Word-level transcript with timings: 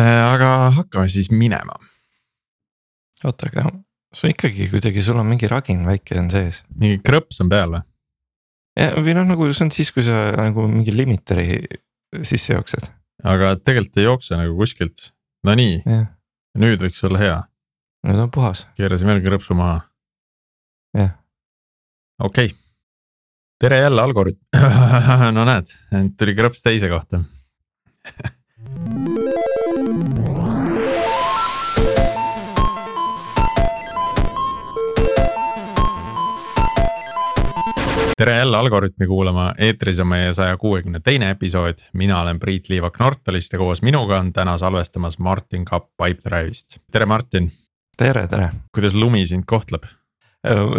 aga 0.00 0.70
hakkame 0.78 1.08
siis 1.12 1.30
minema. 1.30 1.76
oota, 3.24 3.48
aga 3.50 3.70
sul 4.14 4.32
ikkagi 4.32 4.68
kuidagi, 4.72 5.02
sul 5.04 5.20
on 5.20 5.28
mingi 5.28 5.48
ragin 5.48 5.84
väike 5.86 6.18
on 6.20 6.30
sees. 6.32 6.62
mingi 6.76 7.00
krõps 7.04 7.40
on 7.44 7.50
peal 7.52 7.76
või? 7.76 7.84
või 9.04 9.16
noh, 9.18 9.28
nagu 9.28 9.50
see 9.52 9.66
on 9.66 9.72
siis, 9.74 9.92
kui 9.92 10.04
sa 10.06 10.30
nagu 10.38 10.66
mingi 10.68 10.94
limiteri 10.96 11.60
sisse 12.24 12.56
jooksed. 12.56 12.88
aga 13.24 13.54
tegelikult 13.60 14.00
ei 14.00 14.08
jookse 14.08 14.40
nagu 14.40 14.56
kuskilt, 14.56 15.12
no 15.44 15.56
nii, 15.58 15.80
nüüd 16.58 16.84
võiks 16.84 17.04
olla 17.08 17.22
hea. 17.22 17.38
nüüd 18.08 18.26
on 18.26 18.32
puhas. 18.32 18.66
keerasin 18.80 19.12
veel 19.12 19.24
krõpsu 19.24 19.56
maha. 19.58 19.82
jah. 20.96 21.16
okei 22.20 22.52
okay., 22.52 22.58
tere 23.60 23.84
jälle 23.84 24.02
Algorütm 24.02 24.40
no 25.36 25.44
näed, 25.48 25.72
tuli 26.16 26.36
krõps 26.38 26.64
teise 26.64 26.88
kohta 26.92 27.22
tere 38.16 38.36
jälle 38.36 38.56
Algorütmi 38.56 39.06
kuulama, 39.06 39.54
eetris 39.58 40.00
on 40.00 40.08
meie 40.08 40.34
saja 40.34 40.56
kuuekümne 40.56 41.00
teine 41.04 41.30
episood, 41.34 41.84
mina 41.92 42.20
olen 42.22 42.40
Priit 42.40 42.68
Liivak 42.72 42.98
Nortalist 43.00 43.52
ja 43.52 43.58
koos 43.58 43.82
minuga 43.82 44.20
on 44.22 44.32
täna 44.32 44.56
salvestamas 44.58 45.18
Martin 45.18 45.64
Kapp 45.64 45.90
Pipedrive'ist, 46.02 46.78
tere 46.92 47.06
Martin. 47.06 47.52
tere, 47.96 48.26
tere. 48.28 48.50
kuidas 48.74 48.94
lumi 48.94 49.26
sind 49.26 49.44
kohtleb? 49.46 49.84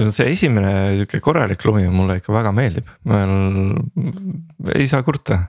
see 0.09 0.31
esimene 0.31 0.71
sihuke 0.97 1.19
korralik 1.23 1.61
lumi 1.65 1.85
mulle 1.87 2.17
ikka 2.19 2.33
väga 2.33 2.51
meeldib, 2.51 2.87
ei 4.75 4.87
saa 4.87 5.03
kurta. 5.03 5.43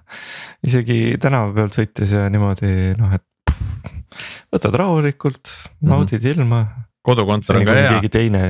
isegi 0.67 1.17
tänava 1.21 1.55
pealt 1.55 1.79
sõites 1.81 2.13
ja 2.13 2.29
niimoodi 2.31 2.93
noh, 2.99 3.15
et 3.15 3.25
võtad 4.55 4.79
rahulikult, 4.79 5.51
naudid 5.83 6.23
mm 6.23 6.27
-hmm. 6.27 6.41
ilma 6.41 6.65
kodukontor 7.05 7.59
on 7.61 7.67
ka 7.69 7.75
hea. 7.77 7.91
keegi 7.95 8.11
teine. 8.13 8.45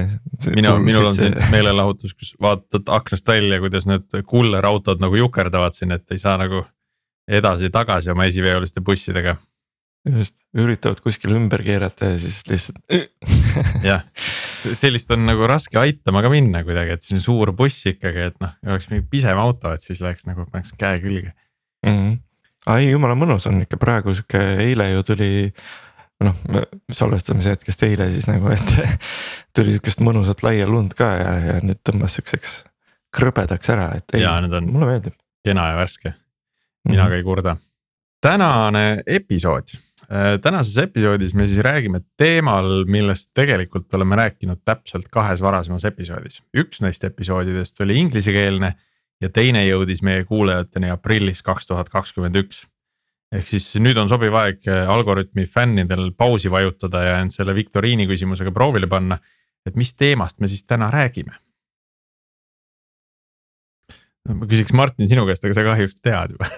minu, 0.55 0.77
minul 0.83 1.09
on 1.11 1.17
siin 1.17 1.35
meelelahutus, 1.53 2.15
kus 2.15 2.35
vaatad 2.43 2.91
aknast 2.95 3.27
välja, 3.29 3.59
kuidas 3.63 3.89
need 3.91 4.21
kullerautod 4.31 5.03
nagu 5.03 5.19
jukerdavad 5.19 5.75
siin, 5.77 5.95
et 5.97 6.15
ei 6.15 6.23
saa 6.23 6.37
nagu 6.41 6.63
edasi-tagasi 7.31 8.13
oma 8.13 8.29
esiveoliste 8.31 8.85
bussidega. 8.85 9.37
just, 10.05 10.37
üritavad 10.61 11.01
kuskil 11.01 11.33
ümber 11.33 11.63
keerata 11.65 12.11
ja 12.13 12.19
siis 12.21 12.43
lihtsalt 12.45 12.77
jah, 13.91 14.03
sellist 14.77 15.11
on 15.17 15.25
nagu 15.25 15.49
raske 15.49 15.79
aitama 15.81 16.21
ka 16.23 16.29
minna 16.29 16.61
kuidagi, 16.67 16.93
et 16.93 17.07
selline 17.07 17.25
suur 17.25 17.55
buss 17.57 17.87
ikkagi, 17.89 18.29
et 18.29 18.37
noh, 18.45 18.53
oleks 18.69 18.91
mingi 18.91 19.07
pisem 19.11 19.41
auto, 19.41 19.73
et 19.73 19.81
siis 19.81 20.05
läheks 20.05 20.29
nagu 20.29 20.45
paneks 20.45 20.77
käe 20.77 21.01
külge 21.01 21.33
mm. 21.87 21.97
-hmm. 21.97 22.19
ai 22.75 22.91
jumala 22.91 23.17
mõnus 23.17 23.49
on 23.49 23.65
ikka 23.65 23.81
praegu 23.81 24.13
sihuke, 24.13 24.45
eile 24.67 24.91
ju 24.93 25.07
tuli 25.09 25.33
noh, 26.25 26.67
salvestamise 26.93 27.55
hetkest 27.55 27.83
eile 27.87 28.11
siis 28.13 28.29
nagu, 28.31 28.51
et 28.55 28.75
tuli 29.57 29.75
sihukest 29.75 30.03
mõnusat 30.05 30.45
laia 30.47 30.69
lund 30.71 30.97
ka 30.99 31.11
ja, 31.21 31.35
ja 31.49 31.57
nüüd 31.65 31.81
tõmbas 31.87 32.17
sihukeseks 32.17 32.63
krõbedaks 33.15 33.71
ära, 33.71 33.91
et 33.99 34.17
ei, 34.19 34.27
mulle 34.67 34.91
meeldib. 34.91 35.17
kena 35.47 35.71
ja 35.73 35.79
värske, 35.79 36.15
mina 36.89 37.05
mm 37.05 37.07
-hmm. 37.07 37.11
ka 37.11 37.17
ei 37.17 37.23
kurda. 37.23 37.57
tänane 38.21 39.03
episood, 39.07 39.77
äh, 40.09 40.41
tänases 40.43 40.79
episoodis 40.79 41.35
me 41.35 41.47
siis 41.47 41.59
räägime 41.59 42.01
teemal, 42.17 42.85
millest 42.85 43.31
tegelikult 43.35 43.95
oleme 43.95 44.17
rääkinud 44.17 44.61
täpselt 44.65 45.09
kahes 45.11 45.43
varasemas 45.43 45.85
episoodis. 45.85 46.43
üks 46.57 46.83
neist 46.83 47.05
episoodidest 47.05 47.81
oli 47.81 47.99
inglisekeelne 47.99 48.75
ja 49.21 49.29
teine 49.31 49.67
jõudis 49.67 50.03
meie 50.03 50.25
kuulajateni 50.25 50.91
aprillis 50.91 51.43
kaks 51.43 51.67
tuhat 51.67 51.89
kakskümmend 51.89 52.37
üks 52.37 52.67
ehk 53.35 53.49
siis 53.49 53.67
nüüd 53.83 53.99
on 54.01 54.11
sobiv 54.11 54.35
aeg 54.39 54.67
äh, 54.71 54.91
Algorütmi 54.91 55.47
fännidel 55.51 56.11
pausi 56.19 56.51
vajutada 56.53 57.03
ja 57.05 57.15
end 57.23 57.35
selle 57.35 57.55
viktoriini 57.57 58.07
küsimusega 58.11 58.53
proovile 58.55 58.89
panna. 58.91 59.19
et 59.65 59.77
mis 59.81 59.95
teemast 59.97 60.41
me 60.41 60.49
siis 60.49 60.65
täna 60.69 60.91
räägime? 60.93 61.35
ma 64.29 64.49
küsiks 64.51 64.75
Martin 64.77 65.09
sinu 65.09 65.27
käest, 65.29 65.45
aga 65.45 65.57
sa 65.57 65.67
kahjuks 65.67 65.99
tead 66.01 66.37
juba 66.37 66.51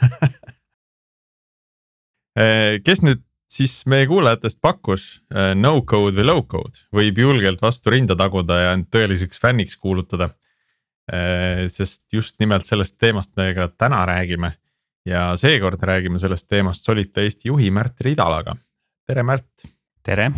äh, 2.37 2.77
kes 2.87 3.05
nüüd 3.07 3.25
siis 3.51 3.79
meie 3.87 4.09
kuulajatest 4.11 4.61
pakkus 4.61 5.07
äh, 5.33 5.55
no 5.57 5.79
code 5.87 6.19
või 6.19 6.29
low 6.29 6.43
code, 6.51 6.85
võib 6.93 7.23
julgelt 7.23 7.63
vastu 7.63 7.95
rinda 7.95 8.19
taguda 8.19 8.61
ja 8.61 8.77
end 8.77 8.91
tõeliseks 8.93 9.41
fänniks 9.41 9.79
kuulutada. 9.79 10.35
sest 11.71 12.03
just 12.11 12.41
nimelt 12.43 12.67
sellest 12.67 12.97
teemast 12.99 13.31
me 13.39 13.53
ka 13.55 13.69
täna 13.79 14.01
räägime 14.11 14.49
ja 15.07 15.37
seekord 15.37 15.83
räägime 15.83 16.19
sellest 16.19 16.49
teemast 16.49 16.85
Solita 16.85 17.21
Eesti 17.21 17.49
juhi 17.49 17.71
Märt 17.71 18.01
Ridalaga. 18.01 18.57
tere, 19.07 19.23
Märt. 19.23 19.69
tere. 20.03 20.31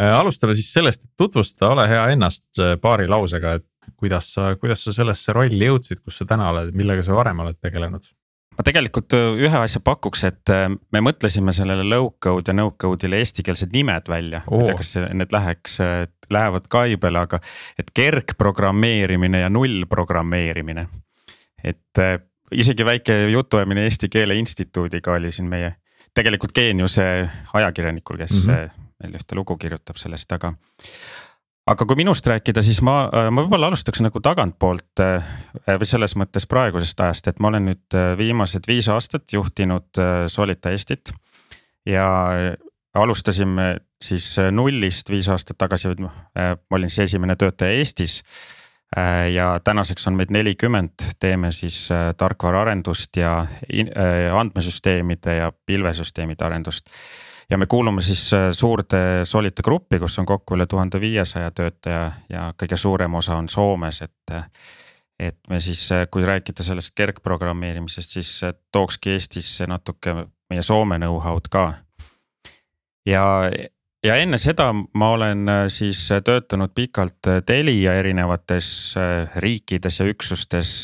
Äh, 0.00 0.18
alustame 0.18 0.54
siis 0.54 0.72
sellest, 0.72 1.04
et 1.04 1.10
tutvusta, 1.16 1.68
ole 1.68 1.86
hea 1.88 2.08
ennast 2.16 2.58
äh, 2.58 2.74
paari 2.80 3.06
lausega, 3.08 3.52
et 3.60 3.66
kuidas 3.96 4.32
sa, 4.34 4.54
kuidas 4.56 4.84
sa 4.84 4.92
sellesse 4.92 5.32
rolli 5.32 5.68
jõudsid, 5.68 6.00
kus 6.02 6.18
sa 6.18 6.26
täna 6.28 6.48
oled, 6.50 6.72
millega 6.74 7.04
sa 7.04 7.16
varem 7.16 7.44
oled 7.44 7.60
tegelenud? 7.62 8.08
ma 8.54 8.62
tegelikult 8.62 9.14
äh, 9.18 9.44
ühe 9.44 9.60
asja 9.60 9.82
pakuks, 9.84 10.24
et 10.30 10.50
me 10.94 11.00
mõtlesime 11.02 11.52
sellele 11.52 11.84
low 11.84 12.12
code 12.22 12.50
ja 12.50 12.56
no 12.56 12.70
code'ile 12.80 13.18
eestikeelsed 13.20 13.72
nimed 13.74 14.08
välja 14.08 14.44
oh., 14.46 14.60
ma 14.60 14.62
ei 14.62 14.68
tea, 14.70 14.76
kas 14.80 14.92
need 15.12 15.34
läheks, 15.34 15.78
lähevad 16.32 16.68
kaibele, 16.70 17.24
aga 17.26 17.40
et 17.78 17.90
kergprogrammeerimine 17.94 19.44
ja 19.44 19.50
nullprogrammeerimine. 19.52 20.86
et 21.64 22.04
isegi 22.54 22.84
väike 22.86 23.16
jutuajamine 23.32 23.84
Eesti 23.88 24.08
Keele 24.08 24.34
Instituudiga 24.38 25.12
oli 25.12 25.32
siin 25.32 25.48
meie 25.48 25.74
tegelikult 26.14 26.54
geeniuse 26.54 27.28
ajakirjanikul, 27.52 28.16
kes 28.16 28.32
mm 28.46 28.54
-hmm. 28.54 28.80
meil 29.02 29.18
ühte 29.18 29.34
lugu 29.34 29.56
kirjutab 29.56 29.96
sellest, 29.96 30.32
aga. 30.32 30.52
aga 31.66 31.86
kui 31.86 31.96
minust 31.96 32.26
rääkida, 32.26 32.62
siis 32.62 32.82
ma, 32.82 33.10
ma 33.30 33.42
võib-olla 33.42 33.66
alustaks 33.72 34.00
nagu 34.00 34.20
tagantpoolt 34.20 35.00
äh, 35.00 35.24
või 35.66 35.88
selles 35.88 36.16
mõttes 36.16 36.46
praegusest 36.46 37.00
ajast, 37.00 37.28
et 37.28 37.40
ma 37.40 37.48
olen 37.48 37.70
nüüd 37.72 37.94
äh, 37.94 38.18
viimased 38.18 38.68
viis 38.68 38.88
aastat 38.88 39.32
juhtinud 39.32 40.02
Solita 40.28 40.70
Eestit. 40.70 41.12
ja 41.86 42.08
alustasime 42.94 43.76
siis 44.02 44.36
nullist 44.50 45.10
viis 45.10 45.28
aastat 45.28 45.58
tagasi, 45.58 45.88
ma 45.98 46.76
olin 46.76 46.90
siis 46.90 47.10
esimene 47.10 47.36
töötaja 47.36 47.72
Eestis 47.72 48.22
ja 49.34 49.60
tänaseks 49.64 50.06
on 50.06 50.14
meid 50.14 50.30
nelikümmend, 50.30 50.90
teeme 51.20 51.52
siis 51.52 51.90
äh, 51.90 52.14
tarkvaraarendust 52.16 53.16
ja 53.16 53.40
äh, 53.40 54.38
andmesüsteemide 54.38 55.36
ja 55.36 55.52
pilvesüsteemide 55.66 56.44
arendust. 56.44 56.86
ja 57.50 57.58
me 57.58 57.66
kuulume 57.66 58.02
siis 58.02 58.30
suurde 58.52 59.24
Solita 59.24 59.62
gruppi, 59.62 59.98
kus 59.98 60.18
on 60.18 60.26
kokku 60.26 60.54
üle 60.54 60.66
tuhande 60.66 61.00
viiesaja 61.00 61.50
töötaja 61.50 62.12
ja 62.30 62.52
kõige 62.62 62.76
suurem 62.76 63.14
osa 63.14 63.36
on 63.36 63.48
Soomes, 63.48 64.02
et. 64.02 64.36
et 65.18 65.38
me 65.48 65.60
siis, 65.60 65.88
kui 66.10 66.24
rääkida 66.26 66.62
sellest 66.62 66.94
kergprogrammeerimisest, 66.94 68.10
siis 68.10 68.40
tookski 68.72 69.10
Eestisse 69.10 69.66
natuke 69.66 70.14
meie 70.50 70.62
Soome 70.62 70.98
know-how'd 70.98 71.50
ka. 71.50 71.74
ja 73.06 73.50
ja 74.04 74.16
enne 74.20 74.38
seda 74.40 74.68
ma 74.74 75.10
olen 75.16 75.48
äh, 75.48 75.66
siis 75.72 76.06
äh, 76.12 76.22
töötanud 76.24 76.74
pikalt 76.74 77.28
äh, 77.30 77.40
Telia 77.46 77.94
erinevates 78.00 78.94
riikides 79.36 80.00
ja 80.00 80.06
üksustes. 80.10 80.74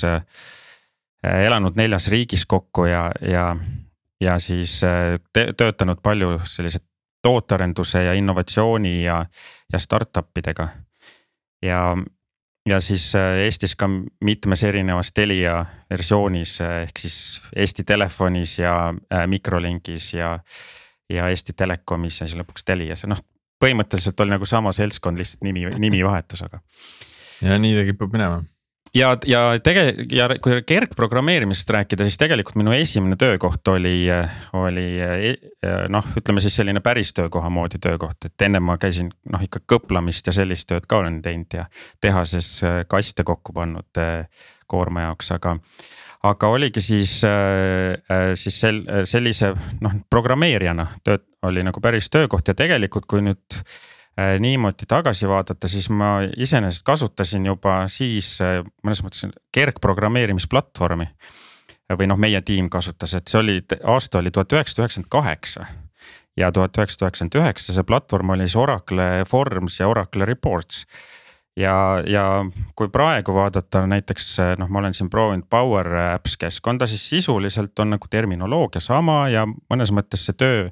elanud 1.23 1.77
neljas 1.77 2.07
riigis 2.09 2.47
kokku 2.49 2.87
ja, 2.89 3.11
ja, 3.21 3.57
ja 4.21 4.39
siis 4.41 4.79
töötanud 5.33 5.99
palju 6.03 6.39
sellise 6.49 6.79
tootearenduse 7.23 8.05
ja 8.05 8.15
innovatsiooni 8.17 9.05
ja, 9.05 9.27
ja 9.73 9.79
startup 9.79 10.39
idega. 10.39 10.69
ja, 11.63 11.97
ja 12.69 12.81
siis 12.81 13.13
Eestis 13.15 13.77
ka 13.77 13.89
mitmes 14.25 14.65
erinevas 14.65 15.13
Telia 15.13 15.67
versioonis 15.91 16.61
ehk 16.61 16.99
siis 16.99 17.43
Eesti 17.57 17.85
Telefonis 17.85 18.59
ja 18.59 18.95
Microlinkis 19.27 20.15
ja 20.15 20.39
ja 21.11 21.29
Eesti 21.33 21.57
Telekomis 21.57 22.21
ja 22.21 22.29
siis 22.29 22.39
lõpuks 22.41 22.67
Telias 22.67 23.05
ja 23.05 23.13
noh, 23.13 23.21
põhimõtteliselt 23.61 24.21
oli 24.25 24.37
nagu 24.37 24.49
sama 24.49 24.73
seltskond, 24.77 25.21
lihtsalt 25.21 25.45
nimi, 25.45 25.67
nimivahetus, 25.83 26.45
aga. 26.47 26.63
ja 27.45 27.59
nii 27.61 27.77
ta 27.77 27.85
kipub 27.91 28.17
minema 28.17 28.41
ja, 28.95 29.17
ja 29.27 29.41
tege- 29.63 30.07
ja 30.13 30.29
kui 30.43 30.63
kergprogrammeerimisest 30.67 31.71
rääkida, 31.71 32.07
siis 32.09 32.19
tegelikult 32.19 32.59
minu 32.61 32.73
esimene 32.75 33.17
töökoht 33.21 33.69
oli, 33.69 34.09
oli 34.53 34.87
noh, 35.89 36.11
ütleme 36.19 36.43
siis 36.43 36.57
selline 36.57 36.83
päris 36.85 37.15
töökoha 37.15 37.51
moodi 37.51 37.79
töökoht, 37.83 38.25
et 38.27 38.47
enne 38.47 38.61
ma 38.61 38.79
käisin 38.81 39.13
noh 39.33 39.45
ikka 39.45 39.63
kõplamist 39.75 40.27
ja 40.27 40.35
sellist 40.35 40.69
tööd 40.71 40.89
ka 40.91 41.03
olen 41.03 41.21
teinud 41.23 41.61
ja 41.61 41.67
tehases 42.01 42.61
kaste 42.89 43.25
kokku 43.25 43.55
pannud 43.57 44.05
koorma 44.71 45.09
jaoks, 45.09 45.33
aga 45.35 45.57
aga 46.23 46.49
oligi 46.53 46.83
siis, 46.85 47.21
äh, 47.25 47.97
äh, 48.11 48.33
siis 48.35 48.61
sel-, 48.61 48.85
sellise 49.09 49.55
noh 49.81 49.97
programmeerijana 50.11 50.87
tööd 51.05 51.25
oli 51.47 51.65
nagu 51.65 51.81
päris 51.81 52.11
töökoht 52.13 52.49
ja 52.49 52.55
tegelikult, 52.57 53.07
kui 53.09 53.23
nüüd 53.25 53.57
äh, 53.57 54.37
niimoodi 54.43 54.89
tagasi 54.89 55.29
vaadata, 55.31 55.69
siis 55.69 55.89
ma 55.91 56.19
iseenesest 56.37 56.85
kasutasin 56.87 57.47
juba 57.49 57.83
siis 57.89 58.35
mõnes 58.85 59.05
mõttes 59.05 59.31
kergprogrammeerimisplatvormi. 59.53 61.09
või 61.99 62.07
noh, 62.07 62.19
meie 62.21 62.39
tiim 62.47 62.69
kasutas, 62.71 63.17
et 63.19 63.29
see 63.29 63.39
oli, 63.41 63.63
aasta 63.83 64.21
oli 64.21 64.31
tuhat 64.31 64.53
üheksasada 64.53 64.85
üheksakümmend 64.85 65.11
kaheksa 65.11 65.65
ja 66.37 66.53
tuhat 66.53 66.79
üheksasada 66.79 67.09
üheksakümmend 67.09 67.39
üheksa, 67.41 67.73
see 67.73 67.87
platvorm 67.87 68.37
oli 68.37 68.47
siis 68.47 68.61
Oracle 68.61 69.09
Forms 69.27 69.81
ja 69.81 69.89
Oracle 69.89 70.29
Reports. 70.29 70.85
Ja, 71.57 72.03
ja 72.07 72.25
kui 72.79 72.89
praegu 72.89 73.35
vaadata 73.35 73.85
näiteks 73.87 74.37
noh, 74.59 74.69
ma 74.69 74.83
olen 74.83 74.95
siin 74.95 75.11
proovinud 75.11 75.49
Power 75.51 75.89
Apps 76.15 76.37
keskkonda, 76.41 76.87
siis 76.87 77.09
sisuliselt 77.09 77.79
on 77.79 77.97
nagu 77.97 78.11
terminoloogia 78.11 78.81
sama 78.81 79.29
ja 79.29 79.47
mõnes 79.47 79.93
mõttes 79.95 80.27
see 80.27 80.39
töö 80.39 80.69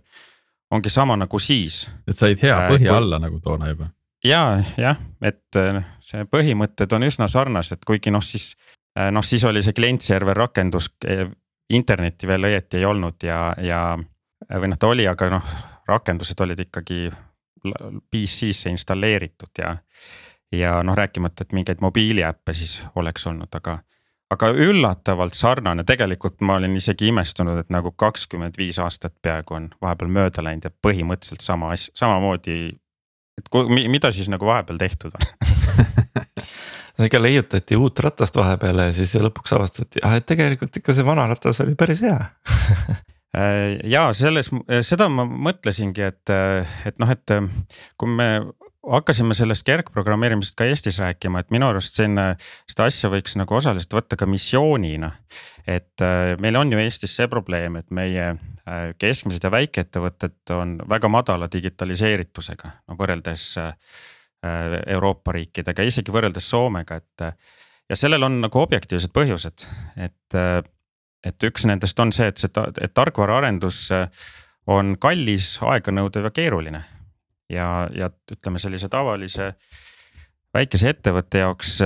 ongi 0.70 0.90
sama 0.92 1.16
nagu 1.16 1.38
siis. 1.38 1.88
et 2.08 2.16
said 2.16 2.42
hea 2.42 2.56
äh, 2.56 2.70
põhja 2.72 2.96
alla 2.96 3.18
nagu 3.22 3.40
toona 3.40 3.72
juba. 3.72 3.90
ja, 4.24 4.62
jah, 4.76 5.00
et 5.22 5.60
noh, 5.78 5.86
see 6.04 6.26
põhimõtted 6.30 6.92
on 6.94 7.08
üsna 7.08 7.28
sarnased, 7.28 7.84
kuigi 7.86 8.12
noh, 8.14 8.24
siis 8.24 8.54
äh, 8.98 9.10
noh, 9.14 9.24
siis 9.24 9.44
oli 9.48 9.62
see 9.64 9.76
klient-server 9.76 10.36
rakendus 10.36 10.90
internetti 11.68 12.28
veel 12.28 12.48
õieti 12.48 12.80
ei 12.80 12.86
olnud 12.88 13.24
ja, 13.24 13.52
ja 13.60 13.82
või 14.48 14.70
noh, 14.72 14.78
ta 14.80 14.88
oli, 14.88 15.06
aga 15.08 15.30
noh, 15.32 15.56
rakendused 15.88 16.40
olid 16.44 16.60
ikkagi 16.68 17.08
PC-sse 17.58 18.70
installeeritud 18.70 19.58
ja. 19.58 19.74
Ja 20.52 20.82
noh, 20.82 20.96
rääkimata, 20.96 21.44
et 21.44 21.52
mingeid 21.52 21.80
mobiiliäppe 21.80 22.54
siis 22.54 22.84
oleks 22.96 23.26
olnud, 23.26 23.52
aga, 23.54 23.78
aga 24.30 24.50
üllatavalt 24.50 25.36
sarnane, 25.36 25.84
tegelikult 25.84 26.40
ma 26.40 26.56
olin 26.60 26.76
isegi 26.76 27.10
imestunud, 27.12 27.60
et 27.60 27.72
nagu 27.74 27.92
kakskümmend 27.92 28.58
viis 28.58 28.78
aastat 28.82 29.14
peaaegu 29.22 29.58
on 29.58 29.70
vahepeal 29.82 30.12
mööda 30.12 30.44
läinud 30.44 30.68
ja 30.68 30.74
põhimõtteliselt 30.86 31.44
sama 31.44 31.72
asja, 31.76 31.92
samamoodi. 32.00 32.58
et 33.38 33.50
kui, 33.52 33.68
mida 33.88 34.12
siis 34.12 34.30
nagu 34.32 34.46
vahepeal 34.46 34.80
tehtud 34.80 35.12
on 35.14 35.28
no 36.98 37.04
ikka 37.04 37.22
leiutati 37.22 37.76
uut 37.76 37.98
ratast 37.98 38.36
vahepeal 38.36 38.86
ja 38.88 38.92
siis 38.96 39.14
lõpuks 39.20 39.54
avastati, 39.56 40.02
ah 40.02 40.16
et 40.18 40.26
tegelikult 40.26 40.80
ikka 40.80 40.96
see 40.96 41.06
vana 41.06 41.28
ratas 41.28 41.60
oli 41.64 41.76
päris 41.78 42.00
hea 42.02 42.18
äh, 43.36 43.76
ja 43.84 44.08
selles, 44.16 44.48
seda 44.80 45.10
ma 45.12 45.28
mõtlesingi, 45.28 46.08
et, 46.08 46.34
et 46.88 46.98
noh, 46.98 47.12
et 47.12 47.36
kui 48.00 48.16
me 48.16 48.30
hakkasime 48.92 49.36
sellest 49.36 49.66
kergprogrammeerimisest 49.68 50.56
ka 50.58 50.66
Eestis 50.68 50.98
rääkima, 51.02 51.42
et 51.42 51.50
minu 51.54 51.68
arust 51.68 51.96
selline, 51.98 52.34
seda 52.70 52.88
asja 52.88 53.10
võiks 53.12 53.36
nagu 53.38 53.58
osaliselt 53.58 53.94
võtta 53.94 54.18
ka 54.18 54.26
missioonina. 54.26 55.12
et 55.66 56.04
äh, 56.04 56.34
meil 56.40 56.56
on 56.56 56.72
ju 56.72 56.78
Eestis 56.78 57.16
see 57.16 57.28
probleem, 57.28 57.76
et 57.76 57.90
meie 57.90 58.28
äh, 58.34 58.92
keskmised 58.98 59.44
ja 59.44 59.50
väikeettevõtted 59.50 60.54
on 60.56 60.78
väga 60.88 61.08
madala 61.08 61.48
digitaliseeritusega, 61.52 62.70
no 62.88 62.96
võrreldes 63.00 63.50
Äh, 64.44 64.92
Euroopa 64.94 65.32
riikidega, 65.34 65.82
isegi 65.82 66.12
võrreldes 66.14 66.46
Soomega, 66.46 67.00
et. 67.00 67.22
ja 67.90 67.96
sellel 67.98 68.22
on 68.22 68.36
nagu 68.44 68.60
objektiivsed 68.60 69.10
põhjused, 69.10 69.64
et, 69.98 70.36
et 71.26 71.46
üks 71.48 71.66
nendest 71.66 71.98
on 71.98 72.12
see, 72.14 72.28
et 72.30 72.38
see, 72.38 72.52
et 72.84 72.94
tarkvaraarendus 72.94 73.80
on 74.70 74.94
kallis, 75.02 75.56
aeganõudev 75.66 76.28
ja 76.28 76.32
keeruline. 76.36 76.84
Ja, 77.50 77.88
ja 77.94 78.10
ütleme 78.32 78.58
sellise 78.58 78.88
tavalise 78.92 79.52
väikese 80.54 80.92
ettevõtte 80.94 81.42
jaoks 81.44 81.78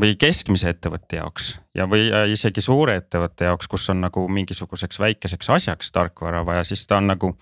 või 0.00 0.16
keskmise 0.20 0.70
ettevõtte 0.74 1.16
jaoks 1.20 1.54
ja, 1.74 1.86
või 1.88 2.08
isegi 2.32 2.60
suure 2.60 2.98
ettevõtte 3.00 3.48
jaoks, 3.48 3.68
kus 3.68 3.88
on 3.92 4.02
nagu 4.04 4.26
mingisuguseks 4.28 5.00
väikeseks 5.00 5.50
asjaks 5.50 5.92
tarkvara 5.92 6.44
vaja, 6.46 6.64
siis 6.68 6.86
ta 6.86 7.00
on 7.00 7.08
nagu 7.12 7.32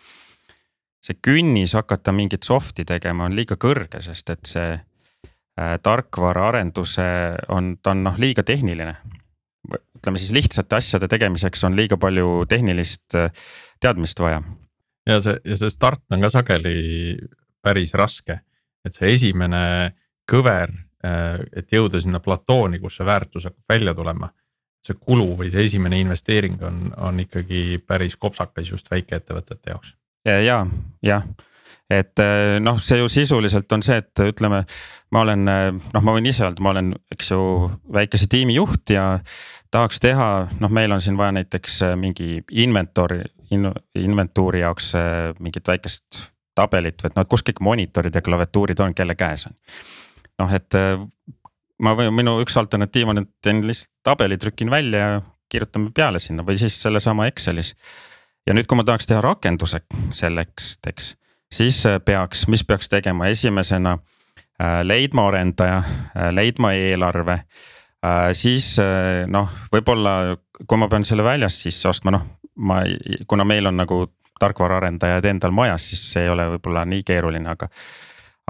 see 1.05 1.19
künnis 1.21 1.75
hakata 1.77 2.15
mingit 2.17 2.47
soft'i 2.47 2.87
tegema 2.89 3.29
on 3.29 3.37
liiga 3.37 3.59
kõrge, 3.61 4.01
sest 4.05 4.31
et 4.33 4.49
see 4.49 4.71
äh, 4.73 5.75
tarkvaraarenduse 5.85 7.09
on, 7.53 7.75
ta 7.83 7.93
on 7.93 8.05
noh 8.09 8.19
liiga 8.21 8.43
tehniline. 8.47 8.97
ütleme 9.99 10.21
siis 10.21 10.33
lihtsate 10.33 10.77
asjade 10.77 11.09
tegemiseks 11.09 11.65
on 11.65 11.77
liiga 11.77 11.97
palju 11.97 12.45
tehnilist 12.49 13.15
äh, 13.15 13.31
teadmist 13.81 14.21
vaja. 14.21 14.43
Ja 15.07 15.21
see, 15.21 15.37
ja 15.45 15.59
see 15.61 15.73
start 15.73 16.03
on 16.13 16.25
ka 16.25 16.31
sageli 16.33 17.17
päris 17.65 17.95
raske, 17.97 18.41
et 18.85 18.97
see 18.97 19.15
esimene 19.15 19.95
kõver, 20.31 20.73
äh, 21.05 21.45
et 21.57 21.73
jõuda 21.73 22.01
sinna 22.01 22.21
platooni, 22.25 22.81
kus 22.81 23.01
see 23.01 23.07
väärtus 23.09 23.49
hakkab 23.51 23.77
välja 23.77 23.95
tulema 23.97 24.31
see 24.85 25.01
kulu 25.01 25.33
või 25.39 25.51
see 25.53 25.65
esimene 25.69 25.99
investeering 26.03 26.61
on, 26.65 26.81
on 27.01 27.21
ikkagi 27.23 27.81
päris 27.87 28.19
kopsakas 28.21 28.71
just 28.71 28.91
väikeettevõtete 28.93 29.73
jaoks. 29.73 29.95
Ja, 30.29 30.39
ja, 30.41 30.61
jah. 31.05 31.27
Et 31.93 32.21
eh, 32.21 32.59
noh, 32.65 32.79
see 32.81 32.99
ju 33.01 33.11
sisuliselt 33.13 33.73
on 33.77 33.83
see, 33.85 33.99
et 34.01 34.23
ütleme, 34.25 34.63
ma 35.13 35.25
olen 35.25 35.49
eh, 35.53 35.67
noh, 35.77 36.05
ma 36.05 36.15
võin 36.17 36.29
ise 36.29 36.47
öelda, 36.47 36.65
ma 36.65 36.73
olen, 36.73 36.95
eks 37.13 37.33
ju, 37.33 37.41
väikese 37.93 38.29
tiimi 38.33 38.57
juht 38.57 38.93
ja 38.93 39.19
tahaks 39.75 40.01
teha, 40.01 40.29
noh, 40.61 40.73
meil 40.73 40.93
on 40.97 41.05
siin 41.05 41.19
vaja 41.21 41.37
näiteks 41.37 41.83
mingi 42.01 42.39
inventory 42.65 43.23
in,, 43.55 43.71
inventuuri 43.99 44.63
jaoks 44.65 44.93
mingit 45.41 45.69
väikest 45.69 46.21
tabelit 46.55 47.03
või 47.03 47.11
et 47.11 47.17
noh, 47.17 47.27
et 47.27 47.31
kus 47.33 47.43
kõik 47.47 47.63
monitorid 47.65 48.15
ja 48.15 48.23
klaviatuurid 48.23 48.81
on, 48.85 48.95
kelle 48.95 49.17
käes 49.19 49.49
on. 49.51 49.57
noh, 50.43 50.55
et 50.55 50.79
ma 51.83 51.95
võin, 51.99 52.13
minu 52.15 52.37
üks 52.43 52.57
alternatiiv 52.61 53.11
on, 53.11 53.25
et 53.25 53.31
teen 53.43 53.65
lihtsalt 53.67 53.93
tabeli, 54.07 54.39
trükin 54.39 54.71
välja 54.71 55.05
ja 55.05 55.23
kirjutame 55.51 55.91
peale 55.95 56.19
sinna 56.23 56.45
või 56.47 56.59
siis 56.61 56.77
sellesama 56.83 57.29
Excelis 57.31 57.75
ja 58.47 58.55
nüüd, 58.55 58.69
kui 58.69 58.79
ma 58.79 58.85
tahaks 58.87 59.09
teha 59.09 59.21
rakenduse 59.25 59.83
selleks, 60.15 60.75
eks, 60.89 61.15
siis 61.53 61.81
äh, 61.89 62.01
peaks, 62.05 62.47
mis 62.51 62.65
peaks 62.67 62.91
tegema 62.93 63.29
esimesena 63.33 63.97
äh, 63.99 64.81
leidma 64.87 65.29
arendaja, 65.31 65.83
äh, 65.83 66.31
leidma 66.35 66.75
eelarve. 66.77 67.41
Siis 68.37 68.75
noh, 69.33 69.53
võib-olla 69.73 70.35
kui 70.61 70.81
ma 70.81 70.89
pean 70.93 71.07
selle 71.09 71.25
väljas 71.25 71.57
sisse 71.65 71.89
ostma, 71.89 72.13
noh, 72.15 72.27
ma, 72.61 72.83
kuna 73.31 73.47
meil 73.49 73.71
on 73.71 73.79
nagu 73.81 74.01
tarkvaraarendajad 74.43 75.25
endal 75.31 75.55
majas, 75.57 75.87
siis 75.89 76.03
see 76.13 76.27
ei 76.27 76.33
ole 76.33 76.45
võib-olla 76.57 76.85
nii 76.91 77.07
keeruline, 77.07 77.55
aga 77.55 77.71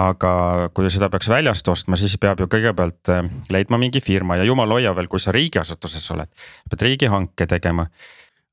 aga 0.03 0.31
kui 0.75 0.91
seda 0.91 1.07
peaks 1.07 1.29
väljast 1.31 1.69
ostma, 1.71 1.95
siis 1.95 2.17
peab 2.19 2.41
ju 2.43 2.49
kõigepealt 2.51 3.13
leidma 3.55 3.79
mingi 3.79 4.03
firma 4.03 4.41
ja 4.41 4.49
jumal 4.49 4.75
hoia 4.75 4.91
veel, 4.97 5.07
kui 5.07 5.23
sa 5.23 5.31
riigiasutuses 5.31 6.09
oled, 6.17 6.33
pead 6.67 6.83
riigihanke 6.83 7.47
tegema 7.47 7.87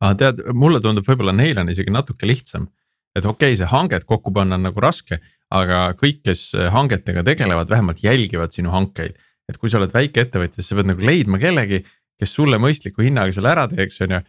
aga 0.02 0.18
tead, 0.18 0.46
mulle 0.58 0.82
tundub, 0.84 1.06
võib-olla 1.08 1.34
neil 1.36 1.60
on 1.62 1.72
isegi 1.72 1.94
natuke 1.94 2.30
lihtsam. 2.30 2.70
et 3.16 3.26
okei 3.26 3.52
okay,, 3.52 3.58
see 3.60 3.68
hanget 3.68 4.06
kokku 4.08 4.32
panna 4.32 4.56
on 4.56 4.70
nagu 4.70 4.82
raske, 4.82 5.20
aga 5.52 5.92
kõik, 6.00 6.22
kes 6.24 6.54
hangetega 6.72 7.26
tegelevad, 7.28 7.70
vähemalt 7.70 8.00
jälgivad 8.04 8.56
sinu 8.56 8.72
hankeid. 8.72 9.18
Et 9.50 9.58
kui 9.58 9.72
sa 9.72 9.80
oled 9.82 9.94
väikeettevõtja, 9.96 10.62
siis 10.62 10.72
sa 10.72 10.78
pead 10.78 10.92
nagu 10.92 11.06
leidma 11.06 11.40
kellegi, 11.42 11.82
kes 12.22 12.36
sulle 12.38 12.60
mõistliku 12.62 13.04
hinnaga 13.06 13.34
selle 13.34 13.52
ära 13.54 13.66
teeks, 13.72 14.02
on 14.06 14.18
ju. 14.18 14.22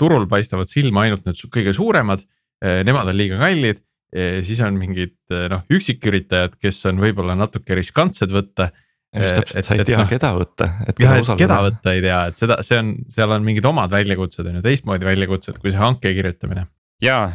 turul 0.00 0.24
paistavad 0.30 0.70
silma 0.70 1.04
ainult 1.04 1.26
need 1.28 1.40
kõige 1.52 1.74
suuremad, 1.76 2.22
nemad 2.88 3.10
on 3.10 3.16
liiga 3.18 3.36
kallid 3.42 3.82
siis 4.16 4.60
on 4.64 4.78
mingid 4.80 5.16
noh, 5.52 5.64
üksiküritajad, 5.68 6.54
kes 6.56 6.80
on 6.88 7.00
võib-olla 7.02 7.34
natuke 7.36 7.76
riskantsed 7.76 8.32
võtta 8.32 8.70
just 9.12 9.36
täpselt, 9.36 9.64
sa 9.64 9.76
ei 9.76 9.84
tea, 9.84 10.00
noh, 10.00 10.08
keda 10.08 10.32
võtta, 10.36 10.68
et 10.88 10.96
keda 10.96 11.20
usaldada. 11.20 11.40
keda 11.42 11.58
võtta 11.64 11.94
ei 11.96 12.02
tea, 12.04 12.18
et 12.30 12.40
seda, 12.40 12.58
see 12.66 12.80
on, 12.80 12.90
seal 13.12 13.32
on 13.36 13.44
mingid 13.44 13.68
omad 13.68 13.92
väljakutsed 13.92 14.48
on 14.48 14.58
ju, 14.58 14.64
teistmoodi 14.64 15.08
väljakutsed, 15.08 15.60
kui 15.62 15.72
see 15.72 15.80
hanke 15.80 16.12
kirjutamine 16.16 16.66
ja, 17.02 17.32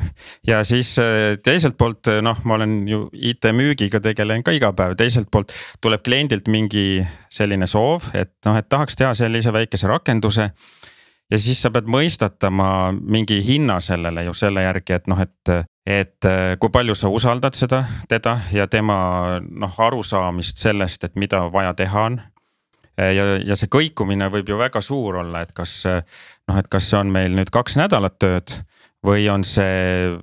ja 0.48 0.64
siis 0.64 1.00
äh, 1.00 1.38
teiselt 1.44 1.78
poolt 1.78 2.08
äh, 2.08 2.22
noh, 2.22 2.40
ma 2.44 2.58
olen 2.58 2.88
ju 2.88 3.08
IT-müügiga 3.14 4.02
tegelen 4.04 4.44
ka 4.44 4.54
iga 4.56 4.74
päev, 4.76 4.98
teiselt 5.00 5.30
poolt 5.32 5.54
tuleb 5.82 6.04
kliendilt 6.04 6.50
mingi 6.52 7.04
selline 7.32 7.68
soov, 7.70 8.10
et 8.14 8.34
noh, 8.48 8.58
et 8.60 8.70
tahaks 8.70 9.00
teha 9.00 9.14
sellise 9.18 9.54
väikese 9.54 9.88
rakenduse. 9.88 10.52
ja 11.32 11.40
siis 11.40 11.62
sa 11.62 11.72
pead 11.72 11.88
mõistatama 11.88 12.92
mingi 13.00 13.40
hinna 13.46 13.80
sellele 13.80 14.26
ju 14.28 14.34
selle 14.34 14.64
järgi, 14.64 14.94
et 14.94 15.08
noh, 15.08 15.22
et 15.22 15.56
et 15.86 16.26
äh, 16.26 16.58
kui 16.60 16.70
palju 16.72 16.96
sa 16.96 17.10
usaldad 17.10 17.56
seda, 17.56 17.84
teda 18.08 18.40
ja 18.52 18.68
tema 18.68 19.40
noh, 19.44 19.80
arusaamist 19.80 20.58
sellest, 20.58 21.04
et 21.04 21.16
mida 21.16 21.48
vaja 21.52 21.74
teha 21.74 22.06
on. 22.12 22.22
Ja, 22.94 23.24
ja 23.42 23.56
see 23.58 23.72
kõikumine 23.74 24.28
võib 24.30 24.52
ju 24.52 24.58
väga 24.60 24.78
suur 24.86 25.16
olla, 25.24 25.42
et 25.42 25.50
kas 25.58 25.82
noh, 25.82 26.58
et 26.60 26.68
kas 26.70 26.92
see 26.92 27.00
on 27.00 27.10
meil 27.10 27.34
nüüd 27.34 27.50
kaks 27.50 27.74
nädalat 27.80 28.20
tööd 28.22 28.54
või 29.06 29.28
on 29.32 29.46
see 29.48 30.16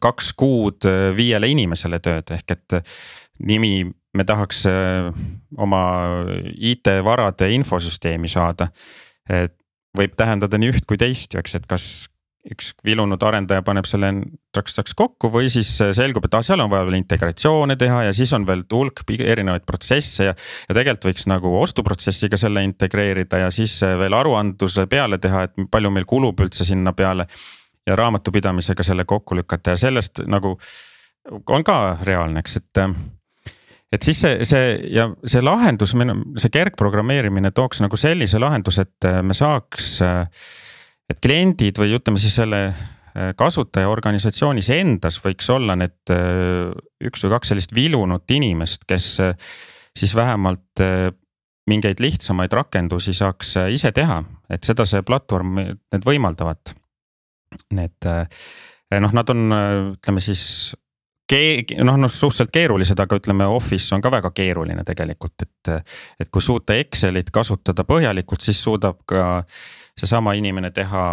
kaks 0.00 0.32
kuud 0.38 0.84
äh, 0.88 1.10
viiele 1.16 1.50
inimesele 1.54 2.00
tööd, 2.04 2.34
ehk 2.34 2.56
et 2.56 2.78
nimi, 3.38 3.86
me 4.14 4.24
tahaks 4.26 4.64
oma 5.62 5.82
IT-varade 6.58 7.52
infosüsteemi 7.54 8.28
saada. 8.28 8.66
võib 9.94 10.16
tähendada 10.18 10.58
nii 10.58 10.72
üht 10.72 10.86
kui 10.88 10.98
teist 10.98 11.34
ju, 11.34 11.38
eks, 11.38 11.54
et 11.54 11.66
kas 11.70 11.84
üks 12.48 12.70
vilunud 12.86 13.22
arendaja 13.24 13.62
paneb 13.66 13.86
selle 13.88 14.10
traks-traks 14.56 14.94
kokku 14.96 15.30
või 15.32 15.50
siis 15.52 15.70
selgub, 15.96 16.24
et 16.28 16.36
ah, 16.38 16.44
seal 16.44 16.62
on 16.62 16.70
vaja 16.72 16.86
veel 16.86 16.98
integratsioone 17.00 17.76
teha 17.80 18.04
ja 18.06 18.14
siis 18.16 18.32
on 18.36 18.46
veel 18.48 18.64
hulk 18.72 19.02
erinevaid 19.18 19.66
protsesse 19.68 20.30
ja. 20.30 20.34
ja 20.68 20.76
tegelikult 20.76 21.10
võiks 21.10 21.28
nagu 21.30 21.52
ostuprotsessiga 21.60 22.40
selle 22.40 22.62
integreerida 22.66 23.44
ja 23.44 23.52
siis 23.54 23.76
veel 23.82 24.16
aruandluse 24.16 24.86
peale 24.90 25.20
teha, 25.22 25.48
et 25.48 25.68
palju 25.70 25.92
meil 25.94 26.08
kulub 26.08 26.40
üldse 26.44 26.66
sinna 26.68 26.94
peale. 26.96 27.28
Ja 27.88 27.96
raamatupidamisega 27.96 28.84
selle 28.84 29.08
kokku 29.08 29.36
lükata 29.38 29.74
ja 29.74 29.80
sellest 29.80 30.22
nagu 30.28 30.56
on 31.48 31.64
ka 31.64 31.98
reaalne, 32.04 32.44
eks, 32.44 32.60
et 32.60 32.82
et 33.92 34.04
siis 34.04 34.20
see, 34.20 34.44
see 34.44 34.72
ja 34.92 35.08
see 35.24 35.40
lahendus, 35.44 35.94
see 36.36 36.52
kergprogrammeerimine 36.52 37.52
tooks 37.56 37.80
nagu 37.84 37.96
sellise 37.96 38.40
lahenduse, 38.40 38.84
et 38.84 39.08
me 39.24 39.36
saaks 39.36 39.96
et 41.08 41.20
kliendid 41.24 41.80
või 41.80 41.96
ütleme 41.96 42.20
siis 42.20 42.36
selle 42.36 42.62
kasutaja 43.38 43.88
organisatsioonis 43.90 44.68
endas 44.76 45.16
võiks 45.24 45.48
olla 45.50 45.74
need 45.80 46.12
üks 47.08 47.24
või 47.24 47.32
kaks 47.32 47.54
sellist 47.54 47.72
vilunut 47.74 48.30
inimest, 48.30 48.84
kes 48.88 49.06
siis 49.96 50.12
vähemalt 50.14 50.84
mingeid 51.68 52.00
lihtsamaid 52.00 52.52
rakendusi 52.52 53.12
saaks 53.16 53.56
ise 53.72 53.90
teha, 53.96 54.20
et 54.52 54.64
seda 54.64 54.86
see 54.88 55.02
platvorm, 55.04 55.56
need 55.58 56.06
võimaldavad. 56.06 56.76
Need 57.74 58.06
noh, 59.00 59.12
nad 59.12 59.30
on, 59.32 59.48
ütleme 59.94 60.22
siis 60.24 60.42
noh, 61.84 61.96
noh 62.00 62.12
suhteliselt 62.12 62.52
keerulised, 62.52 63.00
aga 63.00 63.18
ütleme, 63.20 63.46
Office 63.52 63.94
on 63.94 64.04
ka 64.04 64.10
väga 64.12 64.30
keeruline 64.36 64.84
tegelikult, 64.86 65.44
et. 65.44 65.72
et 66.20 66.30
kui 66.32 66.42
suuta 66.42 66.76
Excelit 66.78 67.30
kasutada 67.30 67.84
põhjalikult, 67.84 68.44
siis 68.44 68.62
suudab 68.62 69.02
ka 69.06 69.44
seesama 69.98 70.34
inimene 70.38 70.70
teha 70.70 71.04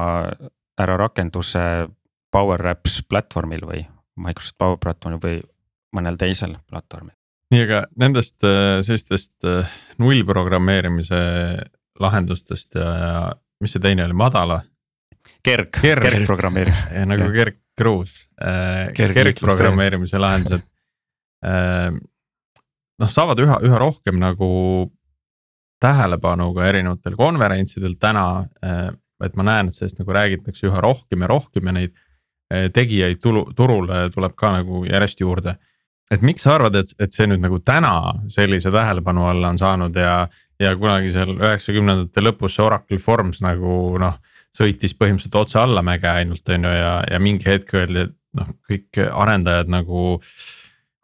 ära 0.79 0.97
rakenduse 0.99 1.87
Power 2.31 2.67
Apps 2.67 3.01
platvormil 3.07 3.63
või 3.67 3.83
Microsoft 4.19 4.57
Power 4.57 4.79
Platvormil 4.79 5.21
või 5.23 5.41
mõnel 5.95 6.17
teisel 6.19 6.57
platvormil. 6.69 7.15
nii, 7.51 7.63
aga 7.67 7.85
nendest 7.99 8.43
sellistest 8.43 9.47
nullprogrammeerimise 10.01 11.19
lahendustest 11.99 12.75
ja, 12.75 12.87
ja 12.99 13.19
mis 13.61 13.75
see 13.75 13.83
teine 13.83 14.03
oli, 14.07 14.17
madala? 14.17 14.61
Kerg, 15.45 15.71
kerg, 15.75 16.03
kergprogrammeerimine 16.05 17.05
nagu 17.11 17.29
kerg 17.35 17.61
Cruise 17.75 18.25
äh,, 18.41 18.91
kergprogrammeerimise 18.95 20.19
lahendused 20.21 20.63
äh,. 21.45 21.91
noh, 23.01 23.11
saavad 23.11 23.41
üha, 23.43 23.59
üha 23.67 23.81
rohkem 23.81 24.19
nagu 24.21 24.49
tähelepanu 25.83 26.53
ka 26.55 26.69
erinevatel 26.69 27.17
konverentsidel 27.19 27.97
täna 27.99 28.27
äh,. 28.63 28.89
et 29.25 29.35
ma 29.35 29.47
näen, 29.47 29.69
et 29.69 29.77
sellest 29.77 29.99
nagu 30.01 30.15
räägitakse 30.15 30.67
üha 30.69 30.81
rohkem 30.83 31.23
ja 31.23 31.31
rohkem 31.31 31.71
ja 31.71 31.77
neid 31.79 31.95
tegijaid 32.45 33.17
tulu, 33.23 33.47
turule 33.57 34.03
tuleb 34.13 34.35
ka 34.37 34.51
nagu 34.59 34.83
järjest 34.85 35.21
juurde. 35.23 35.55
et 36.11 36.21
miks 36.21 36.43
sa 36.45 36.55
arvad, 36.55 36.75
et, 36.77 36.91
et 37.01 37.11
see 37.11 37.25
nüüd 37.25 37.41
nagu 37.41 37.57
täna 37.65 38.13
sellise 38.29 38.69
tähelepanu 38.71 39.25
alla 39.25 39.49
on 39.49 39.57
saanud 39.57 39.95
ja, 39.97 40.27
ja 40.61 40.75
kunagi 40.77 41.09
seal 41.11 41.33
üheksakümnendate 41.33 42.21
lõpus 42.21 42.55
see 42.55 42.63
Oracle 42.63 42.99
Forms 43.01 43.41
nagu 43.41 43.97
noh 43.99 44.19
sõitis 44.55 44.95
põhimõtteliselt 44.97 45.39
otse 45.39 45.59
allamäge 45.61 46.09
ainult 46.09 46.53
on 46.53 46.67
ju 46.67 46.75
ja, 46.75 46.93
ja 47.11 47.19
mingi 47.21 47.49
hetk 47.49 47.73
öeldi, 47.75 48.07
et 48.07 48.15
noh, 48.39 48.53
kõik 48.69 49.01
arendajad 49.11 49.71
nagu. 49.71 50.19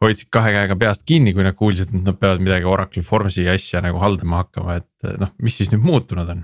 hoidsid 0.01 0.31
kahe 0.33 0.49
käega 0.55 0.75
peast 0.81 1.03
kinni, 1.05 1.29
kui 1.33 1.43
nad 1.45 1.53
kuulsid, 1.53 1.91
et 1.91 2.05
nad 2.07 2.17
peavad 2.17 2.41
midagi 2.41 2.65
Oracle 2.65 3.03
Formsi 3.05 3.43
asja 3.49 3.83
nagu 3.85 3.99
haldama 4.01 4.39
hakkama, 4.41 4.79
et 4.81 5.19
noh, 5.21 5.29
mis 5.37 5.57
siis 5.57 5.69
nüüd 5.73 5.83
muutunud 5.85 6.29
on 6.33 6.41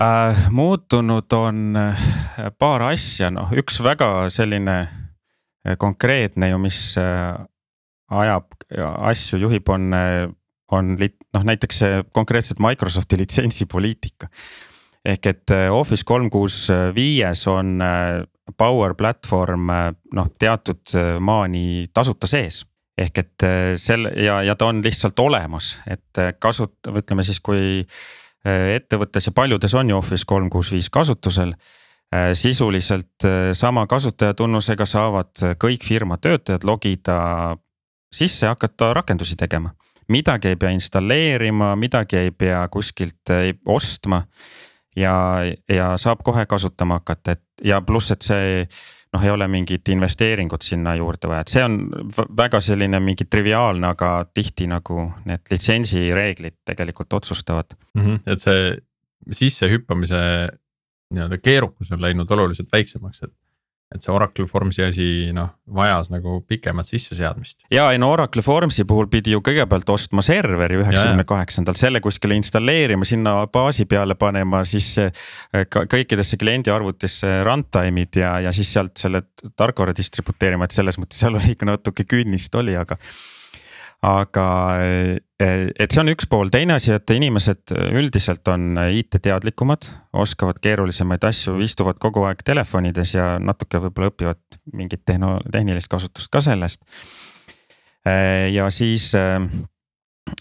äh,? 0.00 0.46
muutunud 0.50 1.32
on 1.36 1.76
äh, 1.76 2.06
paar 2.58 2.86
asja, 2.90 3.30
noh 3.30 3.52
üks 3.52 3.82
väga 3.84 4.30
selline 4.32 4.78
äh, 5.66 5.76
konkreetne 5.76 6.50
ju, 6.54 6.62
mis 6.62 6.80
äh, 7.00 7.36
ajab 8.08 8.54
asju, 9.10 9.40
juhib, 9.44 9.68
on, 9.68 9.90
on 10.70 10.92
noh 10.94 11.44
näiteks 11.46 11.80
konkreetselt 12.14 12.60
Microsofti 12.62 13.18
litsentsipoliitika 13.18 14.28
ehk 15.06 15.28
et 15.30 15.54
äh, 15.54 15.68
Office 15.72 16.04
kolm 16.06 16.30
kuus 16.32 16.66
viies 16.94 17.46
on 17.50 17.80
äh, 17.82 18.24
Power 18.56 18.94
platvorm 18.94 19.70
äh, 19.70 19.90
noh, 20.14 20.30
teatud 20.38 20.94
maani 21.20 21.86
tasuta 21.94 22.28
sees 22.30 22.64
ehk 22.96 23.18
et 23.20 23.44
selle 23.76 24.14
ja, 24.24 24.38
ja 24.46 24.54
ta 24.56 24.70
on 24.70 24.78
lihtsalt 24.80 25.18
olemas, 25.20 25.74
et 25.84 26.16
kasut-, 26.40 26.88
ütleme 26.96 27.26
siis, 27.28 27.42
kui 27.44 27.82
ettevõttes 28.46 29.26
ja 29.28 29.34
paljudes 29.36 29.74
on 29.76 29.90
ju 29.92 29.98
Office 29.98 30.24
kolm 30.24 30.46
kuus 30.48 30.70
viis 30.72 30.88
kasutusel. 30.88 31.52
sisuliselt 32.32 33.26
sama 33.52 33.84
kasutajatunnusega 33.86 34.86
saavad 34.88 35.44
kõik 35.60 35.84
firma 35.84 36.16
töötajad 36.16 36.64
logida 36.64 37.18
sisse, 38.08 38.46
hakata 38.46 38.94
rakendusi 38.94 39.36
tegema. 39.36 39.74
midagi 40.08 40.48
ei 40.48 40.56
pea 40.56 40.70
installeerima, 40.70 41.76
midagi 41.76 42.16
ei 42.16 42.30
pea 42.30 42.68
kuskilt 42.68 43.34
ostma 43.66 44.22
ja, 44.96 45.16
ja 45.68 45.88
saab 46.00 46.22
kohe 46.24 46.46
kasutama 46.46 47.00
hakata, 47.00 47.36
et 47.36 47.64
ja 47.64 47.80
pluss, 47.84 48.10
et 48.14 48.26
see 48.26 48.66
noh, 49.14 49.22
ei 49.24 49.30
ole 49.32 49.48
mingit 49.48 49.88
investeeringut 49.92 50.66
sinna 50.66 50.94
juurde 50.98 51.30
vaja, 51.30 51.44
et 51.44 51.52
see 51.52 51.64
on 51.64 51.78
väga 52.36 52.60
selline 52.64 53.00
mingi 53.00 53.28
triviaalne, 53.30 53.88
aga 53.94 54.12
tihti 54.34 54.68
nagu 54.70 55.08
need 55.28 55.52
litsentsireeglid 55.52 56.60
tegelikult 56.68 57.18
otsustavad 57.20 57.76
mm. 57.94 58.02
-hmm, 58.02 58.20
et 58.26 58.44
see 58.44 58.76
sissehüppamise 59.32 60.20
nii-öelda 61.14 61.38
keerukus 61.38 61.92
on 61.92 62.02
läinud 62.02 62.30
oluliselt 62.30 62.68
väiksemaks, 62.72 63.22
et 63.22 63.32
et 63.94 64.02
see 64.02 64.10
Oracle 64.10 64.48
Formsi 64.50 64.82
asi 64.82 65.06
noh, 65.34 65.52
vajas 65.76 66.08
nagu 66.10 66.40
pikemat 66.48 66.88
sisseseadmist. 66.88 67.60
ja 67.70 67.84
ei 67.94 68.00
no 68.02 68.08
Oracle 68.10 68.42
Formsi 68.42 68.84
puhul 68.88 69.06
pidi 69.12 69.36
ju 69.36 69.42
kõigepealt 69.46 69.92
ostma 69.94 70.24
serveri 70.26 70.80
üheksakümne 70.80 71.26
kaheksandal, 71.28 71.78
selle 71.78 72.02
kuskile 72.02 72.38
installeerima, 72.40 73.06
sinna 73.06 73.36
baasi 73.52 73.86
peale 73.86 74.18
panema, 74.18 74.64
siis 74.66 74.88
eh, 75.02 75.12
kõikidesse 75.70 76.38
kliendi 76.40 76.74
arvutisse 76.74 77.38
runtime'id 77.46 78.20
ja, 78.22 78.34
ja 78.48 78.54
siis 78.56 78.72
sealt 78.74 78.98
selle 78.98 79.22
tarkvara 79.54 79.94
distributeerima, 79.96 80.66
et 80.66 80.74
selles 80.74 80.98
mõttes 80.98 81.22
seal 81.22 81.38
oli 81.38 81.54
ikka 81.54 81.70
natuke 81.70 82.08
künnist 82.10 82.58
oli, 82.58 82.74
aga 82.78 82.98
aga 84.06 84.48
eh, 84.82 85.14
et 85.38 85.92
see 85.92 86.00
on 86.00 86.08
üks 86.08 86.24
pool, 86.30 86.48
teine 86.52 86.78
asi, 86.78 86.94
et 86.96 87.12
inimesed 87.12 87.74
üldiselt 87.92 88.48
on 88.48 88.78
IT-teadlikumad, 88.80 89.88
oskavad 90.16 90.60
keerulisemaid 90.64 91.26
asju, 91.28 91.58
istuvad 91.64 92.00
kogu 92.00 92.24
aeg 92.24 92.40
telefonides 92.46 93.12
ja 93.18 93.34
natuke 93.42 93.80
võib-olla 93.84 94.12
õpivad 94.14 94.60
mingit 94.72 95.04
tehno-, 95.08 95.38
tehnilist 95.52 95.92
kasutust 95.92 96.32
ka 96.32 96.40
sellest. 96.44 96.80
Eh, 98.06 98.48
ja 98.54 98.70
siis 98.72 99.10
eh, 99.18 99.36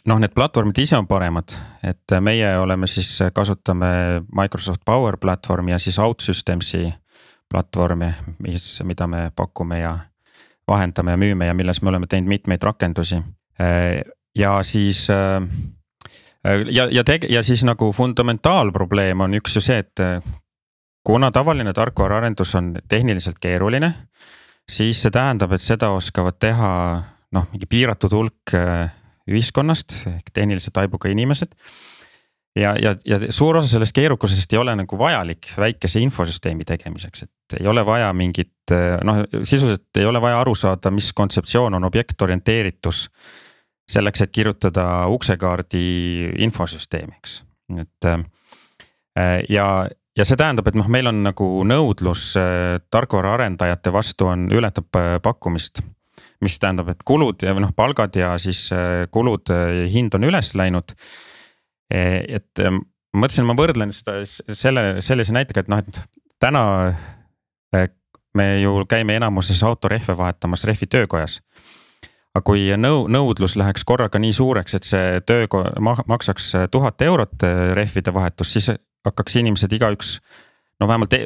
noh, 0.08 0.22
need 0.22 0.36
platvormid 0.38 0.80
ise 0.80 0.96
on 0.96 1.12
paremad, 1.12 1.58
et 1.84 2.16
meie 2.24 2.56
oleme 2.62 2.88
siis, 2.88 3.18
kasutame 3.36 4.22
Microsoft 4.32 4.86
Power 4.88 5.20
platvormi 5.20 5.76
ja 5.76 5.80
siis 5.82 6.00
OutSystems'i 6.00 6.88
platvormi, 7.52 8.14
mis, 8.48 8.70
mida 8.88 9.12
me 9.12 9.28
pakume 9.36 9.84
ja 9.84 9.98
vahendame 10.72 11.14
ja 11.14 11.20
müüme 11.20 11.52
ja 11.52 11.54
milles 11.54 11.84
me 11.84 11.92
oleme 11.92 12.08
teinud 12.08 12.32
mitmeid 12.32 12.64
rakendusi 12.64 13.20
ja 14.36 14.64
siis 14.64 15.08
äh, 15.10 15.42
ja, 16.72 16.88
ja 16.92 17.04
tege- 17.04 17.32
ja 17.32 17.44
siis 17.44 17.64
nagu 17.64 17.92
fundamentaalprobleem 17.92 19.22
on 19.26 19.38
üks 19.40 19.56
ju 19.56 19.64
see, 19.64 19.80
et 19.84 20.04
äh, 20.04 20.22
kuna 21.06 21.32
tavaline 21.32 21.74
tarkvaraarendus 21.74 22.56
on 22.56 22.76
tehniliselt 22.90 23.40
keeruline, 23.40 23.94
siis 24.72 25.02
see 25.02 25.14
tähendab, 25.14 25.54
et 25.54 25.62
seda 25.62 25.92
oskavad 25.94 26.40
teha 26.42 26.70
noh, 27.36 27.50
mingi 27.52 27.68
piiratud 27.70 28.14
hulk 28.16 28.56
ühiskonnast 29.26 30.00
ehk 30.10 30.32
tehnilise 30.34 30.72
taibuga 30.74 31.10
inimesed. 31.10 31.52
ja, 32.56 32.76
ja, 32.82 32.96
ja 33.06 33.20
suur 33.34 33.58
osa 33.58 33.68
sellest 33.68 33.94
keerukusest 33.94 34.54
ei 34.54 34.60
ole 34.60 34.76
nagu 34.76 34.98
vajalik 34.98 35.50
väikese 35.58 36.00
infosüsteemi 36.00 36.66
tegemiseks, 36.66 37.24
et 37.24 37.58
ei 37.60 37.68
ole 37.68 37.86
vaja 37.86 38.14
mingit 38.14 38.74
noh, 39.04 39.24
sisuliselt 39.44 39.98
ei 39.98 40.06
ole 40.06 40.22
vaja 40.22 40.40
aru 40.42 40.56
saada, 40.56 40.92
mis 40.92 41.12
kontseptsioon 41.14 41.74
on 41.74 41.84
objektorienteeritus 41.84 43.10
selleks, 43.90 44.24
et 44.26 44.34
kirjutada 44.34 44.86
uksekaardi 45.14 45.84
infosüsteemiks, 46.46 47.40
et 47.82 48.08
äh, 48.10 48.24
ja, 49.50 49.68
ja 50.18 50.26
see 50.26 50.40
tähendab, 50.40 50.70
et 50.70 50.78
noh, 50.78 50.90
meil 50.92 51.10
on 51.12 51.22
nagu 51.26 51.50
nõudlus 51.68 52.32
äh, 52.40 52.80
tarkvaraarendajate 52.94 53.94
vastu 53.94 54.30
on, 54.32 54.48
ületab 54.54 55.00
äh, 55.00 55.18
pakkumist. 55.24 55.84
mis 56.42 56.58
tähendab, 56.60 56.90
et 56.92 57.04
kulud 57.08 57.42
ja 57.42 57.54
noh, 57.58 57.72
palgad 57.76 58.16
ja 58.16 58.34
siis 58.38 58.68
kulud, 59.12 59.50
hind 59.90 60.14
on 60.14 60.24
üles 60.28 60.52
läinud. 60.54 60.92
et 61.90 62.60
ma 62.60 63.22
mõtlesin, 63.22 63.46
ma 63.48 63.56
võrdlen 63.56 63.94
seda 63.96 64.20
selle, 64.26 64.84
sellise 65.02 65.34
näitega, 65.34 65.64
et 65.64 65.70
noh, 65.72 65.80
et 65.80 66.00
täna 66.40 66.64
me 68.36 68.48
ju 68.60 68.84
käime 68.90 69.16
enamuses 69.16 69.64
autorehve 69.64 70.18
vahetamas 70.18 70.68
rehvi 70.68 70.88
töökojas 70.92 71.40
aga 72.36 72.44
kui 72.46 72.68
nõu-, 72.80 73.06
nõudlus 73.12 73.56
läheks 73.60 73.86
korraga 73.88 74.20
nii 74.20 74.34
suureks, 74.36 74.76
et 74.76 74.88
see 74.88 75.22
töö 75.28 75.48
maksaks 75.80 76.52
tuhat 76.72 77.02
eurot 77.02 77.48
äh, 77.48 77.72
rehvide 77.78 78.14
vahetus, 78.14 78.52
siis 78.56 78.74
hakkaks 79.06 79.40
inimesed 79.40 79.72
igaüks 79.78 80.18
no 80.82 80.88
vähemalt 80.90 81.12
te, 81.14 81.22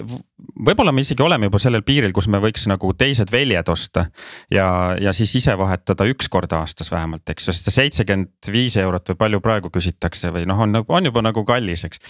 võib-olla 0.65 0.93
me 0.93 1.01
isegi 1.01 1.23
oleme 1.25 1.49
juba 1.49 1.61
sellel 1.61 1.83
piiril, 1.85 2.13
kus 2.13 2.27
me 2.29 2.41
võiks 2.43 2.67
nagu 2.69 2.91
teised 2.97 3.31
väljad 3.33 3.71
osta. 3.73 4.05
ja, 4.53 4.67
ja 5.01 5.13
siis 5.15 5.33
ise 5.41 5.55
vahetada 5.57 6.05
üks 6.09 6.29
kord 6.29 6.53
aastas 6.53 6.91
vähemalt, 6.93 7.25
eks 7.29 7.47
ju, 7.47 7.55
sest 7.55 7.69
see 7.69 7.79
seitsekümmend 7.81 8.51
viis 8.53 8.77
eurot 8.77 9.13
või 9.13 9.21
palju 9.25 9.41
praegu 9.45 9.73
küsitakse 9.73 10.33
või 10.35 10.45
noh, 10.49 10.61
on, 10.65 10.83
on 10.85 11.09
juba 11.09 11.25
nagu 11.25 11.45
kallis, 11.47 11.85
eks. 11.89 12.03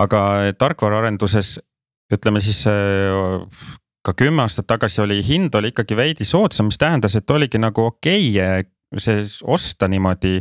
aga 0.00 0.24
tarkvaraarenduses 0.58 1.58
ütleme 2.14 2.40
siis 2.44 2.64
äh, 2.70 3.44
ka 4.04 4.14
kümme 4.16 4.44
aastat 4.44 4.66
tagasi 4.68 5.00
oli 5.04 5.20
hind 5.24 5.54
oli 5.56 5.72
ikkagi 5.72 5.96
veidi 5.96 6.26
soodsam, 6.28 6.68
mis 6.68 6.78
tähendas, 6.80 7.16
et 7.16 7.30
oligi 7.30 7.60
nagu 7.60 7.86
okei 7.88 8.30
okay, 8.36 8.66
see 9.00 9.24
osta 9.50 9.88
niimoodi 9.90 10.38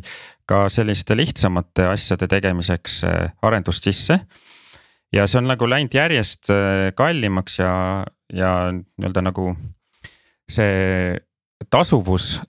ka 0.49 0.67
selliste 0.69 1.15
lihtsamate 1.17 1.87
asjade 1.93 2.27
tegemiseks 2.29 2.99
äh, 3.07 3.31
arendust 3.41 3.87
sisse. 3.87 4.19
ja 5.13 5.27
see 5.27 5.39
on 5.39 5.47
nagu 5.47 5.69
läinud 5.69 5.93
järjest 5.93 6.49
kallimaks 6.97 7.59
ja, 7.59 7.73
ja 8.33 8.53
nii-öelda 8.73 9.21
nagu 9.29 9.51
see 10.49 11.19
tasuvus 11.69 12.41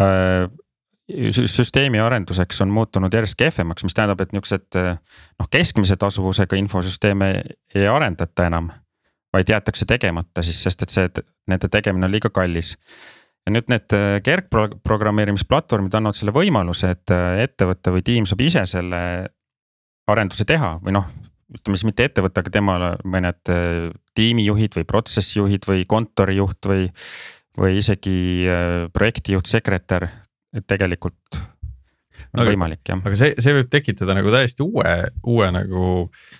äh, 0.00 0.48
süsteemi 1.30 2.00
arenduseks 2.00 2.62
on 2.64 2.70
muutunud 2.72 3.12
järjest 3.12 3.36
kehvemaks, 3.36 3.84
mis 3.84 3.94
tähendab, 3.94 4.22
et 4.24 4.32
niuksed 4.32 4.78
noh, 4.78 5.48
keskmise 5.52 5.98
tasuvusega 6.00 6.56
infosüsteeme 6.56 7.28
ei 7.74 7.84
arendata 7.88 8.46
enam. 8.48 8.70
Vaid 9.34 9.50
jäetakse 9.50 9.86
tegemata 9.88 10.44
siis, 10.46 10.60
sest 10.62 10.86
et 10.86 10.94
see, 10.94 11.10
nende 11.50 11.70
tegemine 11.72 12.08
on 12.08 12.14
liiga 12.14 12.30
kallis. 12.34 12.74
ja 13.44 13.52
nüüd 13.52 13.68
need 13.68 13.92
äh, 13.96 14.18
kergprogrammeerimisplatvormid 14.24 15.94
annavad 15.98 16.16
selle 16.16 16.32
võimaluse, 16.32 16.94
et 16.96 17.12
äh, 17.12 17.42
ettevõte 17.44 17.92
või 17.92 18.04
tiim 18.06 18.28
saab 18.28 18.40
ise 18.40 18.64
selle 18.70 19.00
arenduse 20.08 20.46
teha 20.48 20.76
või 20.84 20.94
noh, 20.96 21.08
ütleme 21.54 21.76
siis 21.76 21.88
mitte 21.88 22.06
ettevõte, 22.08 22.40
aga 22.40 22.52
temal 22.54 22.86
mõned 23.04 23.52
äh, 23.52 23.90
tiimijuhid 24.16 24.78
või 24.78 24.88
protsessijuhid 24.88 25.68
või 25.70 25.88
kontorijuht 25.88 26.70
või 26.70 26.88
või 27.54 27.76
isegi 27.78 28.48
projektijuht, 28.90 29.46
sekretär 29.46 30.08
et 30.58 30.64
tegelikult 30.66 31.36
on 31.38 32.42
aga, 32.42 32.48
võimalik 32.48 32.88
jah. 32.88 32.98
aga 32.98 33.18
see, 33.18 33.36
see 33.38 33.54
võib 33.54 33.68
tekitada 33.70 34.16
nagu 34.16 34.32
täiesti 34.34 34.64
uue, 34.64 34.94
uue 35.30 35.50
nagu 35.54 35.84
äh, 36.08 36.32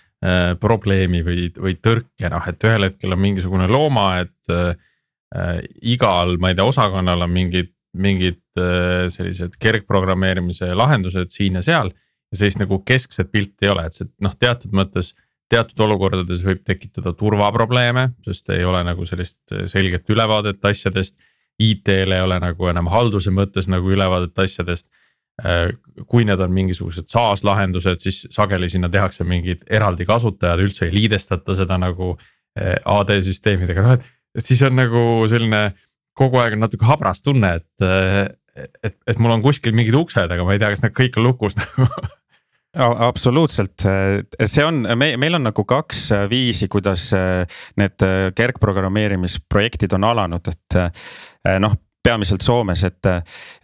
probleemi 0.60 1.18
või, 1.20 1.50
või 1.52 1.74
tõrke 1.84 2.30
noh, 2.32 2.44
et 2.48 2.64
ühel 2.64 2.86
hetkel 2.86 3.12
on 3.12 3.20
mingisugune 3.20 3.66
looma, 3.68 4.06
et 4.22 4.54
äh, 4.54 5.58
igal, 5.84 6.38
ma 6.40 6.48
ei 6.48 6.56
tea, 6.56 6.64
osakonnal 6.64 7.26
on 7.26 7.34
mingid, 7.34 7.74
mingid 7.92 8.40
äh, 8.56 9.10
sellised 9.12 9.58
kergprogrammeerimise 9.60 10.70
lahendused 10.72 11.34
siin 11.34 11.60
ja 11.60 11.64
seal. 11.66 11.92
ja 12.32 12.40
sellist 12.40 12.62
nagu 12.62 12.80
keskset 12.86 13.28
pilti 13.30 13.68
ei 13.68 13.74
ole, 13.74 13.84
et 13.84 13.98
see 13.98 14.08
noh, 14.24 14.32
teatud 14.38 14.72
mõttes 14.72 15.12
teatud 15.52 15.84
olukordades 15.84 16.40
võib 16.42 16.64
tekitada 16.64 17.12
turvaprobleeme, 17.12 18.08
sest 18.24 18.48
ei 18.54 18.64
ole 18.64 18.80
nagu 18.86 19.04
sellist 19.06 19.52
selget 19.68 20.08
ülevaadet 20.10 20.64
asjadest 20.64 21.20
IT-l 21.58 22.12
ei 22.12 22.22
ole 22.22 22.38
nagu 22.42 22.68
enam 22.70 22.88
halduse 22.90 23.30
mõttes 23.34 23.68
nagu 23.70 23.92
ülevaadet 23.94 24.38
asjadest. 24.46 24.88
Äh, 25.42 25.72
kui 26.06 26.22
need 26.22 26.38
on 26.38 26.52
mingisugused 26.54 27.08
SaaS 27.10 27.42
lahendused, 27.42 27.98
siis 28.04 28.20
sageli 28.30 28.68
sinna 28.70 28.86
tehakse 28.90 29.24
mingid 29.26 29.64
eraldi 29.66 30.06
kasutajad, 30.06 30.60
üldse 30.62 30.86
ei 30.86 30.92
liidestata 30.94 31.56
seda 31.58 31.74
nagu 31.82 32.12
äh, 32.14 32.76
AD 32.86 33.10
süsteemidega, 33.26 33.82
noh 33.82 33.96
et, 33.96 34.04
et 34.38 34.46
siis 34.46 34.62
on 34.62 34.76
nagu 34.78 35.02
selline 35.30 35.64
kogu 36.14 36.38
aeg 36.38 36.54
on 36.54 36.62
natuke 36.62 36.86
habras 36.86 37.24
tunne, 37.26 37.50
et, 37.58 37.82
äh, 37.82 38.28
et, 38.86 38.94
et 39.10 39.18
mul 39.18 39.34
on 39.34 39.42
kuskil 39.42 39.74
mingid 39.74 39.96
uksed, 39.98 40.30
aga 40.30 40.46
ma 40.46 40.54
ei 40.54 40.62
tea, 40.62 40.70
kas 40.70 40.84
need 40.84 40.94
kõik 41.00 41.18
on 41.18 41.26
lukus 41.26 41.58
nagu. 41.58 41.88
Absoluutselt, 42.74 43.84
see 44.50 44.62
on, 44.66 44.80
me, 44.98 45.12
meil 45.18 45.38
on 45.38 45.44
nagu 45.46 45.62
kaks 45.70 46.08
viisi, 46.26 46.66
kuidas 46.70 47.04
need 47.78 48.06
kergprogrammeerimisprojektid 48.34 49.94
on 49.94 50.06
alanud, 50.10 50.50
et 50.50 50.78
noh 51.62 51.76
peamiselt 52.04 52.44
Soomes, 52.44 52.84
et, 52.84 53.06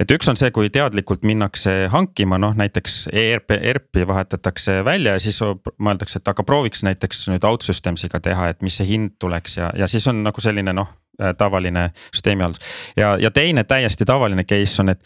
et 0.00 0.14
üks 0.14 0.28
on 0.30 0.38
see, 0.38 0.50
kui 0.54 0.70
teadlikult 0.72 1.24
minnakse 1.28 1.74
hankima, 1.92 2.38
noh 2.40 2.56
näiteks 2.56 3.02
ERP, 3.12 3.54
ERP-i 3.58 4.06
vahetatakse 4.08 4.80
välja 4.84 5.16
ja 5.16 5.22
siis 5.22 5.40
mõeldakse, 5.78 6.20
et 6.20 6.32
aga 6.32 6.44
prooviks 6.46 6.84
näiteks 6.86 7.26
nüüd 7.32 7.44
OutSystems'iga 7.44 8.22
teha, 8.24 8.50
et 8.52 8.64
mis 8.64 8.80
see 8.80 8.88
hind 8.88 9.18
tuleks 9.20 9.58
ja, 9.60 9.70
ja 9.76 9.88
siis 9.90 10.08
on 10.10 10.24
nagu 10.24 10.40
selline 10.40 10.74
noh 10.76 10.96
tavaline 11.36 11.90
süsteemi 12.14 12.42
haldus. 12.42 12.64
ja, 12.96 13.16
ja 13.20 13.30
teine 13.30 13.64
täiesti 13.68 14.04
tavaline 14.08 14.44
case 14.48 14.82
on, 14.82 14.88
et, 14.88 15.00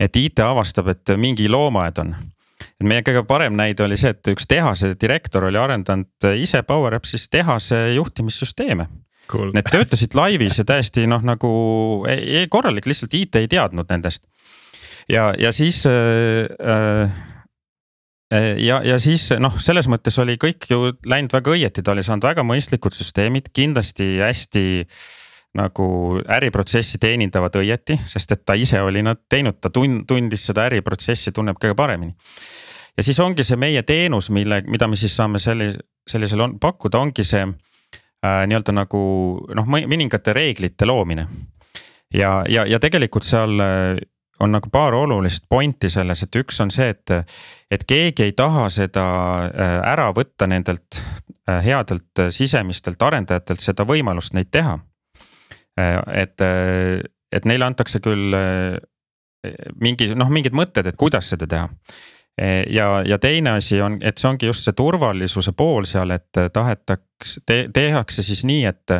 et 0.00 0.16
IT 0.16 0.42
avastab, 0.42 0.90
et 0.90 1.14
mingi 1.16 1.48
loomaaed 1.48 2.00
on 2.02 2.14
et 2.80 2.86
meie 2.88 3.04
kõige 3.06 3.22
parem 3.28 3.54
näide 3.56 3.84
oli 3.84 3.98
see, 4.00 4.10
et 4.10 4.32
üks 4.32 4.48
tehase 4.50 4.94
direktor 5.00 5.46
oli 5.46 5.60
arendanud 5.60 6.30
ise 6.34 6.62
Power 6.66 6.98
Apps'is 6.98 7.28
tehase 7.30 7.92
juhtimissüsteeme 7.94 8.88
cool.. 9.30 9.54
Need 9.56 9.70
töötasid 9.72 10.14
laivis 10.18 10.58
ja 10.60 10.66
täiesti 10.68 11.06
noh, 11.10 11.22
nagu 11.26 11.50
ei, 12.10 12.42
ei, 12.42 12.50
korralik, 12.52 12.88
lihtsalt 12.90 13.14
IT 13.16 13.40
ei 13.40 13.48
teadnud 13.50 13.90
nendest. 13.90 14.24
ja, 15.10 15.30
ja 15.38 15.52
siis 15.52 15.82
äh, 15.88 16.50
äh, 16.60 18.50
ja, 18.62 18.80
ja 18.86 18.98
siis 19.02 19.30
noh, 19.42 19.56
selles 19.62 19.88
mõttes 19.90 20.18
oli 20.22 20.36
kõik 20.40 20.68
ju 20.70 20.92
läinud 21.08 21.32
väga 21.34 21.54
õieti, 21.56 21.82
ta 21.82 21.94
oli 21.94 22.04
saanud 22.06 22.28
väga 22.28 22.44
mõistlikud 22.46 22.94
süsteemid, 22.94 23.50
kindlasti 23.56 24.18
hästi 24.20 24.64
nagu 25.58 25.86
äriprotsessi 26.30 27.00
teenindavad 27.02 27.56
õieti, 27.58 27.96
sest 28.06 28.36
et 28.36 28.44
ta 28.46 28.54
ise 28.54 28.78
oli 28.86 29.02
nad 29.02 29.18
teinud, 29.28 29.58
ta 29.58 29.72
tund-, 29.74 30.04
tundis 30.06 30.44
seda 30.46 30.68
äriprotsessi, 30.68 31.32
tunneb 31.34 31.58
kõige 31.58 31.74
paremini. 31.74 32.14
ja 32.96 33.02
siis 33.02 33.18
ongi 33.18 33.42
see 33.46 33.58
meie 33.58 33.82
teenus, 33.82 34.30
mille, 34.30 34.62
mida 34.70 34.86
me 34.86 34.96
siis 34.96 35.16
saame 35.16 35.42
selli-, 35.42 35.74
sellisel 36.06 36.46
on 36.46 36.54
pakkuda, 36.62 37.02
ongi 37.02 37.26
see 37.26 37.42
äh, 37.42 37.58
nii-öelda 38.22 38.74
nagu 38.76 39.00
noh, 39.56 39.68
mõningate 39.68 40.34
reeglite 40.36 40.86
loomine. 40.88 41.26
ja, 42.14 42.42
ja, 42.48 42.66
ja 42.66 42.80
tegelikult 42.80 43.24
seal 43.24 43.60
äh, 43.64 43.96
on 44.40 44.52
nagu 44.52 44.70
paar 44.72 44.94
olulist 44.96 45.44
pointi 45.48 45.90
selles, 45.92 46.22
et 46.22 46.36
üks 46.36 46.60
on 46.60 46.70
see, 46.72 46.90
et, 46.92 47.12
et 47.70 47.84
keegi 47.84 48.28
ei 48.28 48.32
taha 48.32 48.68
seda 48.68 49.06
äh, 49.48 49.74
ära 49.92 50.10
võtta 50.16 50.48
nendelt 50.48 51.00
äh, 51.00 51.64
headelt 51.64 52.24
sisemistelt 52.30 53.02
arendajatelt 53.02 53.60
seda 53.60 53.84
võimalust 53.88 54.36
neid 54.36 54.52
teha. 54.52 54.78
et, 56.12 56.42
et 57.32 57.44
neile 57.46 57.64
antakse 57.64 58.00
küll 58.04 58.34
mingi 59.80 60.08
noh, 60.18 60.28
mingid 60.28 60.52
mõtted, 60.52 60.90
et 60.90 60.96
kuidas 60.98 61.30
seda 61.30 61.46
teha 61.48 61.68
Eh, 61.70 62.19
ja, 62.70 63.02
ja 63.06 63.18
teine 63.18 63.50
asi 63.58 63.80
on, 63.82 63.98
et 64.02 64.18
see 64.18 64.28
ongi 64.30 64.48
just 64.48 64.64
see 64.64 64.76
turvalisuse 64.76 65.52
pool 65.56 65.84
seal, 65.88 66.14
et 66.14 66.38
tahetakse 66.52 67.42
te,, 67.46 67.66
tehakse 67.72 68.24
siis 68.24 68.44
nii, 68.48 68.64
et. 68.70 68.96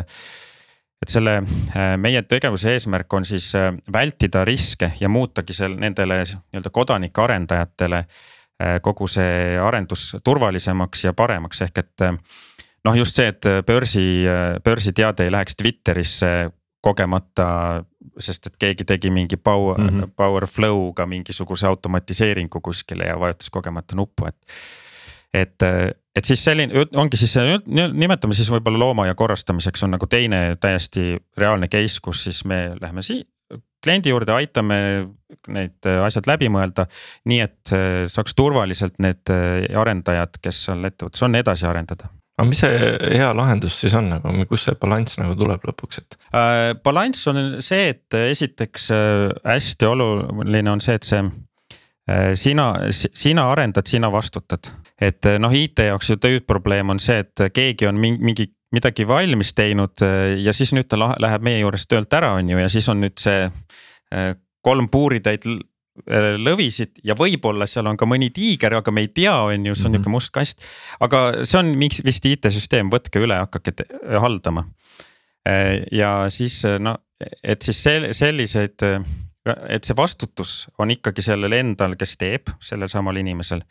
et 1.01 1.09
selle 1.09 1.39
eh, 1.41 1.95
meie 1.97 2.21
tegevuse 2.29 2.75
eesmärk 2.75 3.13
on 3.17 3.25
siis 3.25 3.47
eh, 3.57 3.71
vältida 3.93 4.43
riske 4.45 4.91
ja 4.99 5.09
muutagi 5.09 5.55
seal 5.57 5.73
nendele 5.81 6.19
nii-öelda 6.27 6.69
kodanike 6.69 7.23
arendajatele 7.23 8.05
kogu 8.85 9.07
see 9.09 9.55
arendus 9.57 10.03
turvalisemaks 10.21 11.07
ja 11.07 11.15
paremaks, 11.17 11.63
ehk 11.65 11.79
et 11.81 12.03
noh, 12.85 12.93
just 12.93 13.17
see, 13.17 13.31
et 13.33 13.47
börsi, 13.65 14.03
börsiteade 14.61 15.25
ei 15.25 15.31
läheks 15.33 15.57
Twitterisse 15.57 16.29
kogemata, 16.85 17.47
sest 18.19 18.47
et 18.49 18.59
keegi 18.59 18.85
tegi 18.87 19.11
mingi 19.13 19.37
power 19.37 19.79
mm, 19.79 19.89
-hmm. 19.89 20.13
power 20.15 20.47
flow'ga 20.47 21.05
mingisuguse 21.05 21.67
automatiseeringu 21.67 22.61
kuskile 22.61 23.03
ja 23.03 23.19
vajutas 23.19 23.49
kogemata 23.49 23.95
nuppu, 23.95 24.25
et. 24.25 24.37
et, 25.33 25.63
et 26.15 26.25
siis 26.25 26.43
selline 26.43 26.85
ongi 26.95 27.17
siis 27.17 27.35
nimetame 27.93 28.33
siis 28.33 28.51
võib-olla 28.51 28.79
looma 28.79 29.07
ja 29.07 29.15
korrastamiseks 29.15 29.83
on 29.83 29.91
nagu 29.91 30.07
teine 30.07 30.57
täiesti 30.59 31.17
reaalne 31.37 31.67
case, 31.67 31.99
kus 32.01 32.23
siis 32.23 32.45
me 32.45 32.75
läheme 32.81 33.01
siia 33.01 33.25
kliendi 33.83 34.09
juurde, 34.09 34.31
aitame 34.31 34.75
need 35.47 35.87
asjad 36.05 36.27
läbi 36.27 36.49
mõelda. 36.53 36.85
nii 37.25 37.39
et 37.39 37.71
saaks 38.07 38.35
turvaliselt 38.35 38.99
need 38.99 39.31
arendajad, 39.75 40.37
kes 40.41 40.65
seal 40.65 40.85
ettevõttes 40.85 41.23
on, 41.25 41.35
edasi 41.35 41.65
arendada 41.65 42.11
aga 42.41 42.49
mis 42.49 42.61
see 42.63 42.91
hea 43.19 43.29
lahendus 43.37 43.77
siis 43.83 43.93
on 43.97 44.09
nagu, 44.09 44.33
kust 44.49 44.69
see 44.69 44.77
balanss 44.81 45.19
nagu 45.21 45.35
tuleb 45.37 45.63
lõpuks, 45.69 46.01
et 46.01 46.17
äh,? 46.33 46.73
balanss 46.83 47.29
on 47.29 47.39
see, 47.63 47.91
et 47.93 48.17
esiteks 48.17 48.89
äh, 48.95 49.27
hästi 49.45 49.89
oluline 49.89 50.73
on 50.73 50.81
see, 50.83 50.97
et 50.97 51.07
see 51.07 51.21
äh, 51.21 52.31
sina, 52.39 52.71
sina 52.91 53.47
arendad, 53.53 53.87
sina 53.89 54.11
vastutad. 54.13 54.73
et 55.01 55.29
noh, 55.41 55.53
IT 55.53 55.85
jaoks 55.91 56.13
ju 56.13 56.19
tüüdprobleem 56.21 56.93
on 56.93 57.01
see, 57.01 57.21
et 57.25 57.45
keegi 57.53 57.89
on 57.89 58.01
mingi, 58.01 58.23
mingi 58.31 58.49
midagi 58.71 59.03
valmis 59.07 59.51
teinud 59.53 59.99
ja 60.39 60.53
siis 60.55 60.71
nüüd 60.71 60.87
ta 60.87 60.95
läheb 60.97 61.43
meie 61.43 61.59
juurest 61.59 61.89
töölt 61.91 62.13
ära, 62.15 62.37
on 62.39 62.49
ju, 62.53 62.59
ja 62.61 62.69
siis 62.71 62.87
on 62.89 63.01
nüüd 63.03 63.19
see 63.19 63.49
kolm 64.63 64.87
puuritäit 64.93 65.45
lõvisid 66.07 67.01
ja 67.05 67.15
võib-olla 67.17 67.67
seal 67.69 67.89
on 67.89 67.97
ka 67.99 68.07
mõni 68.09 68.31
tiiger, 68.33 68.73
aga 68.79 68.93
me 68.93 69.05
ei 69.05 69.11
tea, 69.13 69.33
on 69.47 69.65
ju, 69.65 69.75
see 69.75 69.85
on 69.85 69.91
mm 69.91 69.95
-hmm. 69.95 69.97
nihuke 69.99 70.09
must 70.09 70.33
kast. 70.33 70.61
aga 70.99 71.43
see 71.43 71.59
on 71.59 71.73
miks 71.77 72.03
vist 72.05 72.25
IT-süsteem, 72.25 72.91
võtke 72.91 73.19
üle, 73.19 73.35
hakake 73.35 73.73
haldama. 74.19 74.67
Äh, 75.47 75.83
ja 75.91 76.29
siis 76.29 76.61
no, 76.79 76.97
et 77.43 77.61
siis 77.61 77.83
selliseid, 78.11 78.81
et 79.69 79.83
see 79.83 79.97
vastutus 79.97 80.67
on 80.77 80.91
ikkagi 80.91 81.21
sellel 81.21 81.53
endal, 81.53 81.95
kes 81.95 82.17
teeb, 82.17 82.49
sellel 82.59 82.89
samal 82.89 83.17
inimesel 83.17 83.61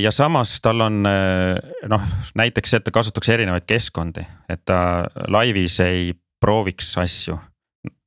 ja 0.00 0.10
samas 0.10 0.60
tal 0.62 0.80
on 0.80 1.02
noh, 1.02 2.02
näiteks, 2.34 2.74
et 2.74 2.84
ta 2.84 2.90
kasutaks 2.90 3.28
erinevaid 3.28 3.66
keskkondi, 3.66 4.24
et 4.48 4.62
ta 4.64 4.78
laivis 5.28 5.80
ei 5.84 6.14
prooviks 6.40 6.94
asju. 7.00 7.38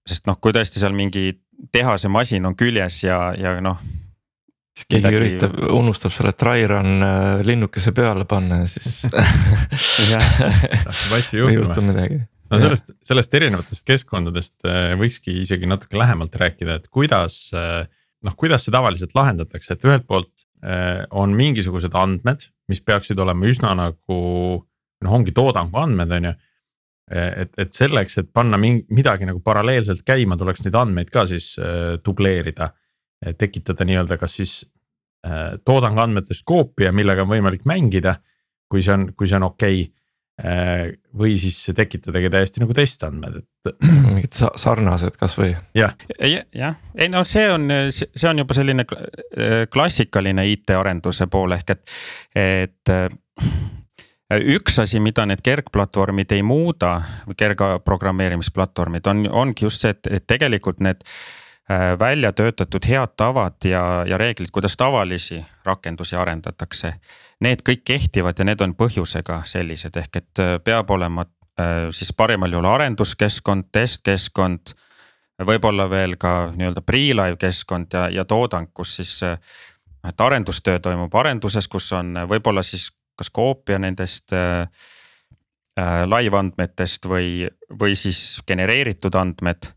sest 0.10 0.26
noh, 0.26 0.40
kui 0.42 0.54
tõesti 0.56 0.82
seal 0.82 0.96
mingi 0.98 1.36
tehase 1.72 2.12
masin 2.12 2.46
on 2.46 2.56
küljes 2.60 3.02
ja, 3.04 3.20
ja 3.38 3.56
noh. 3.64 3.80
siis 4.76 4.88
keegi 4.88 5.06
midagi... 5.06 5.20
üritab, 5.20 5.58
unustab 5.76 6.14
selle 6.16 6.34
try 6.38 6.66
run 6.70 7.06
äh, 7.06 7.44
linnukese 7.46 7.94
peale 7.96 8.26
panna 8.30 8.62
ja 8.64 8.68
siis 8.72 9.04
hakkab 10.90 11.16
asju 11.20 11.50
juhtuma. 11.54 11.96
no 12.50 12.62
sellest, 12.62 12.94
sellest 13.06 13.40
erinevatest 13.42 13.88
keskkondadest 13.88 14.60
äh, 14.68 14.94
võikski 15.00 15.42
isegi 15.44 15.70
natuke 15.70 16.00
lähemalt 16.00 16.36
rääkida, 16.40 16.80
et 16.80 16.88
kuidas 16.94 17.48
äh, 17.56 17.84
noh, 18.26 18.38
kuidas 18.40 18.66
see 18.66 18.76
tavaliselt 18.76 19.16
lahendatakse, 19.18 19.76
et 19.76 19.86
ühelt 19.88 20.08
poolt 20.08 20.32
on 21.16 21.32
mingisugused 21.40 21.94
andmed, 21.96 22.42
mis 22.68 22.82
peaksid 22.84 23.16
olema 23.24 23.48
üsna 23.48 23.70
nagu 23.80 24.18
noh, 25.06 25.14
ongi 25.16 25.32
toodangu 25.36 25.80
andmed, 25.80 26.12
on 26.18 26.28
ju. 26.28 26.34
Et, 27.10 27.54
et 27.58 27.74
selleks, 27.74 28.20
et 28.22 28.28
panna 28.34 28.58
mingi 28.62 28.86
midagi 28.96 29.28
nagu 29.30 29.42
paralleelselt 29.46 30.04
käima, 30.08 30.38
tuleks 30.38 30.66
neid 30.66 30.78
andmeid 30.80 31.10
ka 31.14 31.26
siis 31.30 31.56
äh, 31.62 31.98
dubleerida. 32.06 32.74
tekitada 33.36 33.84
nii-öelda, 33.84 34.16
kas 34.16 34.38
siis 34.40 34.52
äh, 35.28 35.58
toodangu 35.68 36.00
andmetest 36.00 36.46
koopia, 36.48 36.94
millega 36.96 37.26
on 37.26 37.34
võimalik 37.34 37.66
mängida, 37.68 38.14
kui 38.72 38.80
see 38.86 38.94
on, 38.94 39.10
kui 39.12 39.28
see 39.28 39.36
on 39.36 39.50
okei 39.50 39.82
okay 39.82 40.00
Äh, 40.40 40.94
või 41.20 41.34
siis 41.36 41.58
tekitadagi 41.76 42.30
täiesti 42.32 42.62
nagu 42.62 42.72
testandmed, 42.76 43.42
et. 43.42 43.72
mingid 44.08 44.38
sarnased 44.38 45.18
kasvõi. 45.20 45.50
jah, 45.76 45.92
jah, 46.56 46.78
ei 46.96 47.10
no 47.12 47.26
see 47.28 47.44
on, 47.52 47.68
see 47.92 48.30
on 48.30 48.40
juba 48.40 48.56
selline 48.56 48.86
klassikaline 49.68 50.46
IT-arenduse 50.54 51.28
pool 51.28 51.58
ehk 51.58 51.74
et, 51.76 51.84
et 52.40 52.94
üks 54.38 54.80
asi, 54.80 55.00
mida 55.00 55.26
need 55.26 55.42
kergplatvormid 55.44 56.32
ei 56.32 56.44
muuda, 56.46 57.02
kergprogrammeerimisplatvormid 57.38 59.08
on, 59.10 59.24
ongi 59.32 59.66
just 59.66 59.82
see, 59.82 59.94
et, 59.96 60.10
et 60.20 60.28
tegelikult 60.30 60.84
need 60.86 61.02
äh, 61.02 61.96
välja 62.00 62.32
töötatud 62.34 62.86
head 62.86 63.16
tavad 63.18 63.58
ja, 63.66 64.04
ja 64.08 64.18
reeglid, 64.22 64.52
kuidas 64.54 64.78
tavalisi 64.78 65.42
rakendusi 65.66 66.16
arendatakse 66.16 66.94
need 67.42 67.64
kõik 67.66 67.82
kehtivad 67.88 68.40
ja 68.40 68.46
need 68.46 68.62
on 68.62 68.76
põhjusega 68.78 69.42
sellised, 69.50 69.98
ehk 69.98 70.22
et 70.22 70.44
äh, 70.44 70.58
peab 70.64 70.92
olema 70.94 71.26
äh, 71.26 71.90
siis 71.96 72.14
parimal 72.14 72.54
juhul 72.54 72.70
arenduskeskkond, 72.70 73.72
testkeskkond. 73.72 74.76
võib-olla 75.40 75.90
veel 75.90 76.18
ka 76.20 76.52
nii-öelda 76.54 76.82
pre-live 76.86 77.38
keskkond 77.40 77.94
ja, 77.94 78.10
ja 78.12 78.26
toodang, 78.26 78.70
kus 78.74 78.96
siis, 79.00 79.24
et 80.04 80.22
arendustöö 80.22 80.80
toimub 80.80 81.16
arenduses, 81.16 81.68
kus 81.68 81.92
on 81.96 82.14
võib-olla 82.28 82.64
siis 82.64 82.92
kas 83.20 83.32
koopia 83.34 83.80
nendest 83.82 84.34
äh, 84.36 84.70
live 86.10 86.36
andmetest 86.36 87.06
või, 87.08 87.48
või 87.80 87.94
siis 87.96 88.42
genereeritud 88.48 89.16
andmed 89.16 89.70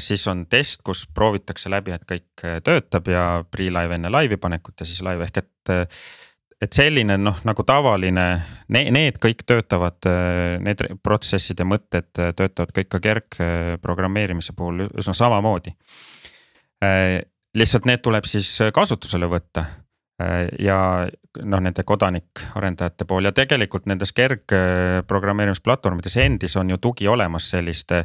siis 0.00 0.22
on 0.32 0.46
test, 0.48 0.80
kus 0.80 1.02
proovitakse 1.12 1.68
läbi, 1.68 1.92
et 1.92 2.06
kõik 2.08 2.44
töötab 2.64 3.08
ja 3.12 3.24
pre-live 3.50 3.98
enne 3.98 4.08
laivi 4.08 4.38
panekut 4.40 4.80
ja 4.80 4.86
siis 4.88 5.02
live 5.04 5.26
ehk 5.26 5.42
et 5.42 5.74
et 6.64 6.72
selline 6.72 7.16
noh, 7.20 7.40
nagu 7.44 7.64
tavaline 7.66 8.24
ne,, 8.72 8.82
need 8.94 9.18
kõik 9.22 9.44
töötavad, 9.46 10.06
need 10.64 10.82
protsessid 11.04 11.60
ja 11.60 11.66
mõtted 11.68 12.08
töötavad 12.14 12.72
kõik 12.76 12.90
ka 12.94 13.00
kergprogrammeerimise 13.04 14.54
puhul 14.56 14.86
üsna 14.86 15.14
samamoodi. 15.16 15.74
lihtsalt 17.54 17.88
need 17.90 18.02
tuleb 18.04 18.24
siis 18.28 18.56
kasutusele 18.74 19.28
võtta 19.30 19.66
ja 20.62 20.78
noh, 21.42 21.60
nende 21.60 21.82
kodanik-arendajate 21.82 23.04
pool 23.08 23.26
ja 23.26 23.32
tegelikult 23.34 23.86
nendes 23.90 24.12
kergprogrammeerimisplatvormides 24.14 26.16
endis 26.22 26.54
on 26.60 26.70
ju 26.70 26.78
tugi 26.78 27.08
olemas 27.10 27.50
selliste 27.50 28.04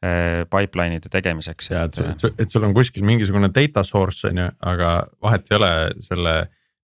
pipeline'ide 0.00 1.08
tegemiseks. 1.12 1.70
ja 1.70 1.84
et, 1.88 1.98
et, 2.00 2.24
et 2.44 2.52
sul 2.52 2.64
on 2.64 2.74
kuskil 2.76 3.04
mingisugune 3.04 3.48
data 3.52 3.82
source 3.84 4.28
on 4.28 4.38
ju, 4.40 4.46
aga 4.72 4.88
vahet 5.22 5.50
ei 5.50 5.56
ole 5.56 5.70
selle 6.04 6.34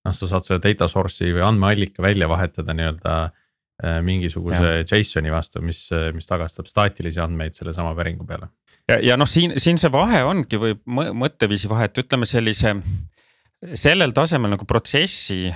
noh, 0.07 0.15
sa 0.15 0.29
saad 0.29 0.47
selle 0.47 0.63
data 0.63 0.87
source'i 0.89 1.33
või 1.35 1.43
andmeallika 1.45 2.03
välja 2.03 2.29
vahetada 2.29 2.75
nii-öelda 2.77 3.17
äh, 3.25 3.99
mingisuguse 4.05 4.71
ja. 4.79 4.85
JSON-i 4.85 5.33
vastu, 5.33 5.61
mis, 5.65 5.87
mis 6.15 6.29
tagastab 6.29 6.69
staatilisi 6.69 7.21
andmeid 7.23 7.57
sellesama 7.57 7.93
päringu 7.97 8.25
peale. 8.29 8.49
ja, 8.89 8.99
ja 9.11 9.19
noh, 9.19 9.29
siin, 9.29 9.57
siin 9.61 9.81
see 9.81 9.91
vahe 9.93 10.23
ongi 10.25 10.61
või 10.61 10.77
mõtteviisi 10.85 11.69
vahe, 11.69 11.89
et 11.89 12.05
ütleme 12.05 12.29
sellise 12.29 12.77
sellel 13.57 14.13
tasemel 14.13 14.53
nagu 14.53 14.65
protsessi 14.69 15.47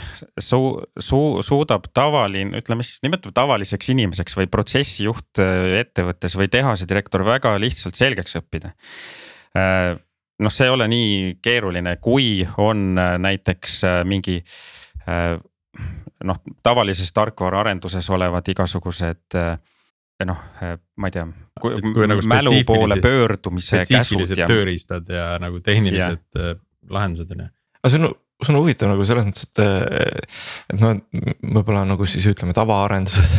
su-, 0.42 0.80
su-, 0.98 1.42
suudab 1.46 1.86
tavaline, 1.94 2.62
ütleme 2.62 2.86
siis 2.86 3.02
nimetame 3.06 3.36
tavaliseks 3.38 3.92
inimeseks 3.94 4.38
või 4.40 4.50
protsessijuht 4.52 5.42
äh, 5.44 5.82
ettevõttes 5.84 6.36
või 6.40 6.50
tehase 6.52 6.90
direktor 6.90 7.26
väga 7.28 7.54
lihtsalt 7.62 8.00
selgeks 8.00 8.40
õppida 8.42 8.74
äh, 9.58 9.94
noh, 10.42 10.54
see 10.54 10.66
ei 10.66 10.74
ole 10.74 10.90
nii 10.90 11.14
keeruline, 11.46 11.98
kui 12.02 12.42
on 12.58 12.98
äh, 12.98 13.16
näiteks 13.22 13.82
mingi 14.10 14.42
noh, 16.26 16.38
tavalises 16.64 17.10
tarkvaraarenduses 17.18 18.06
olevad 18.14 18.46
igasugused 18.54 19.38
noh, 20.30 20.44
ma 20.62 21.10
ei 21.10 21.14
tea, 21.16 21.24
nagu 21.26 22.20
mälu 22.30 22.54
poole 22.70 23.00
pöördumise 23.02 23.82
käsud 23.90 24.36
ja. 24.38 24.46
tööriistad 24.50 25.10
ja 25.10 25.32
nagu 25.42 25.58
tehnilised 25.66 26.38
ja. 26.38 26.54
lahendused 26.94 27.34
on 27.34 27.48
ju. 27.48 27.50
Aga 27.82 27.94
see 27.94 28.02
on, 28.02 28.14
see 28.42 28.54
on 28.54 28.60
huvitav 28.62 28.92
nagu 28.92 29.08
selles 29.08 29.28
mõttes, 29.28 29.48
et, 29.50 30.36
et 30.74 30.82
noh, 30.82 31.02
võib-olla 31.58 31.84
nagu 31.90 32.08
siis 32.10 32.28
ütleme 32.32 32.56
tavaarenduses 32.58 33.36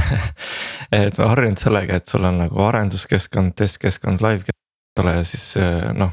et 0.98 1.16
ma 1.20 1.30
harjunud 1.32 1.62
sellega, 1.62 1.98
et 1.98 2.10
sul 2.10 2.26
on 2.28 2.42
nagu 2.44 2.66
arenduskeskkond, 2.66 3.56
testkeskkond, 3.58 4.24
live 4.24 4.46
keskkond 4.46 5.16
ja 5.16 5.24
siis 5.26 5.54
noh 5.96 6.12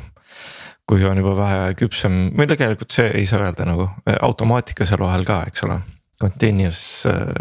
kui 0.90 1.06
on 1.06 1.20
juba 1.22 1.36
vähe 1.38 1.74
küpsem 1.78 2.32
või 2.38 2.48
tegelikult 2.50 2.94
see 2.94 3.12
ei 3.20 3.28
saa 3.30 3.44
öelda 3.46 3.68
nagu 3.70 3.86
automaatika 4.26 4.88
seal 4.90 5.04
vahel 5.04 5.26
ka, 5.28 5.44
eks 5.50 5.66
ole. 5.68 5.78
Continuous 6.20 6.80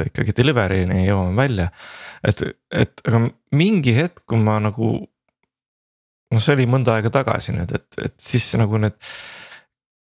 ikkagi 0.04 0.34
delivery'ni 0.36 1.06
jõuame 1.06 1.34
välja, 1.34 1.70
et, 2.22 2.44
et 2.70 3.00
aga 3.08 3.24
mingi 3.58 3.94
hetk, 3.96 4.22
kui 4.28 4.38
ma 4.38 4.58
nagu. 4.62 4.90
noh, 6.28 6.42
see 6.44 6.54
oli 6.54 6.68
mõnda 6.68 6.98
aega 6.98 7.10
tagasi 7.10 7.56
nüüd, 7.56 7.72
et, 7.74 7.88
et 8.04 8.14
siis 8.20 8.50
nagu 8.60 8.78
need 8.78 8.98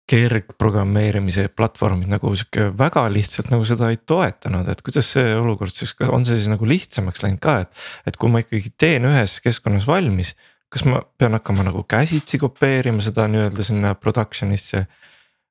kergprogrammeerimise 0.07 1.49
platvormid 1.51 2.07
nagu 2.11 2.31
sihuke 2.35 2.69
väga 2.79 3.03
lihtsalt 3.11 3.49
nagu 3.51 3.65
seda 3.67 3.89
ei 3.91 3.99
toetanud, 3.99 4.69
et 4.71 4.83
kuidas 4.85 5.09
see 5.17 5.33
olukord 5.35 5.73
siis, 5.75 5.91
on 6.07 6.23
see 6.27 6.37
siis 6.39 6.51
nagu 6.51 6.67
lihtsamaks 6.67 7.25
läinud 7.25 7.41
ka, 7.43 7.59
et. 7.65 7.81
et 8.07 8.19
kui 8.19 8.31
ma 8.31 8.39
ikkagi 8.43 8.71
teen 8.79 9.07
ühes 9.09 9.39
keskkonnas 9.43 9.87
valmis, 9.89 10.31
kas 10.71 10.85
ma 10.87 11.01
pean 11.19 11.35
hakkama 11.35 11.65
nagu 11.67 11.83
käsitsi 11.87 12.39
kopeerima 12.39 13.03
seda 13.03 13.27
nii-öelda 13.31 13.65
sinna 13.67 13.93
production'isse. 13.99 14.85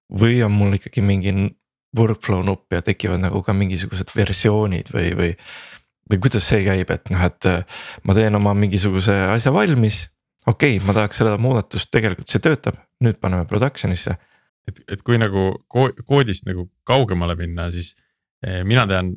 või 0.07 0.39
on 0.47 0.53
mul 0.55 0.77
ikkagi 0.77 1.03
mingi 1.03 1.33
workflow 1.99 2.45
nupp 2.47 2.73
ja 2.73 2.83
tekivad 2.83 3.19
nagu 3.25 3.43
ka 3.43 3.55
mingisugused 3.57 4.13
versioonid 4.17 4.93
või, 4.95 5.11
või. 5.19 5.33
või 6.11 6.21
kuidas 6.23 6.47
see 6.47 6.63
käib, 6.65 6.91
et 6.95 7.11
noh, 7.11 7.25
et 7.27 7.49
äh, 7.51 7.83
ma 8.07 8.15
teen 8.15 8.35
oma 8.39 8.55
mingisuguse 8.55 9.17
asja 9.33 9.53
valmis. 9.53 10.07
okei 10.47 10.77
okay,, 10.77 10.87
ma 10.87 10.95
tahaks 10.95 11.21
seda 11.23 11.37
muudatust, 11.37 11.91
tegelikult 11.91 12.31
see 12.31 12.41
töötab, 12.41 12.79
nüüd 13.03 13.21
paneme 13.21 13.45
production'isse. 13.45 14.17
Et, 14.71 14.83
et 14.89 15.03
kui 15.07 15.19
nagu 15.21 15.49
koodist 15.69 16.47
nagu 16.49 16.69
kaugemale 16.89 17.37
minna, 17.39 17.69
siis 17.75 17.95
eh, 18.45 18.63
mina 18.67 18.87
tean 18.91 19.15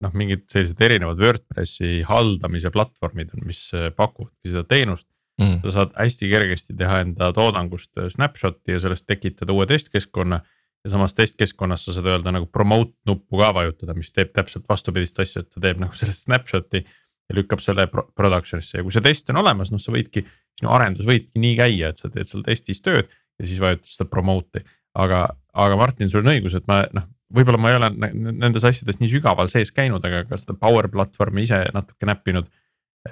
noh, 0.00 0.12
mingid 0.16 0.46
sellised 0.50 0.80
erinevad 0.80 1.20
Wordpressi 1.20 2.00
haldamise 2.08 2.72
platvormid 2.74 3.34
on, 3.36 3.46
mis 3.48 3.66
eh, 3.76 3.90
pakuvadki 3.96 4.52
seda 4.52 4.64
teenust 4.68 5.08
mm.. 5.40 5.60
sa 5.64 5.74
saad 5.78 5.92
hästi 5.98 6.30
kergesti 6.30 6.76
teha 6.78 7.02
enda 7.04 7.30
toodangust 7.36 7.92
äh, 7.98 8.08
snapshot'i 8.12 8.76
ja 8.76 8.80
sellest 8.82 9.06
tekitada 9.08 9.54
uue 9.56 9.66
testkeskkonna. 9.70 10.40
ja 10.84 10.90
samas 10.90 11.12
testkeskkonnas 11.14 11.84
sa 11.84 11.92
saad 11.92 12.06
öelda 12.08 12.32
nagu 12.32 12.46
promote 12.46 12.94
nuppu 13.06 13.36
ka 13.36 13.50
vajutada, 13.52 13.92
mis 13.94 14.12
teeb 14.16 14.30
täpselt 14.32 14.64
vastupidist 14.68 15.18
asja, 15.20 15.42
et 15.42 15.50
ta 15.52 15.60
teeb 15.60 15.80
nagu 15.84 15.96
sellest 15.96 16.28
snapshot'i. 16.28 16.84
ja 17.30 17.36
lükkab 17.36 17.60
selle 17.62 17.86
production'isse 17.86 18.80
ja 18.80 18.82
kui 18.82 18.92
see 18.94 19.04
test 19.04 19.28
on 19.30 19.38
olemas, 19.38 19.70
noh, 19.70 19.78
sa 19.78 19.92
võidki, 19.94 20.24
sinu 20.58 20.72
arendus 20.74 21.06
võibki 21.06 21.38
nii 21.38 21.56
käia, 21.60 21.92
et 21.92 22.00
sa 22.00 22.10
teed 22.10 22.26
seal 22.26 22.42
testis 22.42 22.82
tööd 22.82 23.06
ja 23.06 23.46
siis 23.46 23.60
vajutad 23.62 23.86
seda 23.88 24.08
promote'i. 24.10 24.64
Aga, 24.98 25.24
aga 25.54 25.80
Martin, 25.80 26.10
sul 26.10 26.24
on 26.24 26.32
õigus, 26.34 26.56
et 26.58 26.66
ma 26.70 26.82
noh, 26.96 27.08
võib-olla 27.34 27.60
ma 27.62 27.70
ei 27.70 27.78
ole 27.78 27.90
nendes 28.10 28.64
asjades 28.66 28.98
nii 29.00 29.12
sügaval 29.12 29.50
sees 29.52 29.70
käinud, 29.74 30.04
aga 30.06 30.24
ka 30.26 30.38
seda 30.40 30.56
power 30.58 30.90
platvormi 30.90 31.44
ise 31.46 31.62
natuke 31.74 32.08
näppinud 32.08 32.48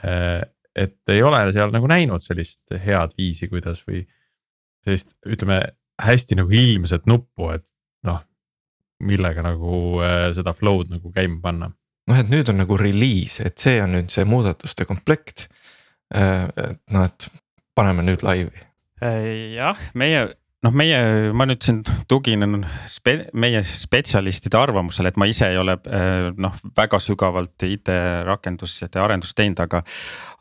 äh, 0.01 0.43
et 0.79 1.12
ei 1.12 1.23
ole 1.23 1.41
seal 1.55 1.73
nagu 1.75 1.88
näinud 1.91 2.23
sellist 2.23 2.75
head 2.85 3.14
viisi, 3.19 3.49
kuidas 3.51 3.83
või 3.87 4.05
sellist, 4.87 5.17
ütleme 5.27 5.61
hästi 6.03 6.38
nagu 6.38 6.55
ilmset 6.55 7.09
nuppu, 7.11 7.51
et 7.57 7.67
noh, 8.07 8.23
millega 9.03 9.43
nagu 9.45 9.99
äh, 10.05 10.29
seda 10.37 10.55
flow'd 10.55 10.93
nagu 10.95 11.12
käima 11.14 11.41
panna. 11.43 11.73
noh, 12.09 12.19
et 12.19 12.31
nüüd 12.33 12.51
on 12.53 12.62
nagu 12.62 12.79
reliis, 12.81 13.41
et 13.45 13.59
see 13.61 13.83
on 13.83 13.93
nüüd 13.97 14.12
see 14.12 14.25
muudatuste 14.29 14.87
komplekt. 14.88 15.49
Äh, 16.14 16.47
et 16.57 16.81
noh, 16.95 17.09
et 17.11 17.29
paneme 17.77 18.07
nüüd 18.07 18.25
laivi. 18.27 18.67
Jah, 18.99 19.79
meie 19.95 20.25
noh, 20.64 20.75
meie, 20.75 20.99
ma 21.37 21.47
nüüd 21.49 21.62
siin 21.62 21.81
tuginen 22.11 22.62
spe, 22.90 23.14
meie 23.38 23.61
spetsialistide 23.66 24.59
arvamusele, 24.59 25.12
et 25.12 25.18
ma 25.21 25.29
ise 25.31 25.49
ei 25.53 25.59
ole 25.61 25.77
äh, 25.87 26.29
noh, 26.35 26.57
väga 26.77 27.01
sügavalt 27.03 27.66
IT-rakendused 27.68 28.99
ja 28.99 29.05
arendust 29.05 29.37
teinud, 29.38 29.61
aga. 29.64 29.83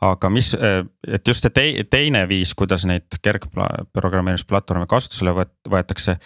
aga 0.08 0.30
mis, 0.32 0.52
äh, 0.58 0.82
et 1.06 1.28
just 1.28 1.46
see 1.46 1.84
teine 1.90 2.24
viis, 2.30 2.54
kuidas 2.58 2.86
neid 2.88 3.20
kergprogrammeerimisplatvorme 3.22 4.88
kasutusele 4.90 5.36
võetakse. 5.68 6.18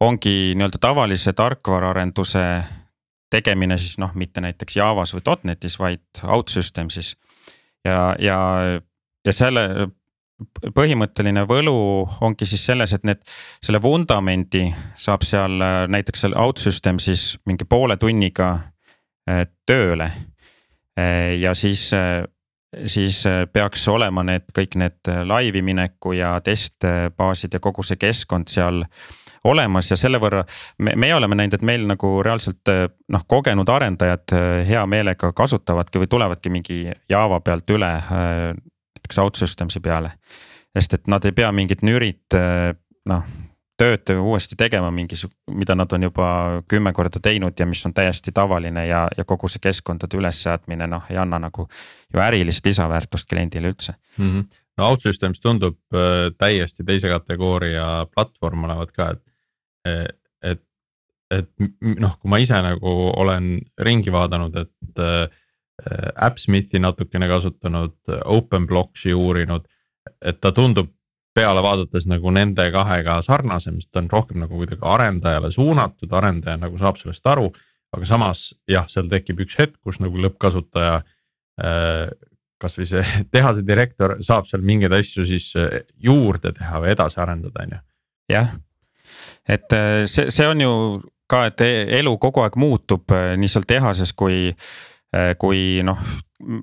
ongi 0.00 0.54
nii-öelda 0.56 0.78
tavalise 0.80 1.32
tarkvaraarenduse 1.36 2.44
tegemine 3.30 3.76
siis 3.78 3.98
noh, 4.00 4.14
mitte 4.14 4.40
näiteks 4.40 4.76
Javas 4.76 5.14
või 5.14 5.24
.NET-is, 5.44 5.78
vaid 5.78 6.22
OutSystems'is. 6.24 7.16
ja, 7.84 8.14
ja, 8.18 8.38
ja 9.24 9.32
selle 9.32 9.90
põhimõtteline 10.74 11.44
võlu 11.48 11.76
ongi 12.24 12.48
siis 12.48 12.64
selles, 12.70 12.94
et 12.96 13.06
need, 13.08 13.22
selle 13.64 13.80
vundamendi 13.82 14.68
saab 14.98 15.24
seal 15.26 15.60
äh, 15.64 15.84
näiteks 15.92 16.26
seal 16.26 16.36
OutSystem 16.38 17.00
siis 17.02 17.34
mingi 17.48 17.66
poole 17.68 17.96
tunniga 18.00 18.52
äh, 19.28 19.46
tööle. 19.66 20.12
ja 21.40 21.54
siis, 21.54 21.86
siis 22.92 23.22
peaks 23.54 23.86
olema 23.88 24.20
need 24.26 24.50
kõik 24.52 24.74
need 24.76 25.08
laivi 25.24 25.62
mineku 25.64 26.12
ja 26.12 26.34
testbaasid 26.44 27.54
ja 27.54 27.60
kogu 27.62 27.84
see 27.86 27.96
keskkond 27.96 28.50
seal 28.52 28.82
olemas 29.48 29.88
ja 29.88 29.96
selle 29.96 30.18
võrra 30.20 30.42
me, 30.82 30.92
me 31.00 31.08
oleme 31.14 31.38
näinud, 31.38 31.56
et 31.56 31.64
meil 31.64 31.86
nagu 31.88 32.10
reaalselt 32.26 32.68
noh, 33.08 33.24
kogenud 33.30 33.70
arendajad 33.72 34.34
hea 34.68 34.82
meelega 34.90 35.32
kasutavadki 35.32 36.02
või 36.02 36.10
tulevadki 36.10 36.52
mingi 36.52 36.82
Java 37.08 37.40
pealt 37.40 37.72
üle 37.78 37.94
näiteks 39.10 39.18
OutSystems'i 39.18 39.80
peale. 39.80 40.12
sest 40.74 40.94
et 40.94 41.06
nad 41.06 41.24
ei 41.24 41.32
pea 41.32 41.50
mingit 41.52 41.82
nürit 41.82 42.34
noh 43.10 43.24
tööd 43.80 44.10
uuesti 44.20 44.56
tegema 44.60 44.90
mingisugune, 44.92 45.56
mida 45.56 45.74
nad 45.74 45.90
on 45.92 46.02
juba 46.02 46.62
kümme 46.68 46.92
korda 46.92 47.18
teinud 47.20 47.58
ja 47.58 47.66
mis 47.66 47.80
on 47.86 47.94
täiesti 47.94 48.30
tavaline 48.32 48.86
ja, 48.86 49.08
ja 49.16 49.24
kogu 49.24 49.48
see 49.48 49.58
keskkondade 49.60 50.18
ülesseadmine 50.20 50.86
noh, 50.86 51.06
ei 51.10 51.16
anna 51.16 51.38
nagu 51.40 51.66
ju 52.12 52.20
ärilist 52.20 52.66
lisaväärtust 52.66 53.28
kliendile 53.28 53.72
üldse 53.72 53.94
mm. 54.18 54.28
-hmm. 54.28 54.44
no 54.78 54.90
OutSystems 54.90 55.40
tundub 55.40 55.78
äh, 55.94 56.30
täiesti 56.38 56.84
teise 56.84 57.08
kategooria 57.08 58.06
platvorm 58.14 58.64
olevat 58.64 58.92
ka, 58.92 59.10
et, 59.10 59.22
äh, 59.88 60.04
et, 60.42 60.62
et 61.30 61.50
noh, 61.80 62.18
kui 62.20 62.30
ma 62.30 62.38
ise 62.38 62.62
nagu 62.62 63.12
olen 63.16 63.58
ringi 63.78 64.12
vaadanud, 64.12 64.56
et 64.56 64.98
äh, 64.98 65.39
AppSmithi 66.26 66.80
natukene 66.82 67.28
kasutanud, 67.28 67.96
OpenBlocks'i 68.24 69.14
uurinud, 69.16 69.66
et 70.20 70.40
ta 70.40 70.52
tundub 70.52 70.90
peale 71.34 71.62
vaadates 71.62 72.06
nagu 72.10 72.32
nende 72.34 72.66
kahega 72.74 73.20
sarnasem, 73.24 73.78
sest 73.80 73.92
ta 73.94 74.02
on 74.02 74.10
rohkem 74.10 74.40
nagu 74.42 74.58
kuidagi 74.58 74.82
arendajale 74.86 75.52
suunatud, 75.54 76.10
arendaja 76.12 76.58
nagu 76.60 76.78
saab 76.78 76.98
sellest 77.00 77.26
aru. 77.26 77.50
aga 77.90 78.06
samas 78.06 78.52
jah, 78.70 78.84
seal 78.86 79.08
tekib 79.10 79.40
üks 79.42 79.56
hetk, 79.58 79.78
kus 79.82 79.98
nagu 80.02 80.18
lõppkasutaja 80.26 81.00
äh,. 81.62 82.10
kasvõi 82.60 82.86
see 82.86 83.04
tehase 83.34 83.64
direktor 83.66 84.18
saab 84.22 84.46
seal 84.46 84.62
mingeid 84.62 84.92
asju 84.92 85.24
siis 85.26 85.52
äh, 85.56 85.80
juurde 85.96 86.52
teha 86.52 86.82
või 86.82 86.92
edasi 86.92 87.20
arendada, 87.22 87.64
on 87.64 87.72
ju. 87.76 87.80
jah, 88.34 88.52
et 89.48 89.72
äh, 89.72 90.04
see, 90.06 90.30
see 90.30 90.46
on 90.46 90.60
ju 90.60 90.74
ka, 91.30 91.46
et 91.50 91.62
e-, 91.64 91.86
elu 92.00 92.16
kogu 92.18 92.42
aeg 92.44 92.58
muutub 92.58 93.10
äh, 93.14 93.32
nii 93.38 93.50
seal 93.50 93.66
tehases 93.70 94.12
kui 94.12 94.50
Äh, 94.50 94.89
kui 95.38 95.80
noh, 95.82 95.98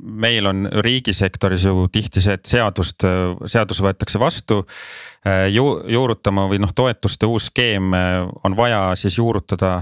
meil 0.02 0.48
on 0.50 0.68
riigisektoris 0.84 1.68
ju 1.68 1.88
tihti 1.94 2.22
see, 2.24 2.38
et 2.38 2.48
seadust, 2.48 3.06
seadus 3.50 3.82
võetakse 3.84 4.22
vastu 4.22 4.62
äh, 4.64 5.48
ju,. 5.54 5.66
juurutama 5.92 6.48
või 6.50 6.62
noh, 6.64 6.72
toetuste 6.76 7.30
uus 7.30 7.50
skeem 7.52 7.94
äh, 7.94 8.22
on 8.48 8.56
vaja 8.58 8.96
siis 9.00 9.18
juurutada 9.20 9.82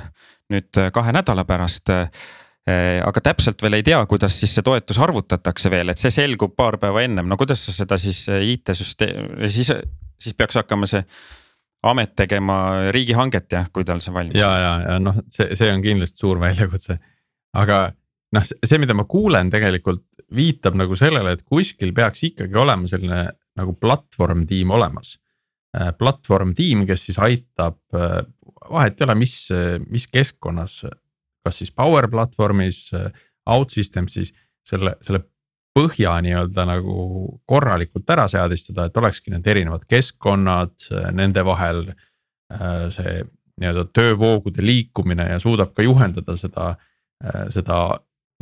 nüüd 0.52 0.78
kahe 0.94 1.14
nädala 1.16 1.46
pärast 1.46 1.90
aga 3.06 3.22
täpselt 3.22 3.62
veel 3.62 3.78
ei 3.78 3.84
tea, 3.86 4.00
kuidas 4.10 4.40
siis 4.40 4.56
see 4.58 4.66
toetus 4.66 4.98
arvutatakse 5.02 5.70
veel, 5.70 5.92
et 5.94 6.02
see 6.02 6.10
selgub 6.14 6.56
paar 6.58 6.80
päeva 6.82 7.04
ennem, 7.06 7.28
no 7.30 7.38
kuidas 7.38 7.62
sa 7.62 7.74
seda 7.74 7.98
siis 8.02 8.24
IT-süsteem, 8.30 9.36
siis, 9.54 9.70
siis 10.22 10.38
peaks 10.38 10.58
hakkama 10.58 10.90
see 10.90 11.04
amet 11.86 12.16
tegema 12.18 12.90
riigihanget 12.94 13.54
jah, 13.54 13.68
kui 13.74 13.86
tal 13.86 14.02
see 14.02 14.14
valmis. 14.14 14.38
ja, 14.38 14.50
ja, 14.62 14.72
ja 14.82 14.98
noh, 15.02 15.20
see, 15.30 15.52
see 15.58 15.70
on 15.74 15.86
kindlasti 15.86 16.26
suur 16.26 16.42
väljakutse, 16.42 16.98
aga 17.54 17.80
noh, 18.34 18.46
see, 18.46 18.80
mida 18.82 18.96
ma 18.98 19.06
kuulen, 19.10 19.52
tegelikult 19.54 20.06
viitab 20.36 20.78
nagu 20.80 20.98
sellele, 20.98 21.36
et 21.36 21.44
kuskil 21.46 21.94
peaks 21.96 22.26
ikkagi 22.30 22.58
olema 22.58 22.90
selline 22.90 23.22
nagu 23.60 23.76
platvorm 23.80 24.46
tiim 24.50 24.74
olemas. 24.76 25.16
Äh, 25.76 25.92
platvorm 25.98 26.56
tiim, 26.58 26.86
kes 26.88 27.10
siis 27.10 27.20
aitab, 27.22 27.78
äh, 27.96 28.24
vahet 28.72 29.00
ei 29.00 29.06
ole, 29.06 29.16
mis, 29.20 29.36
mis 29.92 30.08
keskkonnas, 30.10 30.82
kas 31.46 31.62
siis 31.62 31.72
Power 31.76 32.08
platvormis, 32.10 32.88
OutSystems'is 33.46 34.32
selle, 34.66 34.96
selle 35.06 35.22
põhja 35.76 36.16
nii-öelda 36.24 36.66
nagu 36.66 36.96
korralikult 37.46 38.10
ära 38.10 38.26
seadistada, 38.32 38.88
et 38.88 38.98
olekski 38.98 39.34
need 39.34 39.46
erinevad 39.52 39.84
keskkonnad, 39.92 40.88
nende 41.14 41.44
vahel 41.46 41.84
äh, 41.92 42.88
see 42.96 43.20
nii-öelda 43.62 43.86
töövoogude 43.96 44.66
liikumine 44.66 45.30
ja 45.30 45.38
suudab 45.40 45.76
ka 45.76 45.86
juhendada 45.86 46.36
seda, 46.36 46.74
seda 47.54 47.78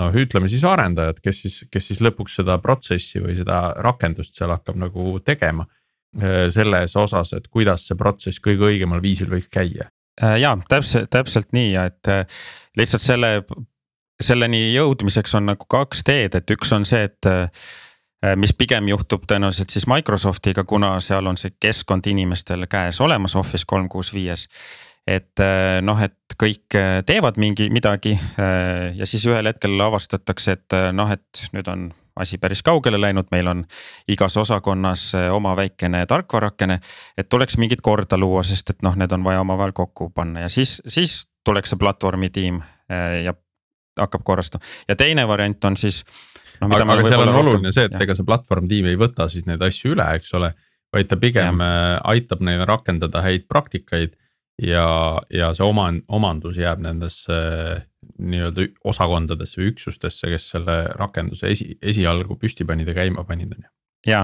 noh, 0.02 0.18
ütleme 0.18 0.50
siis 0.50 0.64
arendajad, 0.68 1.22
kes 1.24 1.42
siis, 1.46 1.60
kes 1.72 1.92
siis 1.92 2.02
lõpuks 2.04 2.40
seda 2.40 2.58
protsessi 2.64 3.22
või 3.24 3.38
seda 3.38 3.66
rakendust 3.86 4.38
seal 4.38 4.54
hakkab 4.54 4.80
nagu 4.82 5.18
tegema. 5.26 5.68
Äh, 6.22 6.52
selles 6.54 6.94
osas, 6.96 7.32
et 7.34 7.48
kuidas 7.50 7.88
see 7.88 7.98
protsess 7.98 8.42
kõige 8.44 8.68
õigemal 8.68 9.02
viisil 9.02 9.32
võiks 9.32 9.50
käia. 9.50 9.88
Äh, 10.22 10.36
ja 10.44 10.52
täpselt, 10.70 11.10
täpselt 11.10 11.50
nii 11.58 11.72
et 11.82 12.10
äh, 12.12 12.28
lihtsalt 12.78 13.02
selle, 13.02 13.32
selleni 14.22 14.68
jõudmiseks 14.76 15.34
on 15.40 15.50
nagu 15.50 15.66
kaks 15.66 16.06
teed, 16.06 16.38
et 16.38 16.54
üks 16.54 16.70
on 16.76 16.86
see, 16.86 17.08
et 17.10 17.32
mis 18.40 18.54
pigem 18.56 18.86
juhtub 18.88 19.26
tõenäoliselt 19.28 19.74
siis 19.74 19.84
Microsoftiga, 19.90 20.64
kuna 20.64 20.94
seal 21.04 21.28
on 21.28 21.36
see 21.36 21.58
keskkond 21.60 22.06
inimestel 22.08 22.70
käes 22.72 23.02
olemas 23.04 23.34
Office 23.36 23.68
kolm 23.68 23.90
kuus 23.92 24.14
viies 24.14 24.46
et 25.08 25.40
äh, 25.44 25.82
noh, 25.84 26.00
et 26.04 26.36
kõik 26.40 26.76
äh, 26.80 27.02
teevad 27.08 27.38
mingi 27.42 27.68
midagi 27.74 28.16
äh, 28.16 28.94
ja 28.96 29.08
siis 29.10 29.26
ühel 29.28 29.50
hetkel 29.52 29.76
avastatakse, 29.84 30.56
et 30.58 30.78
noh, 30.96 31.12
et 31.12 31.44
nüüd 31.56 31.68
on 31.72 31.90
asi 32.20 32.38
päris 32.38 32.62
kaugele 32.64 33.00
läinud, 33.02 33.28
meil 33.34 33.50
on 33.50 33.64
igas 34.12 34.36
osakonnas 34.38 35.08
oma 35.34 35.56
väikene 35.58 36.04
tarkvarakene. 36.06 36.80
et 37.18 37.30
tuleks 37.30 37.58
mingit 37.58 37.82
korda 37.82 38.18
luua, 38.18 38.44
sest 38.46 38.70
et 38.70 38.84
noh, 38.86 38.96
need 38.96 39.12
on 39.12 39.24
vaja 39.26 39.42
omavahel 39.42 39.74
kokku 39.74 40.12
panna 40.14 40.46
ja 40.46 40.50
siis, 40.50 40.78
siis 40.88 41.24
tuleks 41.44 41.74
see 41.74 41.82
platvormi 41.82 42.30
tiim 42.30 42.62
ja 43.24 43.34
hakkab 43.98 44.22
korrastama 44.24 44.64
ja 44.88 44.96
teine 44.96 45.26
variant 45.28 45.66
on 45.66 45.78
siis. 45.78 46.04
No, 46.62 46.70
aga, 46.70 46.86
aga 46.86 47.08
seal 47.10 47.26
on 47.26 47.36
oluline 47.36 47.72
see, 47.74 47.90
et 47.90 48.02
ega 48.06 48.14
see 48.16 48.28
platvorm 48.30 48.70
tiim 48.70 48.86
ei 48.88 48.96
võta 49.00 49.26
siis 49.28 49.48
neid 49.50 49.62
asju 49.66 49.96
üle, 49.98 50.06
eks 50.14 50.36
ole, 50.38 50.54
vaid 50.94 51.10
ta 51.10 51.18
pigem 51.18 51.66
ja. 51.66 51.98
aitab 52.14 52.46
neil 52.46 52.62
rakendada 52.70 53.26
häid 53.26 53.50
praktikaid 53.50 54.14
ja, 54.62 55.22
ja 55.34 55.52
see 55.56 55.66
oman-, 55.66 56.04
omandus 56.08 56.58
jääb 56.58 56.82
nendesse 56.84 57.38
nii-öelda 58.20 58.68
osakondadesse 58.86 59.62
või 59.62 59.72
üksustesse, 59.72 60.30
kes 60.34 60.50
selle 60.54 60.78
rakenduse 61.00 61.50
esi, 61.54 61.72
esialgu 61.82 62.38
püsti 62.40 62.68
panid 62.68 62.90
ja 62.90 62.98
käima 62.98 63.26
panid, 63.28 63.56
on 63.56 63.66
ju. 63.66 63.72
ja, 64.12 64.22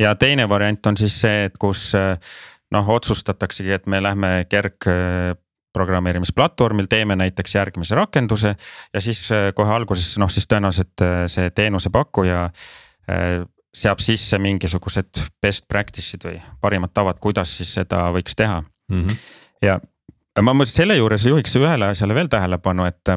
ja 0.00 0.14
teine 0.20 0.48
variant 0.48 0.86
on 0.86 0.98
siis 1.00 1.16
see, 1.20 1.46
et 1.48 1.58
kus 1.58 1.90
noh, 1.94 2.94
otsustataksegi, 2.98 3.74
et 3.78 3.90
me 3.90 4.02
lähme 4.02 4.32
kerg 4.50 4.88
programmeerimisplatvormil, 5.76 6.86
teeme 6.88 7.18
näiteks 7.20 7.54
järgmise 7.54 7.96
rakenduse 7.98 8.54
ja 8.56 9.00
siis 9.00 9.26
kohe 9.54 9.74
alguses 9.74 10.14
noh, 10.20 10.30
siis 10.32 10.48
tõenäoliselt 10.48 11.04
see 11.32 11.50
teenusepakkuja 11.56 12.46
seab 13.76 14.00
sisse 14.00 14.38
mingisugused 14.40 15.20
best 15.42 15.66
practice'id 15.68 16.24
või 16.24 16.40
parimad 16.62 16.94
tavad, 16.96 17.20
kuidas 17.20 17.58
siis 17.58 17.74
seda 17.76 18.06
võiks 18.14 18.38
teha 18.38 18.62
mm. 18.88 19.02
-hmm. 19.02 19.16
ja 19.62 19.80
ma, 20.42 20.52
ma 20.52 20.66
selle 20.68 20.96
juures 20.98 21.26
juhiks 21.26 21.56
ühele 21.60 21.90
asjale 21.92 22.16
veel 22.16 22.30
tähelepanu, 22.32 22.86
et, 22.88 23.12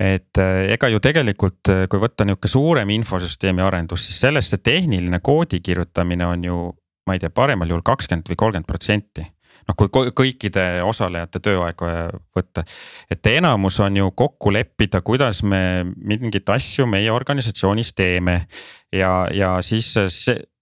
et 0.00 0.42
eh, 0.42 0.72
ega 0.74 0.90
ju 0.92 1.02
tegelikult, 1.04 1.62
eh, 1.72 1.84
kui 1.90 2.02
võtta 2.02 2.26
nihuke 2.28 2.50
suurem 2.50 2.90
infosüsteemi 2.98 3.64
arendus, 3.64 4.06
siis 4.06 4.20
sellest 4.26 4.54
see 4.54 4.64
tehniline 4.64 5.20
koodi 5.24 5.62
kirjutamine 5.64 6.26
on 6.26 6.44
ju, 6.44 6.58
ma 7.06 7.16
ei 7.16 7.22
tea, 7.22 7.32
paremal 7.34 7.70
juhul 7.70 7.84
kakskümmend 7.86 8.28
või 8.32 8.40
kolmkümmend 8.44 8.68
protsenti 8.68 9.26
noh, 9.64 9.76
kui 9.78 9.88
kõikide 10.12 10.82
osalejate 10.84 11.40
tööaega 11.40 12.10
võtta. 12.36 12.64
et 13.10 13.26
enamus 13.32 13.78
on 13.80 13.96
ju 13.96 14.10
kokku 14.12 14.52
leppida, 14.52 15.00
kuidas 15.00 15.40
me 15.42 15.84
mingeid 15.96 16.50
asju 16.52 16.86
meie 16.86 17.12
organisatsioonis 17.12 17.94
teeme. 17.96 18.46
ja, 18.92 19.28
ja 19.32 19.56
siis 19.62 19.94
see, 19.94 20.36
Äh, 20.36 20.53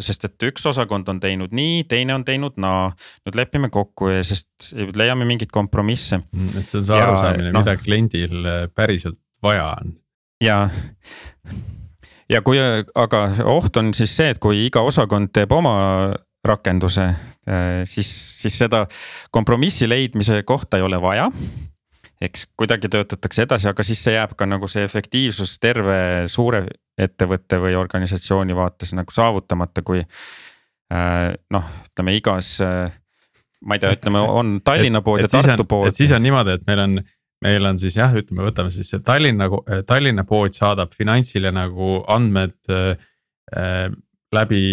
sest 0.00 0.24
et 0.24 0.46
üks 0.48 0.64
osakond 0.70 1.08
on 1.12 1.20
teinud 1.20 1.52
nii, 1.52 1.84
teine 1.88 2.14
on 2.16 2.24
teinud 2.24 2.56
naa, 2.60 2.88
nüüd 3.26 3.36
lepime 3.36 3.68
kokku 3.72 4.08
ja 4.08 4.22
sest 4.24 4.72
leiame 4.96 5.26
mingeid 5.28 5.52
kompromisse. 5.52 6.22
Mm, 6.32 6.62
et 6.62 6.72
see 6.72 6.80
on 6.80 6.88
see 6.88 6.96
arusaamine, 6.96 7.52
no, 7.52 7.60
mida 7.60 7.76
kliendil 7.80 8.48
äh, 8.48 8.62
päriselt 8.74 9.20
vaja 9.44 9.66
on. 9.74 9.92
ja, 10.44 10.58
ja 12.32 12.40
kui, 12.46 12.60
aga 12.94 13.22
oht 13.52 13.76
on 13.80 13.92
siis 13.96 14.16
see, 14.16 14.32
et 14.32 14.40
kui 14.40 14.64
iga 14.64 14.84
osakond 14.86 15.32
teeb 15.36 15.52
oma 15.52 15.76
rakenduse, 16.44 17.10
äh, 17.44 17.84
siis, 17.88 18.08
siis 18.40 18.56
seda 18.64 18.86
kompromissi 19.32 19.88
leidmise 19.88 20.42
kohta 20.48 20.80
ei 20.80 20.88
ole 20.88 21.00
vaja 21.04 21.28
eks 22.22 22.46
kuidagi 22.56 22.88
töötatakse 22.92 23.44
edasi, 23.46 23.68
aga 23.70 23.86
siis 23.86 24.02
see 24.04 24.14
jääb 24.14 24.34
ka 24.38 24.46
nagu 24.46 24.68
see 24.70 24.84
efektiivsus 24.86 25.56
terve 25.62 26.28
suure 26.30 26.66
ettevõtte 26.98 27.58
või 27.62 27.74
organisatsiooni 27.78 28.54
vaates 28.54 28.94
nagu 28.94 29.14
saavutamata, 29.14 29.82
kui 29.82 30.04
äh, 30.04 31.32
noh, 31.50 31.72
ütleme 31.88 32.14
igas 32.14 32.54
äh, 32.62 32.92
ma 33.64 33.76
ei 33.76 33.82
tea, 33.82 33.92
ütleme, 33.96 34.22
on 34.22 34.58
Tallinna 34.64 35.02
pood 35.04 35.24
ja 35.24 35.28
Tartu 35.30 35.66
pood. 35.68 35.88
et 35.88 35.98
siis 35.98 36.12
on 36.14 36.22
niimoodi, 36.24 36.58
et 36.58 36.66
meil 36.68 36.82
on, 36.84 36.96
meil 37.44 37.68
on 37.70 37.78
siis 37.80 37.96
jah, 37.98 38.12
ütleme, 38.14 38.44
võtame 38.46 38.72
siis 38.74 38.90
see 38.92 39.02
Tallinna, 39.04 39.48
Tallinna 39.88 40.24
pood 40.28 40.56
saadab 40.56 40.94
finantsile 40.96 41.52
nagu 41.54 42.00
andmed 42.12 42.56
äh, 42.72 43.88
läbi 44.34 44.64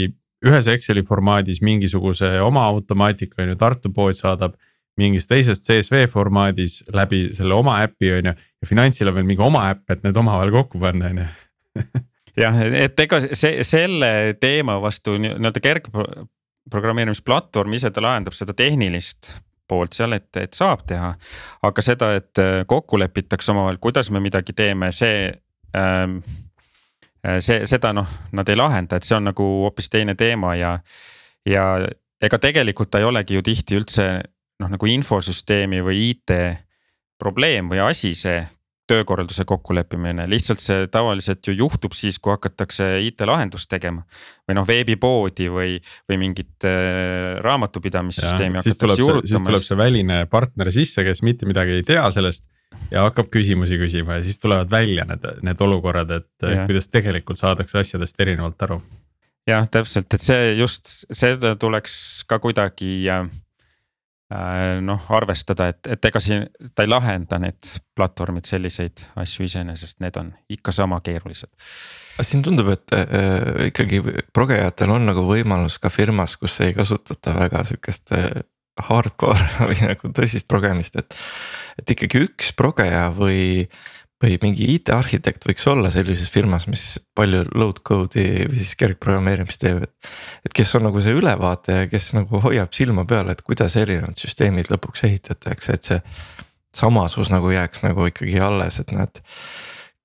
ühes 0.42 0.68
Exceli 0.72 1.04
formaadis 1.06 1.62
mingisuguse 1.62 2.34
oma 2.42 2.66
automaatika 2.72 3.44
on 3.44 3.54
ju, 3.54 3.60
Tartu 3.60 3.94
pood 3.94 4.18
saadab 4.18 4.58
mingis 5.02 5.28
teises 5.30 5.62
CSV 5.66 6.06
formaadis 6.12 6.82
läbi 6.94 7.28
selle 7.36 7.58
oma 7.58 7.80
äpi 7.86 8.14
on 8.18 8.32
ju. 8.32 8.34
ja 8.62 8.70
finantsil 8.70 9.10
on 9.10 9.18
veel 9.18 9.28
mingi 9.28 9.44
oma 9.44 9.68
äpp, 9.74 9.86
et 9.90 10.04
need 10.06 10.18
omavahel 10.18 10.54
kokku 10.54 10.82
panna, 10.82 11.12
on 11.12 11.24
ju. 11.24 11.30
jah, 12.44 12.60
et 12.86 13.06
ega 13.06 13.22
see, 13.28 13.64
selle 13.68 14.12
teema 14.40 14.78
vastu 14.82 15.18
nii-öelda 15.22 15.64
kergprogrammeerimisplatvorm 15.68 17.78
ise 17.78 17.92
ta 17.92 18.04
lahendab 18.04 18.38
seda 18.38 18.56
tehnilist 18.58 19.34
poolt 19.72 19.96
seal, 19.96 20.12
et, 20.18 20.30
et 20.40 20.54
saab 20.58 20.86
teha. 20.90 21.14
aga 21.64 21.86
seda, 21.86 22.14
et 22.20 22.44
äh, 22.44 22.62
kokku 22.68 23.00
lepitakse 23.00 23.54
omavahel, 23.54 23.80
kuidas 23.84 24.12
me 24.12 24.24
midagi 24.24 24.56
teeme, 24.58 24.92
see 24.96 25.30
ähm,. 25.78 26.22
see, 27.22 27.68
seda 27.70 27.92
noh, 27.94 28.08
nad 28.34 28.50
ei 28.50 28.58
lahenda, 28.58 28.98
et 28.98 29.06
see 29.06 29.16
on 29.16 29.28
nagu 29.30 29.46
hoopis 29.62 29.92
teine 29.94 30.16
teema 30.18 30.56
ja, 30.58 30.72
ja 31.46 31.66
ega 32.22 32.40
tegelikult 32.42 32.90
ta 32.92 33.02
ei 33.02 33.06
olegi 33.06 33.38
ju 33.38 33.44
tihti 33.46 33.78
üldse 33.78 34.08
noh, 34.62 34.72
nagu 34.72 34.90
infosüsteemi 34.90 35.82
või 35.86 36.10
IT 36.12 36.36
probleem 37.22 37.70
või 37.72 37.82
asi 37.84 38.14
see 38.18 38.42
töökorralduse 38.92 39.46
kokkuleppimine, 39.48 40.26
lihtsalt 40.30 40.62
see 40.64 40.88
tavaliselt 40.92 41.48
ju 41.48 41.54
juhtub 41.56 41.94
siis, 41.96 42.18
kui 42.20 42.34
hakatakse 42.34 42.88
IT-lahendust 43.08 43.70
tegema. 43.72 44.04
või 44.50 44.58
noh, 44.58 44.68
veebipoodi 44.68 45.48
või, 45.54 45.76
või 46.10 46.18
mingit 46.26 46.66
äh, 46.68 47.38
raamatupidamissüsteemi. 47.46 48.64
siis 48.66 48.80
tuleb 48.82 49.00
see, 49.00 49.22
siis 49.32 49.46
tuleb 49.48 49.64
see 49.66 49.78
väline 49.80 50.26
partner 50.32 50.72
sisse, 50.74 51.06
kes 51.08 51.24
mitte 51.28 51.48
midagi 51.50 51.80
ei 51.80 51.86
tea 51.88 52.08
sellest 52.12 52.50
ja 52.92 53.06
hakkab 53.08 53.30
küsimusi 53.32 53.78
küsima 53.80 54.20
ja 54.20 54.26
siis 54.26 54.40
tulevad 54.42 54.72
välja 54.72 55.06
need, 55.08 55.28
need 55.46 55.62
olukorrad, 55.62 56.12
et 56.18 56.48
ja. 56.48 56.66
kuidas 56.66 56.90
tegelikult 56.92 57.40
saadakse 57.40 57.80
asjadest 57.84 58.20
erinevalt 58.20 58.68
aru. 58.68 58.82
jah, 59.48 59.68
täpselt, 59.72 60.12
et 60.14 60.26
see 60.26 60.52
just, 60.60 60.92
seda 61.08 61.56
tuleks 61.60 61.96
ka 62.28 62.42
kuidagi 62.44 62.98
äh, 63.12 63.30
noh 64.86 65.10
arvestada, 65.12 65.68
et, 65.74 65.88
et 65.92 66.06
ega 66.08 66.20
siin 66.24 66.46
ta 66.76 66.86
ei 66.86 66.90
lahenda 66.92 67.40
need 67.42 67.68
platvormid 67.98 68.48
selliseid 68.48 69.04
asju 69.20 69.48
iseenesest, 69.48 70.00
need 70.04 70.18
on 70.22 70.32
ikka 70.52 70.72
sama 70.76 71.02
keerulised. 71.04 71.52
siin 72.22 72.44
tundub, 72.46 72.70
et 72.72 72.96
äh, 72.96 73.68
ikkagi 73.72 74.02
progejatel 74.34 74.94
on 74.96 75.10
nagu 75.10 75.26
võimalus 75.28 75.80
ka 75.82 75.92
firmas, 75.92 76.38
kus 76.40 76.60
ei 76.64 76.76
kasutata 76.78 77.36
väga 77.40 77.66
sihukest 77.68 78.16
äh, 78.16 78.30
hardcore 78.80 79.48
või 79.70 79.80
nagu 79.84 80.14
tõsist 80.16 80.48
progemist, 80.52 80.96
et. 81.02 81.18
et 81.82 81.96
ikkagi 81.96 82.26
üks 82.28 82.54
progeja 82.58 83.10
või 83.16 83.68
või 84.22 84.38
mingi 84.44 84.68
IT-arhitekt 84.76 85.48
võiks 85.50 85.66
olla 85.72 85.90
sellises 85.94 86.30
firmas, 86.30 86.68
mis 86.70 86.84
palju 87.18 87.44
load 87.58 87.82
code'i 87.88 88.46
või 88.52 88.60
siis 88.60 88.76
kergprogrammeerimist 88.80 89.64
teeb, 89.64 89.84
et. 89.88 90.12
et 90.46 90.56
kes 90.62 90.76
on 90.78 90.86
nagu 90.90 91.02
see 91.02 91.16
ülevaate 91.18 91.80
ja 91.82 91.90
kes 91.92 92.12
nagu 92.18 92.42
hoiab 92.44 92.74
silma 92.78 93.06
peal, 93.10 93.32
et 93.34 93.42
kuidas 93.46 93.76
erinevad 93.82 94.22
süsteemid 94.22 94.70
lõpuks 94.72 95.06
ehitatakse, 95.10 95.78
et 95.78 95.92
see. 95.92 96.02
samasus 96.76 97.28
nagu 97.34 97.50
jääks 97.52 97.84
nagu 97.84 98.06
ikkagi 98.08 98.40
alles, 98.40 98.80
et 98.80 98.94
näed 98.96 99.20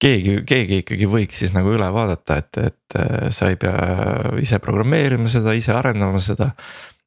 keegi, 0.03 0.41
keegi 0.49 0.81
ikkagi 0.83 1.09
võiks 1.11 1.39
siis 1.43 1.53
nagu 1.55 1.71
üle 1.77 1.87
vaadata, 1.93 2.41
et, 2.43 2.59
et 2.59 2.99
äh, 2.99 3.29
sa 3.31 3.51
ei 3.53 3.61
pea 3.61 3.77
ise 4.43 4.59
programmeerima 4.63 5.31
seda, 5.33 5.55
ise 5.57 5.77
arendama 5.77 6.21
seda. 6.25 6.53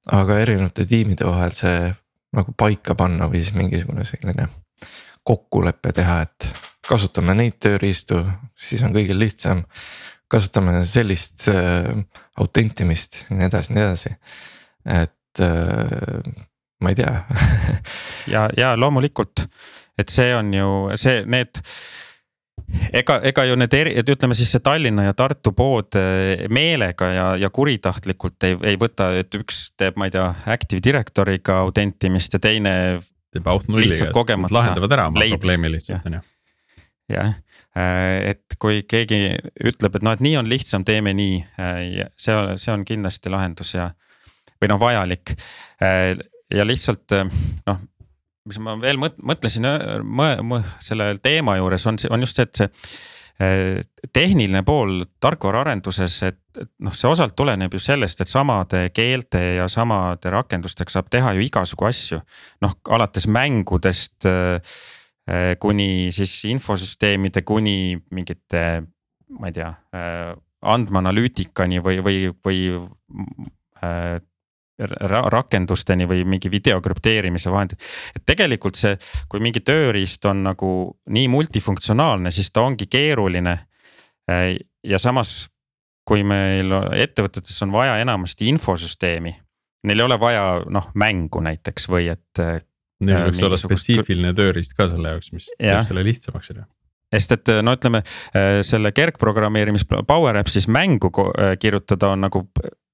aga 0.10 0.40
erinevate 0.42 0.86
tiimide 0.90 1.26
vahel 1.28 1.52
see 1.54 1.90
nagu 2.34 2.54
paika 2.58 2.96
panna 2.96 3.28
või 3.30 3.42
siis 3.44 3.54
mingisugune 3.58 4.06
selline 4.08 4.48
kokkulepe 5.28 5.92
teha, 5.94 6.22
et 6.24 6.48
kasutame 6.90 7.36
neid 7.38 7.60
tööriistu, 7.62 8.24
siis 8.58 8.84
on 8.86 8.96
kõigil 8.96 9.20
lihtsam. 9.20 9.66
kasutame 10.30 10.84
sellist 10.86 11.48
äh, 11.50 11.90
autentimist 12.38 13.24
ja 13.30 13.38
nii 13.38 13.48
edasi, 13.48 13.74
nii 13.74 13.84
edasi, 13.84 14.12
et 14.86 15.42
äh, 15.42 16.20
ma 16.84 16.92
ei 16.94 17.00
tea 17.00 17.16
ja, 18.36 18.44
ja 18.58 18.76
loomulikult, 18.78 19.48
et 19.98 20.14
see 20.14 20.30
on 20.36 20.54
ju 20.54 20.70
see, 21.02 21.24
need 21.26 21.62
ega, 22.94 23.20
ega 23.26 23.46
ju 23.50 23.58
need 23.60 23.74
eri, 23.74 23.96
et 23.98 24.14
ütleme 24.14 24.38
siis 24.38 24.54
see 24.54 24.64
Tallinna 24.64 25.10
ja 25.10 25.18
Tartu 25.18 25.54
pood 25.58 25.98
äh, 25.98 26.46
meelega 26.54 27.12
ja, 27.14 27.28
ja 27.42 27.50
kuritahtlikult 27.50 28.50
ei, 28.50 28.58
ei 28.70 28.80
võta, 28.82 29.12
et 29.20 29.34
üks 29.42 29.70
teeb, 29.78 29.98
ma 29.98 30.10
ei 30.10 30.14
tea, 30.14 30.30
Active 30.46 30.86
Directory'ga 30.86 31.62
autentimist 31.66 32.38
ja 32.38 32.44
teine. 32.44 32.74
teeb 33.34 33.46
auth-nulliga, 33.50 34.12
lahendavad 34.50 34.94
ära 34.94 35.10
oma 35.10 35.26
probleemi 35.26 35.78
lihtsalt 35.78 36.06
on 36.06 36.22
ju 36.22 36.28
jah, 37.10 37.36
äh, 37.78 38.32
et 38.34 38.58
kui 38.62 38.84
keegi 38.90 39.36
ütleb, 39.66 39.98
et 39.98 40.06
noh, 40.06 40.16
et 40.16 40.24
nii 40.24 40.38
on 40.40 40.50
lihtsam, 40.50 40.86
teeme 40.88 41.14
nii, 41.18 41.38
äh, 41.60 42.10
see, 42.20 42.36
see 42.62 42.74
on 42.74 42.86
kindlasti 42.88 43.32
lahendus 43.34 43.76
ja. 43.76 43.92
või 44.62 44.72
noh, 44.74 44.82
vajalik 44.82 45.36
äh, 45.84 46.16
ja 46.54 46.66
lihtsalt 46.66 47.16
noh, 47.68 47.86
mis 48.50 48.60
ma 48.64 48.74
veel 48.82 48.98
mõtlesin 48.98 49.68
selle 50.82 51.14
teema 51.22 51.60
juures 51.60 51.86
on, 51.90 52.00
on 52.10 52.26
just 52.26 52.40
see, 52.40 52.48
et 52.50 52.64
see 52.64 52.70
tehniline 53.40 54.66
pool 54.68 55.06
tarkvaraarenduses, 55.24 56.16
et, 56.28 56.40
et 56.60 56.68
noh, 56.84 56.92
see 56.92 57.08
osalt 57.08 57.38
tuleneb 57.40 57.72
ju 57.72 57.80
sellest, 57.80 58.20
et 58.20 58.28
samade 58.28 58.82
keelte 58.92 59.40
ja 59.62 59.68
samade 59.72 60.34
rakendustega 60.34 60.92
saab 60.92 61.08
teha 61.14 61.32
ju 61.38 61.46
igasugu 61.46 61.88
asju. 61.88 62.20
noh, 62.66 62.76
alates 62.92 63.30
mängudest 63.32 64.28
äh, 64.28 64.60
kuni 65.62 66.10
siis 66.16 66.32
infosüsteemide, 66.50 67.44
kuni 67.46 68.00
mingite, 68.16 68.64
ma 69.38 69.50
ei 69.50 69.54
tea, 69.54 69.70
äh, 69.94 70.32
andmeanalüütikani 70.60 71.84
või, 71.84 72.00
või, 72.04 72.18
või 72.46 72.62
äh, 73.84 74.18
rakendusteni 74.80 76.08
või 76.08 76.24
mingi 76.28 76.52
video 76.52 76.80
krüpteerimise 76.82 77.52
vahendid. 77.52 77.80
et 78.16 78.24
tegelikult 78.26 78.80
see, 78.80 78.96
kui 79.30 79.42
mingi 79.44 79.60
tööriist 79.60 80.26
on 80.26 80.44
nagu 80.44 80.72
nii 81.10 81.28
multifunktsionaalne, 81.28 82.32
siis 82.32 82.52
ta 82.52 82.62
ongi 82.62 82.88
keeruline. 82.88 83.60
ja 84.84 85.00
samas, 85.00 85.50
kui 86.06 86.24
meil 86.24 86.72
ettevõtetes 86.94 87.62
on 87.66 87.72
vaja 87.72 87.98
enamasti 87.98 88.48
infosüsteemi, 88.48 89.34
neil 89.84 90.00
ei 90.00 90.06
ole 90.06 90.20
vaja 90.20 90.44
noh 90.70 90.92
mängu 90.94 91.42
näiteks 91.42 91.90
või 91.90 92.12
et 92.14 92.44
Neil 93.06 93.30
võiks 93.30 93.46
olla 93.48 93.60
spetsiifiline 93.60 94.34
tööriist 94.36 94.76
ka 94.78 94.90
selle 94.92 95.16
jaoks, 95.16 95.32
mis 95.36 95.48
teeb 95.56 95.88
selle 95.88 96.04
lihtsamaks, 96.08 96.52
on 96.54 96.62
ju. 96.64 96.68
Sest 97.10 97.32
et 97.34 97.50
no 97.66 97.74
ütleme 97.74 98.04
selle 98.68 98.92
kergprogrammeerimis 98.94 99.88
Power 99.88 100.38
Apps'is 100.38 100.68
mängu 100.70 101.10
kirjutada 101.58 102.12
on 102.14 102.22
nagu 102.28 102.44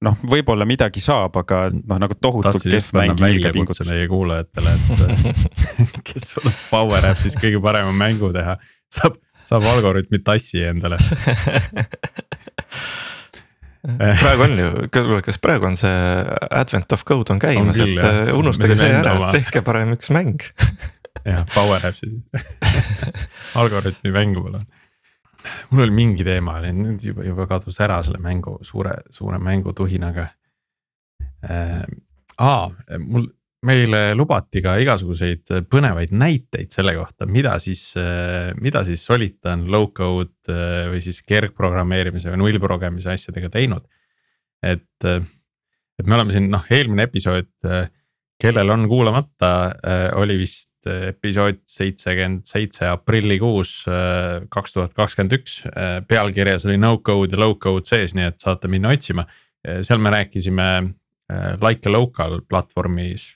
noh, 0.05 0.15
võib-olla 0.29 0.67
midagi 0.67 1.03
saab, 1.03 1.35
aga 1.41 1.65
noh, 1.73 1.99
nagu 2.01 2.15
tohutult 2.19 2.63
kehv 2.63 2.93
mäng. 2.95 3.19
väljakutse 3.19 3.87
meie 3.89 4.07
kuulajatele, 4.11 4.75
et 4.75 5.99
kes 6.07 6.29
suudab 6.33 6.61
Power 6.69 7.09
Apps'is 7.11 7.35
kõige 7.39 7.59
parema 7.63 7.91
mängu 7.95 8.31
teha, 8.35 8.57
saab, 8.93 9.19
saab 9.47 9.67
algoritmi 9.73 10.21
tassi 10.23 10.63
endale 10.63 11.01
praegu 14.23 14.45
on 14.45 14.57
ju, 14.59 14.69
kuule, 14.93 15.21
kas 15.25 15.39
praegu 15.41 15.69
on 15.69 15.77
see 15.79 15.91
advent 16.49 16.95
of 16.95 17.05
code 17.07 17.33
on 17.33 17.41
käimas, 17.41 17.79
et. 17.81 17.99
Äh, 18.01 18.31
unustage 18.37 18.77
see 18.79 18.93
ära, 19.01 19.17
tehke 19.35 19.63
parem 19.65 19.95
üks 19.95 20.11
mäng 20.15 20.41
jah, 21.29 21.45
power 21.53 21.85
apps 21.85 22.03
siis 22.03 22.19
algoritmi 23.61 24.13
mängu 24.15 24.45
palun. 24.45 24.65
mul 25.71 25.85
oli 25.85 25.95
mingi 25.95 26.27
teema, 26.27 26.59
nüüd 26.65 27.03
juba, 27.05 27.25
juba 27.27 27.47
kadus 27.49 27.79
ära 27.83 28.01
selle 28.05 28.21
mängu 28.23 28.57
suure, 28.65 28.99
suure 29.13 29.39
mängutuhinaga 29.41 30.29
äh,. 31.45 31.81
aa, 32.37 32.69
mul 32.99 33.29
meile 33.65 34.01
lubati 34.17 34.61
ka 34.63 34.75
igasuguseid 34.81 35.51
põnevaid 35.71 36.13
näiteid 36.15 36.73
selle 36.73 36.95
kohta, 36.97 37.27
mida 37.29 37.55
siis, 37.61 37.93
mida 38.61 38.83
siis 38.87 39.05
Solitan 39.05 39.65
low-code 39.71 40.57
või 40.91 41.01
siis 41.03 41.21
kergprogrammeerimise 41.27 42.33
või 42.33 42.43
nullprogemise 42.43 43.13
asjadega 43.15 43.49
teinud. 43.53 43.85
et, 44.65 45.05
et 45.05 46.05
me 46.05 46.17
oleme 46.17 46.35
siin 46.35 46.49
noh, 46.51 46.65
eelmine 46.69 47.07
episood, 47.09 47.51
kellel 48.41 48.73
on 48.73 48.87
kuulamata, 48.91 49.51
oli 50.19 50.37
vist 50.41 50.71
episood 50.85 51.63
seitsekümmend 51.69 52.45
seitse 52.45 52.85
aprillikuus 52.85 53.79
kaks 54.53 54.75
tuhat 54.75 54.93
kakskümmend 54.93 55.33
üks. 55.39 55.63
pealkirjas 56.07 56.67
oli 56.69 56.77
no 56.77 56.97
code 56.97 57.33
ja 57.33 57.41
low 57.41 57.55
code 57.57 57.89
sees, 57.89 58.13
nii 58.13 58.29
et 58.29 58.37
saate 58.43 58.69
minna 58.69 58.93
otsima. 58.93 59.25
seal 59.81 59.97
me 59.97 60.13
rääkisime 60.13 60.67
like 61.63 61.89
a 61.89 61.91
local 61.91 62.41
platvormis 62.45 63.31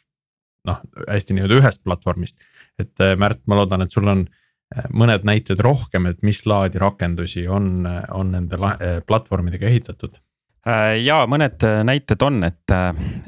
noh, 0.68 0.80
hästi 1.08 1.36
nii-öelda 1.36 1.60
ühest 1.62 1.84
platvormist. 1.86 2.40
et 2.80 3.04
äh, 3.04 3.16
Märt, 3.20 3.42
ma 3.48 3.60
loodan, 3.60 3.84
et 3.84 3.96
sul 3.96 4.08
on 4.08 4.26
äh, 4.26 4.88
mõned 4.92 5.26
näited 5.28 5.62
rohkem, 5.64 6.10
et 6.10 6.22
mis 6.26 6.46
laadi 6.46 6.82
rakendusi 6.82 7.48
on, 7.48 7.88
on 7.88 8.34
nende 8.36 8.60
platvormidega 9.08 9.70
ehitatud 9.72 10.20
äh, 10.68 11.00
ja 11.04 11.24
mõned 11.30 11.66
näited 11.88 12.24
on, 12.26 12.44
et, 12.48 12.78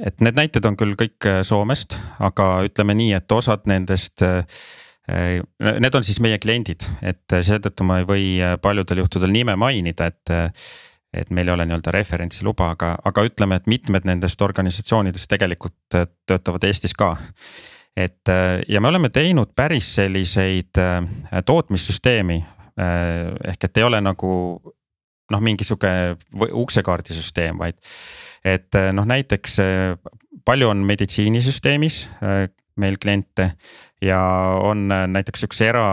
et 0.06 0.24
need 0.24 0.40
näited 0.40 0.68
on 0.68 0.80
küll 0.80 0.96
kõik 1.00 1.32
Soomest, 1.48 1.98
aga 2.20 2.54
ütleme 2.68 2.98
nii, 2.98 3.14
et 3.20 3.38
osad 3.38 3.68
nendest. 3.72 4.24
Need 5.12 5.96
on 5.98 6.06
siis 6.06 6.20
meie 6.24 6.38
kliendid, 6.40 6.86
et 7.04 7.34
seetõttu 7.44 7.84
ma 7.84 7.98
ei 8.00 8.06
või 8.08 8.26
paljudel 8.64 9.02
juhtudel 9.02 9.34
nime 9.34 9.58
mainida, 9.60 10.08
et 10.08 10.54
et 11.14 11.30
meil 11.30 11.50
ei 11.50 11.54
ole 11.54 11.66
nii-öelda 11.68 11.92
referentsiluba, 11.92 12.72
aga, 12.76 12.94
aga 13.06 13.26
ütleme, 13.28 13.58
et 13.60 13.68
mitmed 13.68 14.06
nendest 14.08 14.42
organisatsioonidest 14.42 15.28
tegelikult 15.32 15.98
äh, 15.98 16.08
töötavad 16.30 16.64
Eestis 16.68 16.96
ka. 16.98 17.16
et 17.98 18.30
ja 18.72 18.80
me 18.82 18.88
oleme 18.88 19.10
teinud 19.12 19.50
päris 19.56 19.90
selliseid 19.98 20.80
tootmissüsteemi 21.46 22.38
ehk 23.52 23.66
et 23.68 23.78
ei 23.78 23.84
ole 23.84 24.00
nagu 24.02 24.30
noh, 25.32 25.42
mingi 25.44 25.68
sihuke 25.68 25.92
uksekaardisüsteem, 26.64 27.60
vaid 27.60 27.76
et 28.48 28.80
noh, 28.96 29.06
näiteks 29.06 29.60
palju 30.48 30.72
on 30.72 30.86
meditsiinisüsteemis 30.88 32.06
meil 32.80 32.98
kliente 33.02 33.52
ja 34.02 34.22
on 34.62 34.88
näiteks 34.90 35.46
üks 35.48 35.62
era 35.66 35.84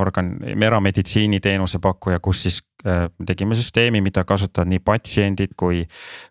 organ, 0.00 0.32
erameditsiiniteenuse 0.56 1.80
pakkuja, 1.84 2.20
kus 2.24 2.42
siis 2.46 2.60
tegime 3.26 3.56
süsteemi, 3.58 4.00
mida 4.04 4.24
kasutavad 4.24 4.70
nii 4.70 4.80
patsiendid 4.84 5.52
kui, 5.58 5.82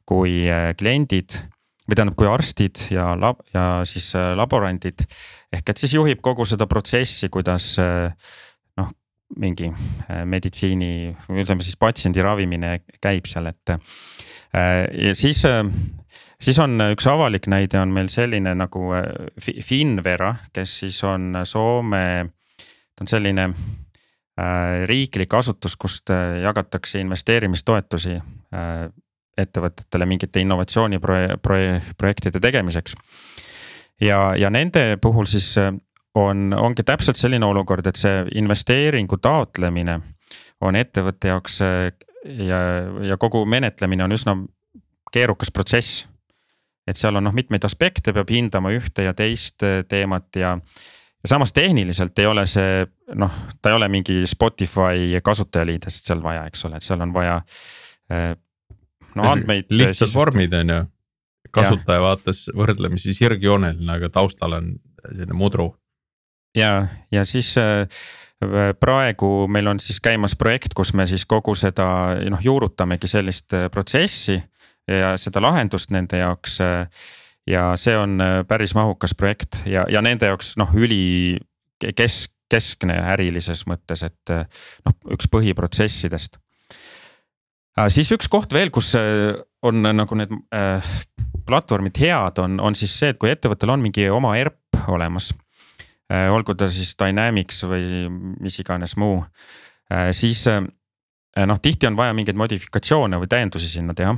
kui 0.08 0.40
kliendid 0.80 1.38
või 1.88 1.96
tähendab, 1.96 2.18
kui 2.20 2.30
arstid 2.30 2.88
ja 2.92 3.12
lab- 3.20 3.44
ja 3.54 3.84
siis 3.88 4.12
laborandid. 4.36 5.06
ehk 5.54 5.70
et 5.70 5.78
siis 5.78 5.94
juhib 5.94 6.22
kogu 6.22 6.46
seda 6.46 6.68
protsessi, 6.68 7.30
kuidas 7.30 7.76
noh, 8.78 8.90
mingi 9.38 9.72
meditsiini 10.26 11.16
ütleme 11.30 11.64
siis 11.64 11.78
patsiendi 11.78 12.22
ravimine 12.22 12.82
käib 13.02 13.28
seal, 13.28 13.48
et. 13.54 13.78
ja 14.54 15.16
siis 15.16 15.46
siis 16.42 16.60
on 16.60 16.82
äh, 16.82 16.92
üks 16.96 17.08
avalik 17.10 17.48
näide 17.50 17.80
on 17.82 17.94
meil 17.94 18.08
selline 18.14 18.56
nagu 18.58 18.94
äh, 18.98 19.04
Finvera, 19.66 20.36
kes 20.54 20.80
siis 20.84 21.04
on 21.08 21.36
Soome, 21.44 22.30
ta 22.58 23.06
on 23.06 23.08
selline 23.10 23.50
äh, 23.50 23.56
riiklik 24.90 25.34
asutus, 25.34 25.76
kust 25.80 26.10
jagatakse 26.44 27.00
investeerimistoetusi 27.02 28.20
ettevõtetele 29.38 30.06
mingite 30.10 30.42
innovatsiooniprojektide 30.42 32.40
tegemiseks. 32.42 32.96
ja, 34.02 34.36
ja 34.36 34.50
nende 34.50 34.98
puhul 35.02 35.26
siis 35.30 35.58
on, 36.18 36.54
ongi 36.58 36.84
täpselt 36.84 37.18
selline 37.18 37.46
olukord, 37.46 37.88
et 37.88 37.96
see 37.96 38.26
investeeringu 38.42 39.18
taotlemine 39.22 40.00
on 40.62 40.76
ettevõtte 40.76 41.28
jaoks 41.28 41.62
ja, 41.62 42.60
ja 43.06 43.18
kogu 43.18 43.46
menetlemine 43.46 44.04
on 44.04 44.12
üsna 44.18 44.36
keerukas 45.14 45.52
protsess 45.54 46.08
et 46.88 47.00
seal 47.00 47.20
on 47.20 47.28
noh, 47.28 47.36
mitmeid 47.36 47.66
aspekte, 47.68 48.14
peab 48.16 48.32
hindama 48.32 48.72
ühte 48.76 49.06
ja 49.08 49.14
teist 49.18 49.64
äh, 49.66 49.82
teemat 49.90 50.40
ja. 50.40 50.56
ja 50.58 51.32
samas 51.34 51.54
tehniliselt 51.56 52.20
ei 52.20 52.30
ole 52.30 52.46
see 52.50 52.86
noh, 53.20 53.40
ta 53.62 53.72
ei 53.72 53.80
ole 53.80 53.90
mingi 53.92 54.22
Spotify 54.30 55.10
kasutajaliidest 55.24 56.08
seal 56.08 56.24
vaja, 56.24 56.46
eks 56.48 56.68
ole, 56.68 56.80
et 56.80 56.88
seal 56.88 57.04
on 57.04 57.16
vaja. 57.16 57.42
Äh, 58.12 58.30
no 59.16 59.32
andmeid. 59.32 59.68
lihtsad 59.70 60.14
vormid 60.16 60.54
on 60.56 60.76
ju, 60.76 60.84
kasutaja 61.52 62.04
vaates 62.04 62.48
võrdlemisi 62.56 63.16
sirgjooneline, 63.18 63.92
aga 63.98 64.12
taustal 64.14 64.60
on 64.60 64.72
selline 65.02 65.36
mudru. 65.38 65.72
ja, 66.58 66.88
ja 67.12 67.24
siis 67.26 67.56
praegu 68.80 69.30
meil 69.50 69.68
on 69.68 69.80
siis 69.82 69.98
käimas 70.04 70.36
projekt, 70.38 70.76
kus 70.78 70.94
me 70.94 71.08
siis 71.10 71.26
kogu 71.26 71.56
seda 71.58 71.88
noh 72.30 72.44
juurutamegi 72.44 73.10
sellist 73.10 73.56
protsessi 73.74 74.38
ja 74.88 75.16
seda 75.20 75.42
lahendust 75.44 75.92
nende 75.92 76.22
jaoks. 76.22 76.60
Äh, 76.64 76.88
ja 77.48 77.72
see 77.80 77.96
on 77.98 78.22
äh, 78.22 78.42
päris 78.48 78.76
mahukas 78.76 79.16
projekt 79.16 79.62
ja, 79.66 79.86
ja 79.90 80.02
nende 80.04 80.30
jaoks 80.30 80.56
noh, 80.60 80.74
üli 80.76 81.38
kesk, 81.96 82.34
keskne 82.52 82.96
ärilises 83.14 83.66
mõttes, 83.70 84.04
et 84.08 84.34
äh, 84.34 84.46
noh, 84.88 84.98
üks 85.16 85.30
põhiprotsessidest. 85.32 86.38
siis 87.94 88.12
üks 88.12 88.28
koht 88.32 88.54
veel, 88.54 88.72
kus 88.74 88.94
on 88.98 89.82
nagu 89.84 90.16
need 90.18 90.32
äh, 90.56 90.96
platvormid 91.48 92.00
head, 92.00 92.40
on, 92.44 92.60
on 92.60 92.76
siis 92.76 92.96
see, 93.00 93.12
et 93.14 93.20
kui 93.20 93.32
ettevõttel 93.32 93.72
on 93.72 93.84
mingi 93.84 94.10
oma 94.12 94.36
ERP 94.38 94.88
olemas 94.88 95.32
äh,. 96.12 96.28
olgu 96.32 96.56
ta 96.56 96.70
siis 96.72 96.96
Dynamics 97.00 97.64
või 97.68 98.08
mis 98.44 98.60
iganes 98.60 98.98
muu 99.00 99.22
äh,, 99.92 100.12
siis 100.12 100.44
noh, 100.48 101.60
tihti 101.62 101.88
on 101.88 102.00
vaja 102.00 102.16
mingeid 102.18 102.40
modifikatsioone 102.40 103.20
või 103.22 103.30
täiendusi 103.32 103.70
sinna 103.70 103.96
teha 103.96 104.18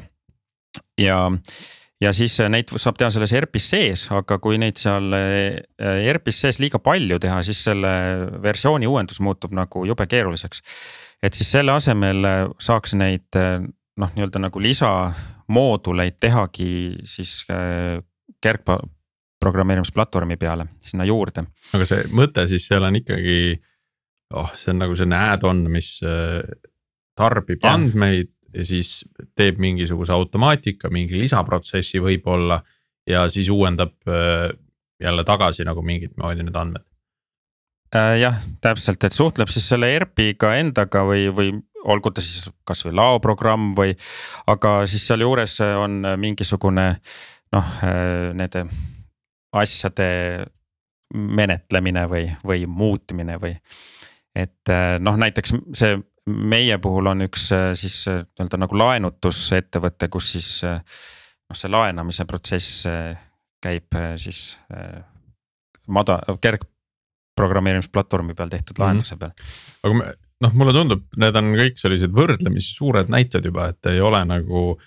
ja, 1.00 1.18
ja 2.02 2.14
siis 2.16 2.40
äh, 2.40 2.50
neid 2.52 2.72
saab 2.78 2.98
teha 3.00 3.10
selles 3.14 3.34
ERP-is 3.36 3.70
sees, 3.72 4.06
aga 4.16 4.40
kui 4.42 4.60
neid 4.62 4.80
seal 4.82 5.14
äh, 5.16 5.60
ERP-is 6.10 6.42
sees 6.46 6.60
liiga 6.62 6.82
palju 6.84 7.20
teha, 7.22 7.42
siis 7.48 7.64
selle 7.70 7.92
versiooni 8.44 8.90
uuendus 8.90 9.22
muutub 9.26 9.56
nagu 9.56 9.86
jube 9.88 10.08
keeruliseks. 10.10 10.64
et 11.24 11.34
siis 11.34 11.52
selle 11.58 11.76
asemel 11.76 12.26
äh, 12.26 12.46
saaks 12.60 12.96
neid 13.00 13.40
noh, 13.40 14.14
nii-öelda 14.16 14.40
nagu 14.46 14.62
lisamooduleid 14.64 16.20
tehagi 16.20 16.72
siis 17.04 17.42
kergprogrammeerimisplatvormi 18.42 20.38
peale 20.40 20.70
sinna 20.82 21.08
juurde. 21.08 21.44
aga 21.74 21.86
see 21.90 22.08
mõte 22.16 22.48
siis 22.48 22.68
seal 22.70 22.88
on 22.88 22.96
ikkagi, 23.02 23.60
oh, 24.34 24.52
see 24.56 24.72
on 24.74 24.86
nagu 24.86 24.96
selline 24.96 25.20
add-on, 25.34 25.66
mis 25.72 25.98
tarbib 27.20 27.60
ja. 27.60 27.74
andmeid 27.76 28.32
ja 28.54 28.66
siis 28.66 29.04
teeb 29.38 29.60
mingisuguse 29.62 30.14
automaatika, 30.14 30.90
mingi 30.94 31.20
lisaprotsessi 31.20 32.02
võib-olla 32.04 32.60
ja 33.10 33.26
siis 33.30 33.50
uuendab 33.50 33.96
äh, 34.08 34.50
jälle 35.02 35.24
tagasi 35.24 35.66
nagu 35.68 35.82
mingit 35.86 36.18
moodi 36.18 36.44
need 36.44 36.56
andmed 36.56 36.86
äh,. 37.96 38.20
jah, 38.22 38.42
täpselt, 38.62 39.04
et 39.04 39.16
suhtleb 39.16 39.52
siis 39.52 39.70
selle 39.70 39.92
ERP-iga 39.96 40.56
endaga 40.60 41.06
või, 41.08 41.30
või 41.36 41.54
olgu 41.90 42.12
ta 42.12 42.24
siis 42.24 42.50
kasvõi 42.68 42.94
laoprogramm 42.98 43.74
või, 43.78 43.96
aga 44.52 44.82
siis 44.90 45.06
sealjuures 45.08 45.60
on 45.80 46.02
mingisugune 46.20 46.88
noh, 47.56 47.76
äh, 47.86 48.32
nende 48.38 48.66
asjade 49.56 50.10
menetlemine 51.14 52.04
või, 52.10 52.28
või 52.46 52.68
muutmine 52.70 53.40
või. 53.42 53.56
et 54.38 54.70
noh, 55.02 55.16
näiteks 55.18 55.56
see 55.74 55.96
meie 56.30 56.78
puhul 56.82 57.10
on 57.12 57.26
üks 57.26 57.50
äh, 57.56 57.72
siis 57.80 58.02
äh, 58.10 58.24
nii-öelda 58.38 58.60
nagu 58.62 58.78
laenutusettevõte, 58.80 60.10
kus 60.12 60.34
siis 60.36 60.50
äh, 60.68 60.80
noh, 61.50 61.58
see 61.58 61.72
laenamise 61.72 62.26
protsess 62.30 62.86
käib 63.60 63.96
siis 64.22 64.54
mada-, 65.92 66.22
kergprogrammeerimisplatvormi 66.40 68.36
peal 68.38 68.52
tehtud 68.54 68.78
mm 68.78 68.78
-hmm. 68.78 68.86
lahenduse 68.86 69.18
peal. 69.20 69.34
aga 69.84 69.98
me, 69.98 70.14
noh, 70.46 70.54
mulle 70.62 70.76
tundub, 70.78 71.04
need 71.18 71.36
on 71.36 71.50
kõik 71.60 71.82
sellised 71.82 72.14
võrdlemisi 72.16 72.76
suured 72.76 73.10
näited 73.12 73.46
juba, 73.46 73.70
et 73.74 73.92
ei 73.92 74.00
ole 74.00 74.22
nagu 74.26 74.80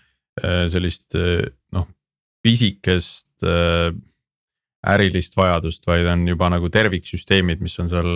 sellist 0.73 1.13
noh, 1.77 1.89
pisikest 2.41 3.45
ärilist 4.83 5.37
vajadust, 5.37 5.85
vaid 5.87 6.07
on 6.07 6.25
juba 6.29 6.49
nagu 6.49 6.71
terviksüsteemid, 6.73 7.61
mis 7.61 7.77
on 7.79 7.91
seal, 7.93 8.15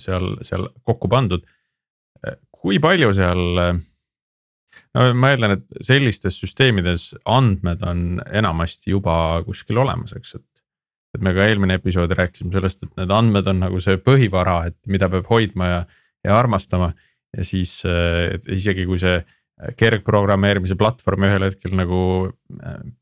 seal, 0.00 0.30
seal 0.48 0.70
kokku 0.88 1.10
pandud 1.12 1.44
kui 2.64 2.80
palju 2.80 3.12
seal, 3.16 3.60
no 4.96 5.06
ma 5.20 5.32
eeldan, 5.34 5.58
et 5.58 5.84
sellistes 5.84 6.38
süsteemides 6.40 7.10
andmed 7.28 7.84
on 7.84 8.04
enamasti 8.24 8.94
juba 8.94 9.16
kuskil 9.46 9.82
olemas, 9.84 10.16
eks, 10.16 10.36
et. 10.40 10.48
et 11.14 11.22
me 11.22 11.34
ka 11.36 11.44
eelmine 11.46 11.76
episood 11.78 12.10
rääkisime 12.16 12.54
sellest, 12.56 12.86
et 12.86 13.02
need 13.02 13.12
andmed 13.14 13.50
on 13.52 13.60
nagu 13.66 13.80
see 13.84 14.00
põhivara, 14.02 14.62
et 14.70 14.78
mida 14.90 15.10
peab 15.12 15.28
hoidma 15.30 15.70
ja, 15.70 15.80
ja 16.24 16.38
armastama. 16.38 16.94
ja 17.36 17.44
siis 17.44 17.82
isegi 18.50 18.86
kui 18.88 18.98
see 19.02 19.18
kergprogrammeerimise 19.78 20.74
platvorm 20.78 21.28
ühel 21.28 21.44
hetkel 21.46 21.76
nagu 21.78 21.98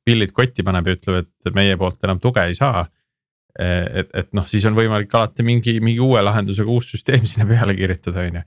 pillid 0.04 0.34
kotti 0.36 0.64
paneb 0.66 0.90
ja 0.90 0.96
ütleb, 0.98 1.22
et 1.22 1.54
meie 1.56 1.78
poolt 1.80 2.02
enam 2.04 2.20
tuge 2.20 2.44
ei 2.44 2.58
saa 2.58 2.82
et, 3.58 4.10
et 4.16 4.28
noh, 4.36 4.46
siis 4.48 4.64
on 4.68 4.76
võimalik 4.76 5.12
alati 5.14 5.44
mingi, 5.44 5.76
mingi 5.84 6.00
uue 6.00 6.20
lahendusega 6.24 6.72
uus 6.72 6.90
süsteem 6.92 7.24
sinna 7.28 7.48
peale 7.48 7.76
kirjutada, 7.78 8.26
on 8.26 8.40
ju 8.40 8.44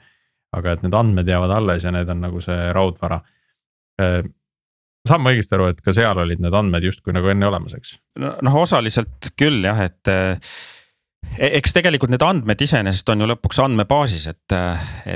aga 0.56 0.76
et 0.76 0.86
need 0.86 0.96
andmed 0.96 1.30
jäävad 1.30 1.54
alles 1.58 1.86
ja 1.86 1.94
need 1.94 2.10
on 2.12 2.24
nagu 2.26 2.42
see 2.44 2.70
raudvara. 2.76 3.20
Äh, 4.02 4.22
saan 5.08 5.24
ma 5.24 5.34
õigesti 5.34 5.58
aru, 5.58 5.70
et 5.72 5.82
ka 5.86 5.94
seal 5.96 6.20
olid 6.22 6.42
need 6.44 6.56
andmed 6.56 6.86
justkui 6.88 7.16
nagu 7.16 7.30
enne 7.32 7.48
olemas, 7.50 7.76
eks? 7.78 7.98
noh, 8.22 8.62
osaliselt 8.62 9.32
küll 9.40 9.66
jah, 9.66 9.86
et 9.86 10.12
äh, 10.12 10.54
e-, 11.38 11.54
eks 11.60 11.76
tegelikult 11.78 12.14
need 12.14 12.26
andmed 12.26 12.62
iseenesest 12.66 13.12
on 13.14 13.24
ju 13.24 13.30
lõpuks 13.34 13.62
andmebaasis, 13.66 14.30
et, 14.34 14.56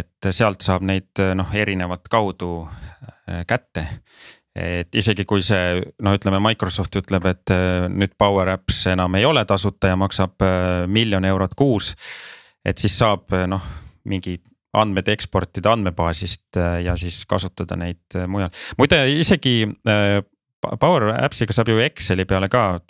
et 0.01 0.31
sealt 0.35 0.65
saab 0.65 0.85
neid 0.87 1.23
noh, 1.35 1.55
erinevat 1.55 2.11
kaudu 2.11 2.65
äh, 2.67 3.41
kätte. 3.49 3.87
et 4.59 4.95
isegi 4.97 5.23
kui 5.29 5.43
see 5.45 5.79
no 6.03 6.13
ütleme, 6.17 6.39
Microsoft 6.43 6.95
ütleb, 6.99 7.25
et 7.29 7.51
nüüd 7.93 8.15
Power 8.19 8.49
Apps 8.55 8.81
enam 8.91 9.15
ei 9.15 9.25
ole 9.25 9.45
tasuta 9.47 9.91
ja 9.91 9.95
maksab 9.95 10.41
miljon 10.89 11.25
eurot 11.25 11.53
kuus. 11.55 11.93
et 12.65 12.77
siis 12.77 12.97
saab 12.97 13.29
noh, 13.47 13.63
mingi 14.09 14.39
andmed 14.77 15.09
eksportida 15.09 15.73
andmebaasist 15.73 16.57
äh, 16.59 16.79
ja 16.85 16.95
siis 16.99 17.23
kasutada 17.29 17.77
neid 17.79 18.17
äh, 18.17 18.27
mujal. 18.29 18.51
muide 18.77 19.01
isegi 19.17 19.63
äh, 19.65 20.21
Power 20.59 21.13
Apps'iga 21.15 21.55
saab 21.55 21.71
ju 21.71 21.79
Exceli 21.79 22.25
peale 22.27 22.49
ka 22.51 22.81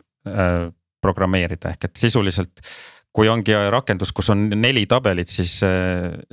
programmeerida, 1.00 1.70
ehk 1.70 1.86
et 1.86 2.00
sisuliselt 2.02 2.64
kui 3.14 3.30
ongi 3.30 3.54
rakendus, 3.72 4.10
kus 4.14 4.32
on 4.34 4.48
neli 4.58 4.84
tabelit, 4.90 5.30
siis, 5.30 5.54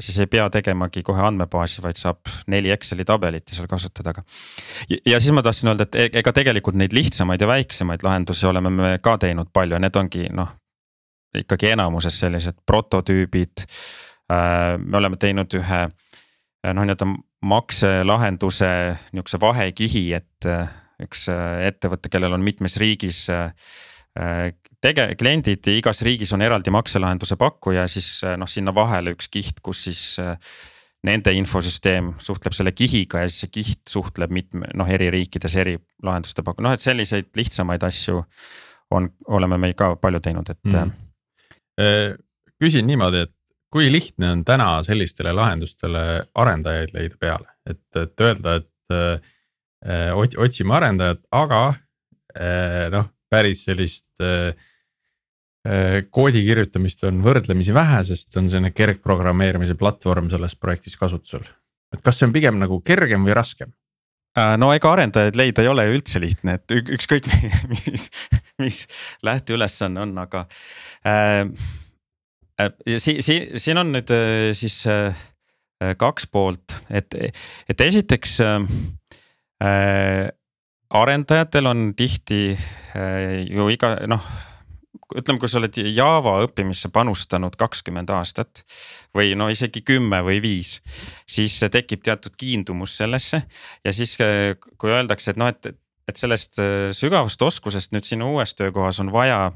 siis 0.01 0.17
ei 0.21 0.31
pea 0.33 0.47
tegemagi 0.53 1.03
kohe 1.05 1.21
andmebaasi, 1.29 1.83
vaid 1.85 2.01
saab 2.01 2.33
neli 2.53 2.73
Exceli 2.73 3.05
tabelit 3.07 3.53
ja 3.53 3.59
seal 3.59 3.69
kasutada, 3.69 4.15
aga. 4.17 4.25
ja 4.97 5.21
siis 5.21 5.37
ma 5.37 5.45
tahtsin 5.45 5.71
öelda, 5.73 5.87
et 5.87 6.01
e-, 6.01 6.09
ega 6.23 6.33
tegelikult 6.37 6.81
neid 6.81 6.97
lihtsamaid 6.97 7.45
ja 7.45 7.51
väiksemaid 7.53 8.05
lahendusi 8.05 8.49
oleme 8.49 8.73
me 8.73 8.91
ka 9.05 9.19
teinud 9.23 9.53
palju, 9.53 9.79
need 9.85 10.01
ongi 10.01 10.27
noh. 10.33 10.57
ikkagi 11.37 11.75
enamuses 11.77 12.17
sellised 12.25 12.65
prototüübid. 12.67 13.69
Äh, 14.33 14.77
me 14.79 14.99
oleme 14.99 15.17
teinud 15.23 15.53
ühe 15.55 15.83
noh, 15.87 16.83
nii-öelda 16.83 17.07
makselahenduse 17.47 18.71
nihukese 19.15 19.41
vahekihi, 19.41 20.07
et 20.19 20.49
äh, 20.51 20.73
üks 21.03 21.29
äh, 21.31 21.67
ettevõte, 21.69 22.11
kellel 22.11 22.35
on 22.35 22.43
mitmes 22.47 22.79
riigis 22.83 23.27
tege-, 24.87 25.11
kliendid 25.19 25.69
igas 25.77 26.03
riigis 26.07 26.33
on 26.37 26.45
eraldi 26.45 26.73
makselahenduse 26.75 27.39
pakkuja, 27.41 27.87
siis 27.91 28.09
äh, 28.25 28.37
noh, 28.41 28.51
sinna 28.51 28.75
vahele 28.75 29.15
üks 29.17 29.31
kiht, 29.33 29.61
kus 29.65 29.85
siis 29.89 30.03
äh, 30.23 30.37
nende 31.07 31.33
infosüsteem 31.37 32.15
suhtleb 32.23 32.57
selle 32.57 32.73
kihiga 32.75 33.23
ja 33.23 33.31
siis 33.31 33.45
see 33.45 33.55
kiht 33.61 33.91
suhtleb 33.91 34.33
mitme 34.35 34.71
noh, 34.75 34.89
eri 34.91 35.11
riikides 35.15 35.57
eri 35.63 35.77
lahenduste 36.07 36.45
pakku, 36.47 36.65
noh 36.67 36.75
et 36.75 36.83
selliseid 36.83 37.31
lihtsamaid 37.39 37.85
asju 37.87 38.23
on, 38.97 39.11
oleme 39.39 39.59
me 39.61 39.73
ka 39.79 39.95
palju 40.01 40.23
teinud, 40.23 40.51
et 40.51 40.73
mm.. 40.73 42.19
küsin 42.63 42.87
niimoodi, 42.87 43.25
et 43.27 43.33
kui 43.73 43.91
lihtne 43.93 44.31
on 44.33 44.45
täna 44.47 44.69
sellistele 44.87 45.33
lahendustele 45.37 46.05
arendajaid 46.35 46.95
leida 46.95 47.19
peale, 47.21 47.51
et, 47.69 47.83
et 47.99 48.25
öelda, 48.29 48.61
et 48.61 48.97
äh, 48.97 50.15
otsime 50.17 50.77
arendajat, 50.79 51.23
aga 51.35 51.61
äh, 51.71 52.87
noh, 52.95 53.11
päris 53.31 53.67
sellist 53.67 54.23
äh, 54.23 54.55
koodi 56.15 56.45
kirjutamist 56.47 57.01
on 57.09 57.19
võrdlemisi 57.25 57.75
vähe, 57.75 58.03
sest 58.07 58.37
on 58.39 58.47
selline 58.51 58.71
kergprogrammeerimise 58.71 59.75
platvorm 59.79 60.31
selles 60.31 60.55
projektis 60.55 60.95
kasutusel. 60.97 61.43
et 61.95 62.03
kas 62.05 62.21
see 62.21 62.29
on 62.29 62.35
pigem 62.37 62.61
nagu 62.63 62.79
kergem 62.87 63.27
või 63.27 63.35
raskem? 63.35 63.73
Äh, 64.37 64.55
no 64.61 64.69
ega 64.77 64.91
arendajaid 64.93 65.39
leida 65.39 65.65
ei 65.65 65.71
ole 65.73 65.87
ju 65.89 65.97
üldse 65.97 66.21
lihtne, 66.21 66.59
et 66.59 66.77
ükskõik 66.77 67.29
mis, 67.73 68.11
mis 68.61 68.85
lähteülesanne 69.27 70.07
on, 70.07 70.15
aga 70.27 70.47
äh,. 71.07 71.49
Äh 72.61 72.99
si-, 72.99 73.23
si-, 73.23 73.59
siin 73.61 73.79
on 73.79 73.93
nüüd 73.93 74.13
siis 74.57 74.83
äh, 74.87 75.15
kaks 75.99 76.27
poolt, 76.33 76.73
et, 76.91 77.15
et 77.69 77.81
esiteks 77.81 78.41
äh, 78.41 80.29
arendajatel 80.91 81.67
on 81.67 81.89
tihti 81.97 82.43
äh, 82.57 83.43
ju 83.51 83.69
iga 83.73 83.97
noh 84.09 84.25
ütleme, 85.17 85.39
kui 85.39 85.51
sa 85.51 85.61
oled 85.61 85.77
Java 85.95 86.33
õppimisse 86.43 86.91
panustanud 86.93 87.55
kakskümmend 87.59 88.11
aastat 88.11 88.65
või 89.15 89.37
no 89.39 89.47
isegi 89.53 89.85
kümme 89.87 90.19
või 90.27 90.41
viis, 90.43 90.81
siis 91.29 91.59
tekib 91.73 92.03
teatud 92.07 92.35
kiindumus 92.39 92.97
sellesse. 92.99 93.45
Ja 93.87 93.93
siis, 93.95 94.17
kui 94.19 94.91
öeldakse, 94.91 95.31
et 95.33 95.39
noh, 95.41 95.53
et, 95.53 95.71
et 96.09 96.19
sellest 96.19 96.59
äh, 96.63 96.91
sügavast 96.97 97.43
oskusest 97.43 97.95
nüüd 97.95 98.09
sinu 98.09 98.33
uues 98.35 98.57
töökohas 98.59 98.99
on 99.05 99.13
vaja 99.15 99.53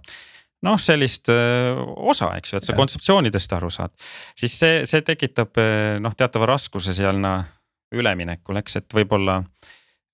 noh, 0.67 0.77
sellist 0.81 1.31
äh, 1.33 1.79
osa, 1.97 2.33
eks 2.39 2.53
ju, 2.53 2.61
et 2.61 2.69
sa 2.69 2.77
kontseptsioonidest 2.77 3.57
aru 3.57 3.71
saad, 3.73 3.95
siis 4.39 4.59
see, 4.61 4.85
see 4.89 5.05
tekitab 5.07 5.61
äh, 5.61 5.97
noh, 6.03 6.17
teatava 6.17 6.53
raskuse 6.53 6.95
seal 6.97 7.21
noh 7.21 7.47
üleminekul, 7.91 8.61
eks, 8.61 8.77
et 8.81 8.95
võib-olla 8.95 9.41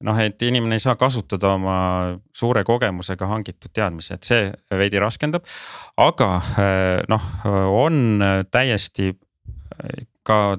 noh, 0.07 0.19
et 0.21 0.43
inimene 0.45 0.77
ei 0.77 0.83
saa 0.83 0.97
kasutada 1.01 1.55
oma 1.57 1.77
suure 2.37 2.63
kogemusega 2.65 3.29
hangitud 3.31 3.73
teadmisi, 3.73 4.15
et 4.17 4.29
see 4.29 4.49
veidi 4.77 5.01
raskendab. 5.01 5.47
aga 5.97 6.31
eh, 6.63 7.05
noh, 7.09 7.29
on 7.73 8.25
täiesti 8.53 9.13
ka 10.27 10.59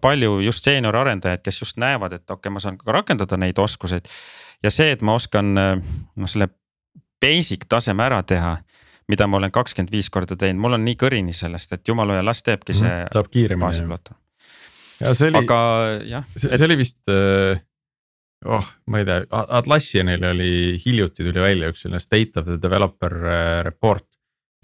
palju 0.00 0.40
just 0.44 0.64
seenior 0.64 0.96
arendajaid, 0.96 1.42
kes 1.44 1.62
just 1.62 1.80
näevad, 1.80 2.12
et 2.12 2.24
okei 2.24 2.48
okay,, 2.48 2.52
ma 2.52 2.60
saan 2.60 2.78
ka 2.80 2.92
rakendada 2.92 3.38
neid 3.40 3.58
oskuseid. 3.58 4.08
ja 4.62 4.70
see, 4.70 4.90
et 4.92 5.02
ma 5.02 5.16
oskan 5.16 5.54
noh, 5.54 6.28
selle 6.28 6.50
basic 7.20 7.64
taseme 7.68 8.04
ära 8.04 8.22
teha 8.22 8.58
mida 9.08 9.26
ma 9.28 9.38
olen 9.40 9.52
kakskümmend 9.52 9.92
viis 9.92 10.10
korda 10.12 10.36
teinud, 10.40 10.62
mul 10.64 10.78
on 10.78 10.84
nii 10.86 10.96
kõrini 11.00 11.34
sellest, 11.36 11.72
et 11.76 11.88
jumala 11.88 12.18
hea, 12.18 12.24
las 12.24 12.42
teebki 12.44 12.76
see 12.76 12.88
mm,. 12.88 13.12
saab 13.12 13.30
kiiremini. 13.32 14.00
ja 15.00 15.14
see 15.14 15.30
oli, 15.30 15.44
aga 15.44 15.60
jah. 16.08 16.26
see, 16.36 16.50
see 16.50 16.68
oli 16.68 16.80
vist 16.80 17.12
äh 17.12 17.62
oh, 18.44 18.66
ma 18.86 19.00
ei 19.00 19.08
tea, 19.08 19.24
Atlassianil 19.30 20.24
oli 20.28 20.52
hiljuti 20.84 21.24
tuli 21.24 21.40
välja 21.40 21.70
üks 21.72 21.84
selline 21.84 22.00
state 22.02 22.40
of 22.40 22.48
the 22.48 22.58
developer 22.62 23.14
äh, 23.24 23.60
report. 23.64 24.06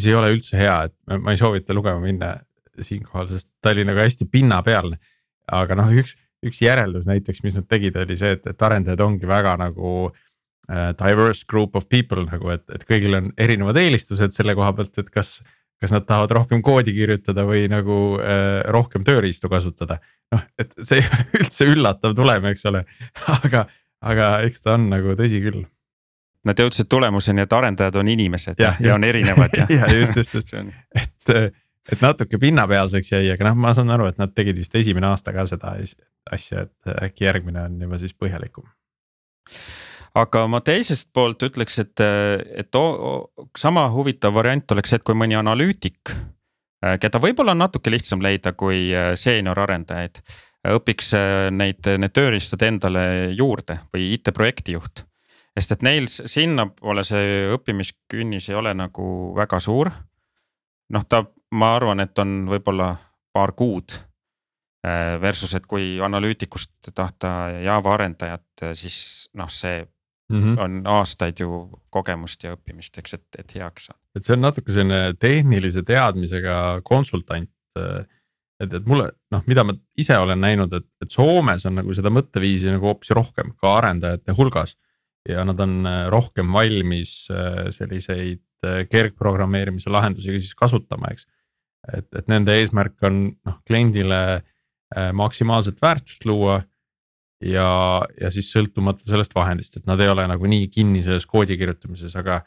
mis 0.01 0.09
ei 0.09 0.15
ole 0.17 0.31
üldse 0.33 0.57
hea, 0.57 0.77
et 0.89 1.21
ma 1.21 1.35
ei 1.35 1.41
soovita 1.41 1.77
lugema 1.77 2.01
minna 2.01 2.35
siinkohal, 2.81 3.27
sest 3.29 3.51
ta 3.61 3.75
oli 3.75 3.85
nagu 3.85 4.01
hästi 4.01 4.29
pinnapealne. 4.33 4.97
aga 5.53 5.77
noh, 5.77 5.91
üks, 5.93 6.15
üks 6.47 6.63
järeldus 6.63 7.09
näiteks, 7.11 7.43
mis 7.45 7.57
nad 7.59 7.67
tegid, 7.69 7.97
oli 8.01 8.17
see, 8.17 8.37
et, 8.37 8.47
et 8.47 8.63
arendajad 8.69 9.01
ongi 9.05 9.29
väga 9.29 9.57
nagu 9.61 10.09
äh, 10.09 10.30
diverse 10.71 11.43
group 11.51 11.75
of 11.75 11.89
people 11.91 12.23
nagu, 12.29 12.53
et, 12.55 12.63
et 12.71 12.85
kõigil 12.87 13.17
on 13.19 13.33
erinevad 13.41 13.79
eelistused 13.81 14.31
selle 14.37 14.55
koha 14.55 14.71
pealt, 14.77 15.01
et 15.03 15.09
kas 15.11 15.41
kas 15.81 15.93
nad 15.93 16.05
tahavad 16.07 16.31
rohkem 16.37 16.63
koodi 16.63 16.93
kirjutada 16.93 17.45
või 17.49 17.65
nagu 17.73 17.97
äh, 18.21 18.61
rohkem 18.69 19.05
tööriistu 19.05 19.49
kasutada. 19.49 19.99
noh, 20.35 20.43
et 20.61 20.75
see 20.85 21.01
ei 21.01 21.07
ole 21.11 21.41
üldse 21.41 21.69
üllatav 21.73 22.15
tulem, 22.17 22.51
eks 22.53 22.67
ole, 22.71 22.85
aga, 23.39 23.65
aga 24.13 24.31
eks 24.47 24.67
ta 24.67 24.77
on 24.77 24.91
nagu 24.93 25.17
tõsi 25.19 25.41
küll. 25.43 25.65
Nad 26.45 26.61
jõudsid 26.61 26.89
tulemuseni, 26.89 27.45
et 27.45 27.53
arendajad 27.53 27.99
on 28.01 28.09
inimesed 28.09 28.61
ja, 28.61 28.73
ja 28.81 28.95
on 28.97 29.05
erinevad 29.05 29.57
ja 29.57 29.67
ja 29.79 29.91
just, 29.93 30.17
just, 30.17 30.39
just, 30.39 30.55
et, 30.97 31.35
et 31.93 32.05
natuke 32.05 32.41
pinnapealseks 32.41 33.13
jäi, 33.13 33.27
aga 33.33 33.51
noh, 33.51 33.61
ma 33.61 33.75
saan 33.77 33.93
aru, 33.93 34.09
et 34.13 34.21
nad 34.21 34.33
tegid 34.37 34.61
vist 34.61 34.77
esimene 34.77 35.11
aasta 35.11 35.37
ka 35.37 35.45
seda 35.49 35.75
asja, 36.33 36.65
et 36.65 36.97
äkki 37.09 37.29
järgmine 37.29 37.69
on 37.69 37.77
juba 37.85 38.01
siis 38.01 38.17
põhjalikum 38.17 38.69
aga 40.15 40.47
ma 40.51 40.61
teisest 40.65 41.11
poolt 41.15 41.43
ütleks, 41.47 41.79
et, 41.79 42.01
et 42.01 42.79
sama 43.59 43.87
huvitav 43.95 44.35
variant 44.35 44.73
oleks 44.73 44.91
see, 44.91 45.01
et 45.01 45.07
kui 45.07 45.15
mõni 45.19 45.39
analüütik, 45.39 46.15
keda 46.81 47.21
võib-olla 47.21 47.55
on 47.55 47.63
natuke 47.65 47.93
lihtsam 47.93 48.23
leida 48.25 48.53
kui 48.57 48.89
äh, 48.95 49.13
seenior-arendajaid, 49.19 50.23
õpiks 50.77 51.13
äh, 51.17 51.51
neid, 51.53 51.85
need 51.85 52.15
tööriistad 52.17 52.65
endale 52.67 53.05
juurde 53.37 53.81
või 53.93 54.13
IT-projekti 54.17 54.77
juht. 54.77 55.05
sest 55.59 55.73
et 55.73 55.83
neil 55.83 56.07
sinnapoole 56.09 57.05
see 57.05 57.51
õppimiskünnis 57.53 58.49
ei 58.49 58.55
ole 58.57 58.75
nagu 58.75 59.35
väga 59.37 59.61
suur. 59.61 59.91
noh, 60.91 61.05
ta, 61.09 61.25
ma 61.53 61.75
arvan, 61.77 62.01
et 62.01 62.19
on 62.19 62.47
võib-olla 62.49 62.97
paar 63.33 63.53
kuud 63.53 63.93
äh, 64.87 65.21
versus, 65.21 65.55
et 65.55 65.67
kui 65.67 66.01
analüütikust 66.01 66.93
tahta 66.95 67.61
Java 67.63 67.95
arendajat, 67.95 68.73
siis 68.75 69.29
noh, 69.35 69.49
see 69.49 69.85
mm 70.31 70.43
-hmm. 70.43 70.61
on 70.65 70.87
aastaid 70.87 71.41
ju 71.41 71.81
kogemust 71.91 72.45
ja 72.45 72.55
õppimist, 72.55 72.99
eks, 72.99 73.15
et, 73.15 73.27
et 73.39 73.55
heaks 73.55 73.91
saada. 73.91 74.01
et 74.17 74.25
see 74.25 74.37
on 74.37 74.47
natuke 74.47 74.73
selline 74.73 75.15
tehnilise 75.19 75.83
teadmisega 75.83 76.81
konsultant. 76.85 77.51
et, 78.61 78.75
et 78.75 78.87
mulle 78.87 79.11
noh, 79.31 79.43
mida 79.47 79.65
ma 79.65 79.75
ise 79.97 80.17
olen 80.19 80.41
näinud, 80.41 80.73
et, 80.73 80.87
et 81.03 81.11
Soomes 81.11 81.67
on 81.67 81.75
nagu 81.81 81.95
seda 81.95 82.11
mõtteviisi 82.11 82.71
nagu 82.71 82.87
hoopis 82.87 83.11
rohkem 83.17 83.55
ka 83.61 83.77
arendajate 83.79 84.33
hulgas. 84.37 84.77
ja 85.29 85.45
nad 85.45 85.61
on 85.61 85.87
äh, 85.87 86.07
rohkem 86.09 86.53
valmis 86.53 87.29
äh, 87.31 87.69
selliseid 87.71 88.41
äh, 88.65 88.87
kergprogrammeerimise 88.89 89.91
lahendusi 89.91 90.41
siis 90.41 90.55
kasutama, 90.55 91.13
eks. 91.13 91.27
et, 91.93 92.09
et 92.17 92.29
nende 92.29 92.57
eesmärk 92.57 93.03
on 93.03 93.37
noh 93.45 93.61
kliendile 93.67 94.43
maksimaalset 95.13 95.83
väärtust 95.83 96.25
luua 96.25 96.63
ja, 97.45 97.69
ja 98.21 98.31
siis 98.33 98.51
sõltumata 98.53 99.07
sellest 99.09 99.35
vahendist, 99.37 99.81
et 99.81 99.89
nad 99.89 100.01
ei 100.03 100.11
ole 100.13 100.27
nagu 100.29 100.51
nii 100.51 100.69
kinni 100.73 101.03
selles 101.07 101.27
koodi 101.29 101.59
kirjutamises, 101.61 102.17
aga. 102.21 102.43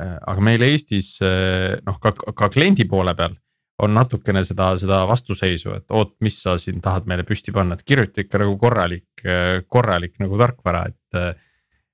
Äh, 0.00 0.16
aga 0.24 0.40
meil 0.40 0.62
Eestis 0.64 1.18
äh, 1.20 1.76
noh, 1.84 1.98
ka, 2.00 2.14
ka 2.16 2.48
kliendi 2.48 2.86
poole 2.88 3.12
peal 3.14 3.34
on 3.82 3.92
natukene 3.92 4.40
seda, 4.46 4.70
seda 4.80 5.02
vastuseisu, 5.08 5.74
et 5.76 5.92
oot, 5.92 6.14
mis 6.24 6.38
sa 6.40 6.54
siin 6.60 6.80
tahad 6.80 7.04
meile 7.10 7.26
püsti 7.28 7.52
panna, 7.52 7.76
et 7.76 7.84
kirjuta 7.84 8.22
ikka 8.22 8.40
nagu 8.40 8.54
korralik, 8.60 9.10
äh, 9.26 9.60
korralik 9.68 10.18
nagu 10.22 10.38
tarkvara, 10.40 10.86
et. 10.92 11.38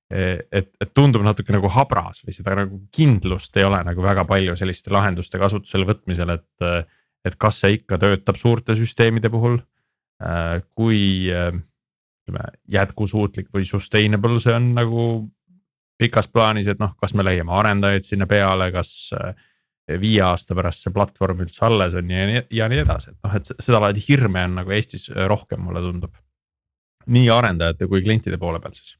et, 0.09 0.71
et 0.81 0.93
tundub 0.97 1.21
natuke 1.21 1.53
nagu 1.53 1.69
habras 1.69 2.23
või 2.25 2.33
seda 2.33 2.55
nagu 2.57 2.79
kindlust 2.97 3.57
ei 3.61 3.67
ole 3.67 3.83
nagu 3.85 4.01
väga 4.01 4.23
palju 4.25 4.55
selliste 4.57 4.89
lahenduste 4.95 5.37
kasutusele 5.37 5.85
võtmisel, 5.91 6.33
et. 6.33 6.87
et 7.29 7.35
kas 7.37 7.59
see 7.61 7.75
ikka 7.77 7.99
töötab 8.01 8.39
suurte 8.41 8.73
süsteemide 8.79 9.29
puhul, 9.29 9.59
kui 10.79 11.29
ütleme 12.29 12.45
jätkusuutlik 12.69 13.49
või 13.55 13.65
sustainable, 13.65 14.41
see 14.41 14.55
on 14.55 14.73
nagu 14.77 15.05
pikas 15.99 16.29
plaanis, 16.29 16.69
et 16.69 16.79
noh, 16.79 16.95
kas 17.01 17.15
me 17.15 17.25
leiame 17.25 17.53
arendajaid 17.57 18.07
sinna 18.07 18.29
peale, 18.31 18.71
kas 18.75 19.11
eh, 19.17 19.33
viie 20.01 20.21
aasta 20.23 20.55
pärast 20.55 20.85
see 20.85 20.93
platvorm 20.95 21.41
üldse 21.47 21.65
alles 21.67 21.97
on 21.99 22.11
ja 22.13 22.27
nii 22.29 22.45
ja 22.55 22.69
nii 22.69 22.85
edasi, 22.85 23.15
et 23.15 23.25
noh, 23.25 23.35
et 23.35 23.51
sedalaadi 23.57 24.05
hirme 24.09 24.45
on 24.45 24.61
nagu 24.61 24.77
Eestis 24.77 25.09
rohkem, 25.11 25.65
mulle 25.65 25.83
tundub. 25.83 26.15
nii 27.09 27.31
arendajate 27.33 27.87
kui 27.89 28.03
klientide 28.05 28.37
poole 28.39 28.61
pealt 28.61 28.77
siis. 28.77 28.99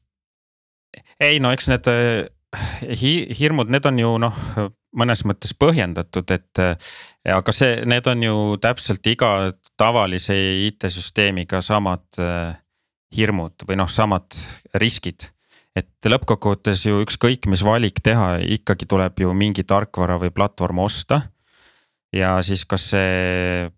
ei 1.19 1.39
no 1.39 1.51
eks 1.53 1.69
need 1.69 1.89
hi 3.01 3.13
hirmud, 3.39 3.69
need 3.69 3.85
on 3.85 3.99
ju 4.01 4.13
noh, 4.17 4.37
mõnes 4.97 5.21
mõttes 5.27 5.53
põhjendatud, 5.53 6.31
et. 6.33 6.61
aga 7.29 7.53
see, 7.53 7.83
need 7.85 8.07
on 8.09 8.23
ju 8.25 8.39
täpselt 8.61 9.05
iga 9.07 9.51
tavalise 9.77 10.35
IT-süsteemiga 10.65 11.61
samad 11.61 12.19
äh, 12.19 12.57
hirmud 13.15 13.65
või 13.67 13.79
noh, 13.79 13.89
samad 13.89 14.37
riskid. 14.77 15.29
et 15.77 16.05
lõppkokkuvõttes 16.05 16.81
ju 16.87 17.01
ükskõik, 17.05 17.45
mis 17.47 17.61
valik 17.63 18.01
teha, 18.03 18.39
ikkagi 18.57 18.87
tuleb 18.89 19.19
ju 19.21 19.33
mingi 19.33 19.63
tarkvara 19.63 20.17
või 20.19 20.31
platvorm 20.33 20.79
osta. 20.85 21.21
ja 22.13 22.39
siis, 22.43 22.65
kas 22.65 22.89
see 22.93 23.69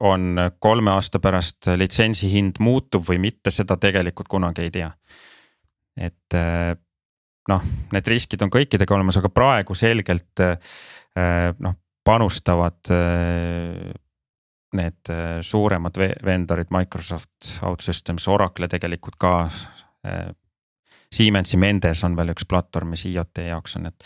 on 0.00 0.36
kolme 0.60 0.92
aasta 0.94 1.18
pärast 1.18 1.66
litsentsi 1.76 2.30
hind 2.30 2.60
muutub 2.60 3.02
või 3.08 3.18
mitte, 3.18 3.50
seda 3.50 3.76
tegelikult 3.76 4.28
kunagi 4.28 4.68
ei 4.68 4.70
tea. 4.70 4.92
et 5.96 6.34
äh, 6.34 6.76
noh, 7.48 7.62
need 7.92 8.08
riskid 8.08 8.42
on 8.42 8.50
kõikidega 8.50 8.94
olemas, 8.94 9.16
aga 9.16 9.28
praegu 9.28 9.74
selgelt 9.74 10.40
äh, 10.40 10.58
noh, 11.58 11.74
panustavad 12.04 12.88
need 14.76 15.12
äh, 15.12 15.38
suuremad 15.44 15.96
vendorid, 16.24 16.72
Microsoft 16.74 17.54
OutSystems, 17.62 18.28
Oracle 18.28 18.68
tegelikult 18.68 19.18
ka. 19.20 19.34
Siemensi 21.12 21.56
Mendes 21.58 22.04
on 22.06 22.14
veel 22.16 22.30
üks 22.30 22.44
platvorm, 22.48 22.92
mis 22.94 23.02
IoT 23.08 23.40
jaoks 23.48 23.74
on, 23.76 23.88
et 23.88 24.04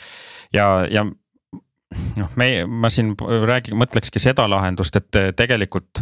ja, 0.55 0.65
ja 0.91 1.03
noh, 1.05 2.31
me, 2.41 2.47
ma 2.65 2.91
siin 2.91 3.13
räägin, 3.19 3.77
mõtlekski 3.79 4.23
seda 4.23 4.47
lahendust, 4.51 4.97
et 4.97 5.19
tegelikult 5.37 6.01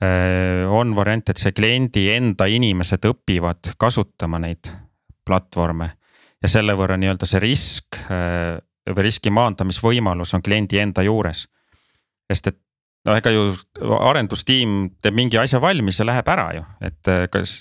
on 0.00 0.94
variant, 0.96 1.28
et 1.28 1.42
see 1.42 1.52
kliendi 1.52 2.06
enda 2.14 2.48
inimesed 2.50 3.04
õpivad 3.10 3.74
kasutama 3.82 4.40
neid 4.42 4.72
platvorme 5.28 5.90
ja 6.42 6.50
selle 6.50 6.74
võrra 6.78 6.98
nii-öelda 7.00 7.28
see 7.28 7.42
risk 7.42 7.98
äh, 8.08 8.56
või 8.88 9.08
riski 9.08 9.32
maandamisvõimalus 9.34 10.34
on 10.36 10.44
kliendi 10.44 10.80
enda 10.80 11.04
juures. 11.04 11.46
sest 12.28 12.46
et 12.52 12.58
no 13.08 13.16
ega 13.16 13.32
ju 13.32 13.44
arendustiim 13.98 14.78
teeb 15.02 15.16
mingi 15.16 15.40
asja 15.40 15.60
valmis 15.62 16.00
ja 16.00 16.06
läheb 16.08 16.28
ära 16.30 16.48
ju, 16.58 16.64
et 16.90 17.10
äh, 17.10 17.26
kas. 17.32 17.60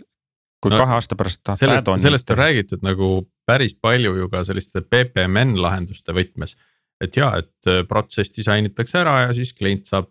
kui 0.63 0.73
no, 0.73 0.79
kahe 0.81 0.97
aasta 0.97 1.15
pärast 1.17 1.43
tahad 1.45 1.61
sellest, 1.61 1.91
sellest 2.01 2.31
on 2.33 2.39
räägitud 2.39 2.81
nagu 2.85 3.09
päris 3.47 3.75
palju 3.77 4.15
ju 4.17 4.29
ka 4.33 4.41
selliste 4.47 4.81
BPMN 4.81 5.59
lahenduste 5.61 6.15
võtmes. 6.17 6.55
et 7.03 7.17
ja, 7.17 7.31
et 7.37 7.69
äh, 7.69 7.83
protsess 7.87 8.33
disainitakse 8.33 8.99
ära 9.03 9.19
ja 9.27 9.33
siis 9.37 9.53
klient 9.53 9.85
saab, 9.85 10.09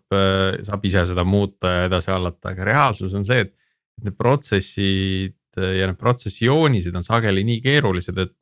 saab 0.63 0.85
ise 0.87 1.05
seda 1.09 1.25
muuta 1.27 1.73
ja 1.73 1.87
edasi 1.91 2.11
hallata, 2.11 2.53
aga 2.53 2.67
reaalsus 2.73 3.13
on 3.13 3.25
see, 3.27 3.45
et. 3.47 3.53
Need 3.97 4.13
protsessid 4.13 5.33
ja 5.57 5.87
need 5.89 5.97
protsessi 5.97 6.43
joonised 6.45 6.93
on 6.93 7.01
sageli 7.01 7.41
nii 7.47 7.63
keerulised, 7.63 8.19
et 8.21 8.35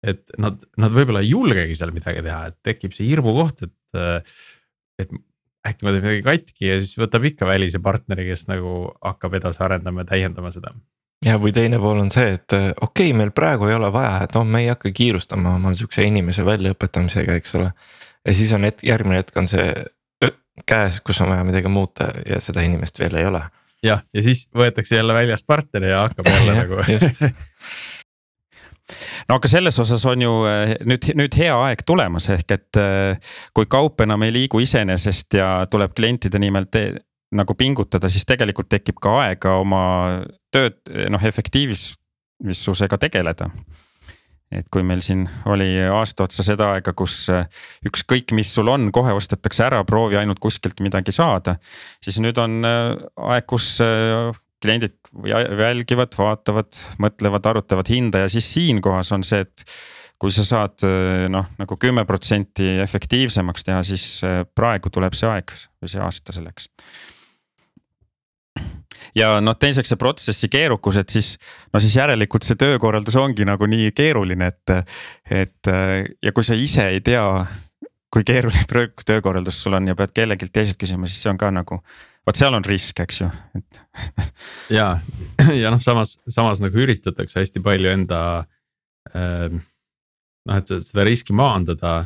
et 0.00 0.22
nad, 0.40 0.56
nad 0.80 0.92
võib-olla 0.92 1.20
ei 1.20 1.28
julgegi 1.28 1.76
seal 1.76 1.92
midagi 1.92 2.22
teha, 2.24 2.38
et 2.48 2.56
tekib 2.64 2.96
see 2.96 3.04
hirmukoht, 3.10 3.66
et. 3.66 4.00
et 5.02 5.12
äkki 5.68 5.86
ma 5.86 5.94
teen 5.94 6.04
midagi 6.04 6.24
katki 6.26 6.68
ja 6.68 6.80
siis 6.82 6.98
võtab 7.00 7.24
ikka 7.30 7.48
välise 7.48 7.80
partneri, 7.84 8.26
kes 8.28 8.46
nagu 8.50 8.92
hakkab 9.00 9.38
edasi 9.40 9.62
arendama 9.64 10.04
ja 10.04 10.10
täiendama 10.12 10.52
seda. 10.54 10.74
ja, 11.24 11.38
või 11.40 11.54
teine 11.56 11.80
pool 11.82 12.02
on 12.04 12.12
see, 12.14 12.36
et 12.36 12.52
okei 12.54 12.76
okay,, 12.88 13.16
meil 13.16 13.32
praegu 13.36 13.70
ei 13.70 13.78
ole 13.78 13.90
vaja, 13.94 14.24
et 14.26 14.36
noh, 14.36 14.46
me 14.46 14.64
ei 14.64 14.70
hakka 14.72 14.92
kiirustama 14.94 15.56
oma 15.58 15.74
sihukese 15.74 16.06
inimese 16.08 16.44
väljaõpetamisega, 16.46 17.40
eks 17.40 17.58
ole. 17.60 17.72
ja 18.24 18.36
siis 18.36 18.52
on 18.56 18.68
hetk, 18.68 18.84
järgmine 18.86 19.22
hetk 19.22 19.36
on 19.40 19.50
see 19.50 19.68
käes, 20.66 21.00
kus 21.04 21.20
on 21.24 21.32
vaja 21.32 21.44
midagi 21.44 21.68
muuta 21.68 22.10
ja 22.28 22.40
seda 22.44 22.62
inimest 22.62 23.00
veel 23.00 23.16
ei 23.18 23.26
ole. 23.26 23.42
jah, 23.84 24.04
ja 24.14 24.22
siis 24.22 24.46
võetakse 24.54 24.96
jälle 24.96 25.16
väljast 25.16 25.46
partner 25.46 25.90
ja 25.90 26.04
hakkab 26.06 26.28
jälle 26.30 26.56
nagu 26.62 26.82
no 29.28 29.38
aga 29.38 29.50
selles 29.50 29.78
osas 29.80 30.04
on 30.08 30.22
ju 30.24 30.32
eh, 30.48 30.74
nüüd, 30.88 31.08
nüüd 31.18 31.38
hea 31.40 31.54
aeg 31.68 31.84
tulemas, 31.88 32.28
ehk 32.32 32.56
et 32.56 32.80
eh, 32.80 33.32
kui 33.56 33.68
kaup 33.70 34.04
enam 34.04 34.26
ei 34.26 34.34
liigu 34.34 34.60
iseenesest 34.64 35.38
ja 35.40 35.50
tuleb 35.70 35.96
klientide 35.96 36.40
nimel 36.42 36.68
nagu 37.34 37.56
pingutada, 37.58 38.10
siis 38.12 38.26
tegelikult 38.28 38.68
tekib 38.70 39.00
ka 39.02 39.16
aega 39.24 39.56
oma 39.62 39.84
tööd 40.54 40.78
noh 41.10 41.24
efektiivsusega 41.32 43.00
tegeleda 43.08 43.50
et 44.54 44.68
kui 44.70 44.84
meil 44.86 45.00
siin 45.02 45.24
oli 45.50 45.80
aasta 45.90 46.28
otsa 46.28 46.44
seda 46.46 46.68
aega, 46.76 46.92
kus 46.94 47.24
eh, 47.32 47.48
ükskõik, 47.88 48.30
mis 48.36 48.52
sul 48.54 48.68
on, 48.70 48.92
kohe 48.94 49.16
ostetakse 49.16 49.64
ära, 49.66 49.80
proovi 49.88 50.20
ainult 50.20 50.38
kuskilt 50.38 50.78
midagi 50.84 51.14
saada. 51.16 51.56
siis 52.04 52.20
nüüd 52.22 52.38
on 52.38 52.60
aeg, 52.68 53.48
kus 53.48 53.80
kliendid 54.64 54.96
jälgivad, 55.28 56.16
vaatavad, 56.18 56.72
mõtlevad, 57.02 57.46
arutavad 57.52 57.90
hinda 57.92 58.24
ja 58.24 58.32
siis 58.32 58.48
siinkohas 58.56 59.12
on 59.14 59.24
see, 59.26 59.44
et 59.44 59.64
kui 60.20 60.32
sa 60.32 60.44
saad 60.46 60.84
noh, 61.32 61.48
nagu 61.60 61.76
kümme 61.80 62.04
protsenti 62.08 62.78
efektiivsemaks 62.82 63.66
teha, 63.66 63.82
siis 63.86 64.06
praegu 64.56 64.92
tuleb 64.92 65.16
see 65.16 65.28
aeg 65.28 65.52
või 65.82 65.90
see 65.90 66.00
aasta 66.00 66.34
selleks. 66.36 66.70
ja 69.18 69.34
noh, 69.44 69.58
teiseks 69.60 69.92
see 69.92 70.00
protsessi 70.00 70.48
keerukus, 70.48 70.96
et 70.96 71.10
siis 71.12 71.34
no 71.74 71.82
siis 71.82 71.96
järelikult 71.98 72.46
see 72.46 72.56
töökorraldus 72.56 73.18
ongi 73.20 73.44
nagu 73.44 73.68
nii 73.68 73.92
keeruline, 73.92 74.48
et, 74.54 74.94
et 75.30 75.72
ja 76.22 76.32
kui 76.32 76.46
sa 76.46 76.56
ise 76.56 76.88
ei 76.94 77.04
tea, 77.04 77.26
kui 78.14 78.24
keeruline 78.24 78.86
töökorraldus 79.10 79.62
sul 79.62 79.76
on 79.76 79.92
ja 79.92 79.98
pead 79.98 80.14
kellelgi 80.14 80.48
teiselt 80.52 80.80
küsima, 80.80 81.10
siis 81.10 81.26
see 81.26 81.34
on 81.34 81.40
ka 81.42 81.50
nagu 81.54 81.82
vot 82.26 82.38
seal 82.38 82.56
on 82.56 82.64
risk, 82.66 83.00
eks 83.04 83.20
ju, 83.22 83.28
et 83.58 83.80
ja, 84.78 84.88
ja 85.62 85.72
noh, 85.72 85.82
samas, 85.82 86.18
samas 86.32 86.62
nagu 86.64 86.80
üritatakse 86.84 87.42
hästi 87.42 87.62
palju 87.64 87.92
enda 87.92 88.20
äh,. 89.12 89.48
noh, 90.44 90.60
et 90.60 90.74
seda 90.74 91.06
riski 91.06 91.36
maandada, 91.36 91.96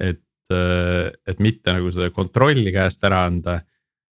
et 0.00 0.24
äh,, 0.52 1.12
et 1.28 1.42
mitte 1.42 1.74
nagu 1.76 1.92
seda 1.92 2.10
kontrolli 2.14 2.72
käest 2.74 3.04
ära 3.04 3.26
anda. 3.28 3.60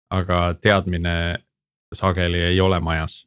aga 0.10 0.54
teadmine 0.64 1.36
sageli 1.94 2.40
ei 2.40 2.62
ole 2.62 2.80
majas. 2.80 3.26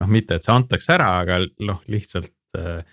noh, 0.00 0.08
mitte, 0.08 0.36
et 0.36 0.44
see 0.44 0.52
antakse 0.52 0.92
ära, 0.92 1.08
aga 1.22 1.40
noh, 1.64 1.80
lihtsalt 1.88 2.34
äh, 2.58 2.84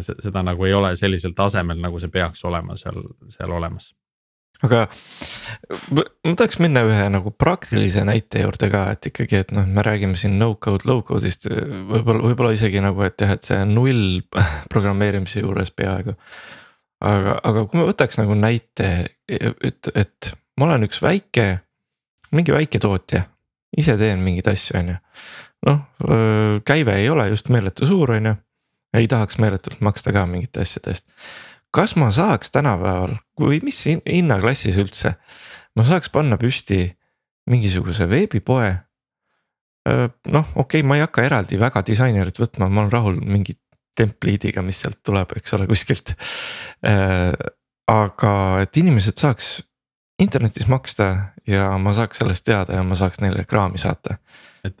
seda 0.00 0.42
nagu 0.42 0.64
ei 0.64 0.72
ole 0.72 0.94
sellisel 0.96 1.34
tasemel, 1.36 1.80
nagu 1.82 1.98
see 2.00 2.08
peaks 2.08 2.44
olema 2.44 2.76
seal, 2.78 3.02
seal 3.34 3.50
olemas 3.50 3.90
aga 4.62 4.84
ma 5.94 6.04
tahaks 6.36 6.58
minna 6.62 6.84
ühe 6.86 7.06
nagu 7.12 7.32
praktilise 7.40 8.04
näite 8.06 8.44
juurde 8.44 8.70
ka, 8.72 8.84
et 8.94 9.08
ikkagi, 9.10 9.40
et 9.42 9.52
noh, 9.56 9.66
me 9.66 9.82
räägime 9.84 10.18
siin 10.18 10.36
no 10.38 10.52
code, 10.62 10.86
low 10.88 11.02
code'ist 11.06 11.48
võib-olla, 11.50 12.22
võib-olla 12.28 12.54
isegi 12.54 12.82
nagu, 12.84 13.02
et 13.06 13.24
jah, 13.24 13.34
et 13.34 13.46
see 13.46 13.60
null 13.70 14.20
programmeerimise 14.72 15.42
juures 15.44 15.72
peaaegu. 15.74 16.16
aga, 17.04 17.38
aga 17.42 17.66
kui 17.66 17.80
me 17.80 17.88
võtaks 17.90 18.20
nagu 18.20 18.36
näite, 18.38 18.90
et, 19.28 19.92
et 19.94 20.32
ma 20.60 20.68
olen 20.68 20.86
üks 20.88 21.02
väike, 21.02 21.48
mingi 22.34 22.54
väiketootja, 22.54 23.24
ise 23.78 23.98
teen 23.98 24.22
mingeid 24.22 24.52
asju, 24.54 24.78
on 24.80 24.94
ju. 24.94 25.00
noh, 25.70 25.82
käive 26.68 27.00
ei 27.00 27.10
ole 27.10 27.30
just 27.32 27.50
meeletu 27.52 27.88
suur, 27.90 28.14
on 28.18 28.30
ju, 28.30 28.36
ei 28.94 29.10
tahaks 29.10 29.40
meeletult 29.42 29.82
maksta 29.82 30.14
ka 30.14 30.22
mingite 30.30 30.62
asjade 30.62 30.94
eest 30.94 31.08
kas 31.74 31.96
ma 31.98 32.10
saaks 32.14 32.52
tänapäeval 32.54 33.16
või 33.40 33.58
mis 33.66 33.80
hinnaklassis 33.86 34.78
üldse, 34.80 35.16
ma 35.74 35.86
saaks 35.86 36.12
panna 36.14 36.38
püsti 36.40 36.86
mingisuguse 37.50 38.08
veebipoe. 38.08 38.70
noh, 39.84 40.46
okei 40.56 40.80
okay,, 40.80 40.86
ma 40.86 40.96
ei 40.96 41.04
hakka 41.04 41.26
eraldi 41.26 41.58
väga 41.60 41.82
disainerit 41.84 42.38
võtma, 42.40 42.70
ma 42.70 42.84
olen 42.84 42.92
rahul 42.92 43.18
mingi 43.20 43.58
templiidiga, 43.94 44.62
mis 44.62 44.80
sealt 44.80 45.02
tuleb, 45.04 45.36
eks 45.36 45.54
ole, 45.54 45.66
kuskilt. 45.70 46.14
aga 47.90 48.32
et 48.62 48.76
inimesed 48.80 49.20
saaks 49.20 49.58
internetis 50.22 50.70
maksta 50.70 51.08
ja 51.46 51.74
ma 51.78 51.92
saaks 51.94 52.22
sellest 52.22 52.46
teada 52.46 52.78
ja 52.78 52.84
ma 52.86 52.96
saaks 52.96 53.20
neile 53.20 53.44
kraami 53.44 53.78
saata. 53.82 54.16
et 54.64 54.78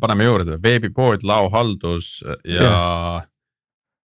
paneme 0.00 0.24
juurde 0.24 0.56
veebipood, 0.62 1.26
laohaldus 1.28 2.24
ja, 2.44 2.62
ja 2.62 2.78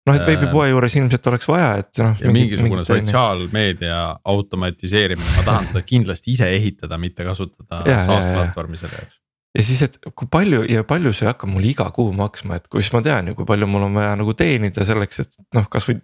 noh, 0.09 0.19
et 0.19 0.27
veebipoe 0.27 0.67
äh, 0.67 0.73
juures 0.73 0.97
ilmselt 0.99 1.27
oleks 1.31 1.49
vaja, 1.51 1.73
et 1.83 2.03
noh. 2.03 2.23
mingisugune 2.35 2.85
sotsiaalmeedia 2.87 3.99
automatiseerimine, 4.35 5.35
ma 5.39 5.47
tahan 5.47 5.69
seda 5.71 5.83
kindlasti 5.87 6.35
ise 6.35 6.49
ehitada, 6.57 6.99
mitte 7.01 7.27
kasutada 7.27 7.83
SaaS 7.87 8.29
platvormi 8.31 8.81
selle 8.81 8.99
jaoks. 8.99 9.19
ja 9.59 9.67
siis, 9.69 9.83
et 9.87 9.99
kui 10.19 10.31
palju 10.33 10.65
ja 10.71 10.87
palju 10.89 11.15
see 11.17 11.29
hakkab 11.31 11.53
mul 11.53 11.67
iga 11.71 11.89
kuu 11.95 12.11
maksma, 12.19 12.59
et 12.59 12.71
kui 12.73 12.83
siis 12.83 12.95
ma 12.97 13.03
tean 13.05 13.31
ju, 13.31 13.37
kui 13.39 13.49
palju 13.49 13.69
mul 13.71 13.89
on 13.89 14.01
vaja 14.01 14.17
nagu 14.19 14.35
teenida 14.39 14.87
selleks, 14.89 15.23
et 15.25 15.39
noh, 15.59 15.69
kasvõi 15.73 16.01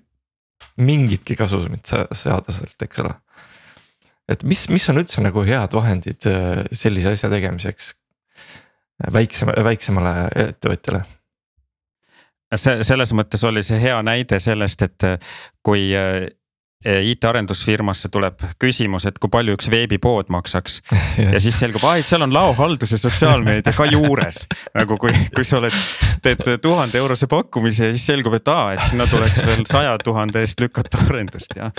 mingitki 0.82 1.34
kasumit 1.38 1.86
saada 1.86 2.54
sealt, 2.54 2.78
eks 2.82 3.02
ole. 3.02 3.14
et 4.30 4.44
mis, 4.46 4.68
mis 4.70 4.90
on 4.92 5.02
üldse 5.02 5.22
nagu 5.24 5.42
head 5.46 5.74
vahendid 5.74 6.30
äh, 6.30 6.66
sellise 6.70 7.16
asja 7.18 7.30
tegemiseks 7.34 7.96
väiksema, 9.14 9.54
väiksemale 9.66 10.14
ettevõtjale 10.48 11.02
see 12.56 12.82
selles 12.86 13.12
mõttes 13.16 13.44
oli 13.44 13.62
see 13.66 13.80
hea 13.82 13.98
näide 14.02 14.40
sellest, 14.40 14.82
et 14.86 15.04
äh, 15.04 15.18
kui 15.66 15.90
äh, 15.96 16.28
IT-arendusfirmasse 16.86 18.08
tuleb 18.14 18.44
küsimus, 18.62 19.08
et 19.08 19.18
kui 19.18 19.30
palju 19.32 19.56
üks 19.58 19.66
veebipood 19.70 20.30
maksaks. 20.30 20.80
Ja 21.32 21.40
siis 21.42 21.58
selgub, 21.58 21.82
aa, 21.82 21.98
et 21.98 22.06
seal 22.06 22.22
on 22.22 22.32
laohaldus 22.32 22.94
ja 22.94 23.00
sotsiaalmeedia 23.00 23.74
ka 23.74 23.88
juures. 23.90 24.44
nagu 24.78 24.96
kui, 25.02 25.12
kui 25.34 25.44
sa 25.44 25.58
oled, 25.58 25.74
teed 26.22 26.46
tuhande 26.62 27.00
eurose 27.00 27.26
pakkumise 27.26 27.90
ja 27.90 27.96
siis 27.96 28.06
selgub, 28.06 28.38
et 28.38 28.48
aa, 28.48 28.72
et 28.76 28.84
sinna 28.92 29.08
tuleks 29.10 29.42
veel 29.44 29.66
saja 29.68 29.98
tuhande 30.04 30.44
eest 30.46 30.62
lükata 30.62 31.02
arendust 31.08 31.58
ja 31.58 31.72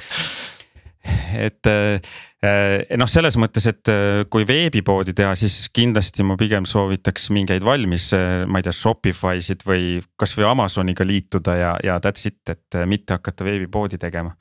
et 1.46 1.70
eh, 1.70 2.98
noh, 2.98 3.10
selles 3.10 3.38
mõttes, 3.40 3.66
et 3.70 3.92
eh, 3.92 4.24
kui 4.32 4.46
veebipoodi 4.48 5.14
teha, 5.18 5.34
siis 5.40 5.68
kindlasti 5.76 6.26
ma 6.28 6.38
pigem 6.40 6.68
soovitaks 6.70 7.30
mingeid 7.36 7.66
valmis, 7.66 8.10
eh, 8.18 8.46
ma 8.50 8.62
ei 8.62 8.68
tea, 8.68 8.76
Shopify 8.76 9.44
sid 9.44 9.66
või 9.68 10.00
kasvõi 10.20 10.48
Amazoniga 10.50 11.08
liituda 11.08 11.56
ja, 11.60 11.76
ja 11.86 12.00
that's 12.04 12.28
it, 12.30 12.42
et 12.50 12.80
mitte 12.90 13.18
hakata 13.18 13.48
veebipoodi 13.48 14.00
tegema. 14.02 14.36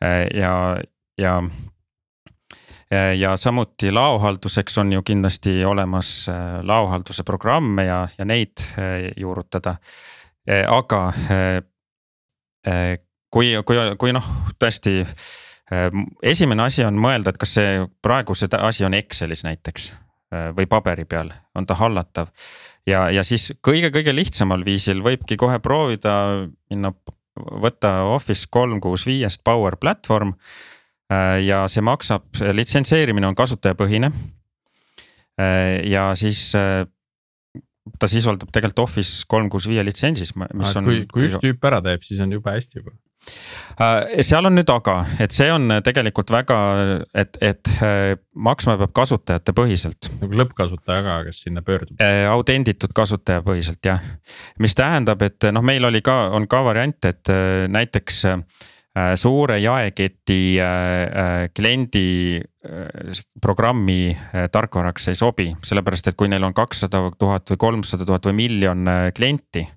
ja, 0.00 0.78
ja 1.18 1.40
ja 3.18 3.32
samuti 3.36 3.90
laohalduseks 3.92 4.78
on 4.78 4.92
ju 4.92 5.02
kindlasti 5.04 5.64
olemas 5.66 6.28
laohalduse 6.62 7.24
programme 7.26 7.84
ja, 7.84 7.98
ja 8.18 8.24
neid 8.24 8.62
juurutada. 9.16 9.74
aga 10.70 11.02
kui, 13.30 13.50
kui, 13.64 13.82
kui 13.98 14.14
noh, 14.16 14.30
tõesti 14.58 15.02
esimene 16.22 16.64
asi 16.64 16.84
on 16.86 16.98
mõelda, 17.00 17.32
et 17.32 17.40
kas 17.40 17.56
see 17.58 17.82
praegu 18.04 18.36
see 18.38 18.48
asi 18.56 18.86
on 18.88 18.96
Excelis 18.96 19.44
näiteks 19.44 19.90
äh, 19.92 20.48
või 20.56 20.68
paberi 20.70 21.04
peal, 21.08 21.32
on 21.54 21.66
ta 21.68 21.76
hallatav. 21.78 22.32
ja, 22.88 23.08
ja 23.12 23.24
siis 23.24 23.50
kõige-kõige 23.64 24.14
lihtsamal 24.14 24.64
viisil 24.64 25.02
võibki 25.04 25.36
kohe 25.36 25.58
proovida 25.60 26.48
minna, 26.70 26.92
võtta 27.36 28.08
Office 28.08 28.48
kolm 28.50 28.80
kuus 28.80 29.06
viiest 29.06 29.44
Power 29.44 29.76
Platform. 29.76 30.34
Äh, 31.12 31.44
ja 31.44 31.66
see 31.68 31.84
maksab, 31.84 32.26
litsenseerimine 32.52 33.28
on 33.28 33.36
kasutajapõhine. 33.36 34.12
Äh, 35.40 35.84
ja 35.88 36.10
siis 36.16 36.50
ta 37.98 38.08
sisaldab 38.08 38.50
tegelikult 38.52 38.88
Office 38.88 39.24
kolm 39.28 39.48
kuus 39.52 39.68
viie 39.68 39.84
litsentsis, 39.84 40.34
mis 40.36 40.76
on. 40.76 40.88
kui, 40.88 41.04
kui 41.12 41.28
üks 41.28 41.40
tüüp 41.44 41.64
ära 41.64 41.80
teeb, 41.84 42.04
siis 42.04 42.20
on 42.24 42.32
jube 42.32 42.52
hästi 42.52 42.82
juba 42.82 42.92
Äh, 42.92 43.07
seal 44.26 44.48
on 44.48 44.56
nüüd 44.58 44.70
aga, 44.72 44.94
et 45.22 45.34
see 45.34 45.48
on 45.52 45.78
tegelikult 45.84 46.32
väga, 46.32 46.58
et, 47.18 47.38
et 47.44 47.70
äh, 47.84 48.14
maksma 48.34 48.78
peab 48.80 48.94
kasutajate 48.96 49.54
põhiselt. 49.56 50.10
nagu 50.22 50.40
lõppkasutaja 50.42 51.04
ka, 51.06 51.18
kes 51.28 51.44
sinna 51.46 51.62
pöördub. 51.66 51.98
Äh, 52.02 52.24
autenditud 52.30 52.94
kasutaja 52.96 53.44
põhiselt 53.46 53.84
jah, 53.84 54.02
mis 54.62 54.74
tähendab, 54.78 55.22
et 55.26 55.50
noh, 55.52 55.64
meil 55.64 55.84
oli 55.88 56.02
ka, 56.04 56.28
on 56.34 56.48
ka 56.50 56.64
variant, 56.66 56.98
et 57.08 57.34
näiteks 57.68 58.24
suure 59.20 59.60
jaeketi 59.62 60.58
kliendi 61.54 62.40
programmi 63.38 64.16
tarkvaraks 64.50 65.12
ei 65.12 65.18
sobi, 65.18 65.46
sellepärast 65.62 66.10
et 66.10 66.18
kui 66.18 66.26
neil 66.32 66.42
on 66.48 66.56
kakssada 66.56 67.04
tuhat 67.20 67.52
või 67.52 67.60
kolmsada 67.62 68.08
tuhat 68.08 68.26
või 68.26 68.40
miljon 68.40 68.90
klienti 69.14 69.68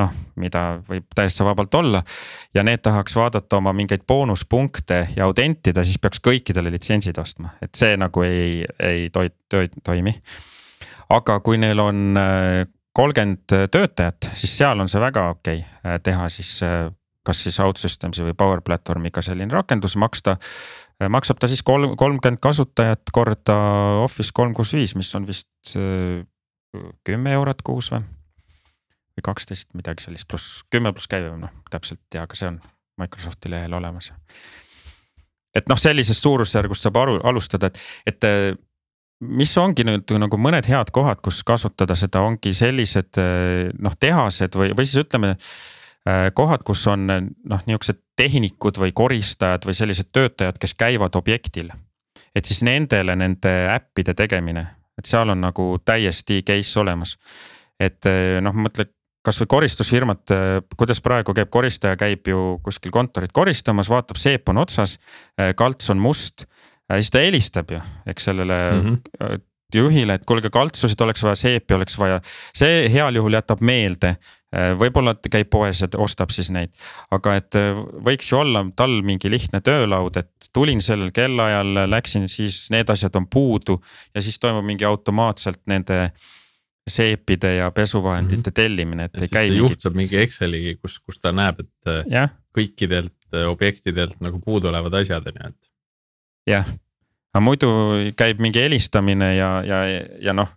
noh, 0.00 0.14
mida 0.40 0.62
võib 0.88 1.06
täiesti 1.14 1.44
vabalt 1.46 1.74
olla. 1.78 2.02
ja 2.54 2.64
need 2.66 2.82
tahaks 2.82 3.16
vaadata 3.16 3.60
oma 3.60 3.72
mingeid 3.72 4.02
boonuspunkte 4.06 5.00
ja 5.16 5.28
autentida, 5.28 5.84
siis 5.84 6.00
peaks 6.02 6.22
kõikidele 6.24 6.72
litsentsid 6.74 7.18
ostma, 7.18 7.54
et 7.62 7.74
see 7.78 7.96
nagu 8.00 8.24
ei, 8.26 8.64
ei 8.82 9.08
toi-, 9.14 9.32
toi-, 9.50 9.70
toimi. 9.84 10.16
aga 11.14 11.38
kui 11.46 11.60
neil 11.62 11.82
on 11.82 12.18
äh, 12.18 12.64
kolmkümmend 12.94 13.70
töötajat, 13.70 14.30
siis 14.34 14.56
seal 14.58 14.80
on 14.80 14.90
see 14.90 15.02
väga 15.02 15.28
okei 15.36 15.62
okay, 15.62 15.94
äh, 15.94 16.00
teha 16.02 16.28
siis 16.32 16.56
äh, 16.66 16.90
kas 17.24 17.44
siis 17.46 17.56
OutSystems'i 17.62 18.26
või 18.26 18.34
Power 18.36 18.60
Platformiga 18.60 19.22
selline 19.24 19.54
rakendus 19.54 19.94
maksta. 19.96 20.36
maksab 21.08 21.38
ta 21.40 21.48
siis 21.48 21.62
kolm, 21.62 21.94
kolmkümmend 21.96 22.42
kasutajat 22.42 23.08
korda 23.12 23.56
Office 24.02 24.34
kolm 24.34 24.52
kuus 24.54 24.74
viis, 24.76 24.92
mis 24.94 25.14
on 25.14 25.24
vist 25.26 25.72
kümme 27.08 27.32
eurot 27.32 27.62
kuus 27.64 27.88
või 27.94 28.02
või 29.14 29.26
kaksteist, 29.30 29.70
midagi 29.78 30.04
sellist, 30.04 30.28
pluss 30.28 30.62
kümme 30.70 30.92
pluss 30.92 31.10
käive, 31.10 31.32
noh 31.38 31.52
täpselt 31.70 32.00
ei 32.00 32.16
tea, 32.16 32.24
aga 32.26 32.38
see 32.38 32.50
on 32.50 32.60
Microsofti 33.00 33.50
lehel 33.50 33.74
olemas. 33.74 34.12
et 35.54 35.68
noh, 35.70 35.78
sellisest 35.78 36.22
suurusjärgust 36.22 36.82
saab 36.82 36.96
aru, 36.98 37.18
alustada, 37.22 37.70
et, 37.70 37.78
et 38.10 38.26
äh, 38.26 38.56
mis 39.20 39.52
ongi 39.58 39.86
nüüd 39.86 40.10
nagu 40.18 40.38
mõned 40.38 40.66
head 40.66 40.90
kohad, 40.94 41.20
kus 41.22 41.42
kasutada 41.46 41.94
seda, 41.98 42.24
ongi 42.26 42.54
sellised 42.54 43.20
äh, 43.22 43.70
noh, 43.78 43.94
tehased 44.00 44.58
või, 44.58 44.72
või 44.74 44.86
siis 44.88 45.04
ütleme 45.04 45.34
äh, 45.34 46.30
kohad, 46.34 46.66
kus 46.66 46.82
on 46.90 47.06
noh, 47.06 47.64
niuksed 47.70 48.02
tehnikud 48.18 48.78
või 48.82 48.94
koristajad 48.94 49.66
või 49.66 49.78
sellised 49.78 50.10
töötajad, 50.12 50.58
kes 50.58 50.74
käivad 50.74 51.14
objektil. 51.18 51.70
et 52.34 52.44
siis 52.44 52.62
nendele 52.66 53.14
nende 53.16 53.54
äppide 53.70 54.14
tegemine, 54.14 54.66
et 54.98 55.06
seal 55.06 55.30
on 55.30 55.40
nagu 55.40 55.78
täiesti 55.84 56.42
case 56.42 56.80
olemas. 56.80 57.16
et 57.78 58.06
noh, 58.42 58.54
mõtle 58.54 58.90
kasvõi 59.24 59.48
koristusfirmad, 59.54 60.22
äh, 60.32 60.58
kuidas 60.76 61.00
praegu 61.04 61.34
käib 61.36 61.50
koristaja, 61.52 61.98
käib 62.00 62.28
ju 62.28 62.58
kuskil 62.64 62.92
kontorit 62.94 63.32
koristamas, 63.34 63.90
vaatab, 63.92 64.20
seep 64.20 64.52
on 64.52 64.60
otsas, 64.64 64.98
äh, 65.40 65.54
kalts 65.56 65.90
on 65.92 66.02
must. 66.02 66.46
Äh, 66.90 67.00
siis 67.00 67.12
ta 67.14 67.24
helistab 67.24 67.72
ju, 67.72 67.80
eks 68.06 68.30
sellele 68.30 68.60
mm 68.70 68.94
-hmm. 68.94 69.42
juhile, 69.74 70.14
et 70.14 70.24
kuulge, 70.28 70.50
kaltsusid 70.50 71.00
oleks 71.00 71.22
vaja, 71.22 71.34
seepi 71.34 71.74
oleks 71.74 71.98
vaja. 71.98 72.20
see 72.54 72.88
heal 72.92 73.14
juhul 73.14 73.32
jätab 73.32 73.60
meelde, 73.60 74.16
võib-olla 74.78 75.16
käib 75.30 75.50
poes 75.50 75.80
ja 75.80 75.88
ostab 75.98 76.30
siis 76.30 76.50
neid. 76.50 76.70
aga 77.10 77.34
et 77.36 77.54
võiks 78.06 78.30
ju 78.30 78.38
olla 78.38 78.64
tal 78.76 79.02
mingi 79.02 79.30
lihtne 79.30 79.60
töölaud, 79.60 80.16
et 80.16 80.30
tulin 80.52 80.82
sellel 80.82 81.10
kellaajal, 81.10 81.90
läksin 81.90 82.28
siis 82.28 82.70
need 82.70 82.90
asjad 82.90 83.16
on 83.16 83.26
puudu 83.26 83.82
ja 84.14 84.22
siis 84.22 84.38
toimub 84.38 84.64
mingi 84.64 84.84
automaatselt 84.84 85.60
nende 85.66 86.12
seepide 86.90 87.54
ja 87.56 87.70
pesuvahendite 87.70 88.36
mm 88.36 88.42
-hmm. 88.50 88.54
tellimine, 88.54 89.04
et, 89.04 89.22
ei 89.22 89.28
käi. 89.32 89.56
juht 89.56 89.80
saab 89.80 89.94
mingi 89.96 90.16
Exceli, 90.20 90.76
kus, 90.82 90.98
kus 91.00 91.20
ta 91.20 91.32
näeb, 91.32 91.60
et 91.60 91.88
äh, 91.88 92.04
ja. 92.10 92.28
kõikidelt 92.58 93.14
äh, 93.34 93.48
objektidelt 93.48 94.20
nagu 94.20 94.40
puuduolevad 94.40 95.00
asjad 95.00 95.26
on 95.26 95.40
ju, 95.40 95.48
et. 95.48 95.70
jah, 96.46 96.68
aga 97.32 97.40
muidu 97.40 97.70
käib 98.16 98.40
mingi 98.40 98.60
helistamine 98.60 99.36
ja, 99.36 99.62
ja, 99.64 99.80
ja 100.20 100.32
noh 100.32 100.52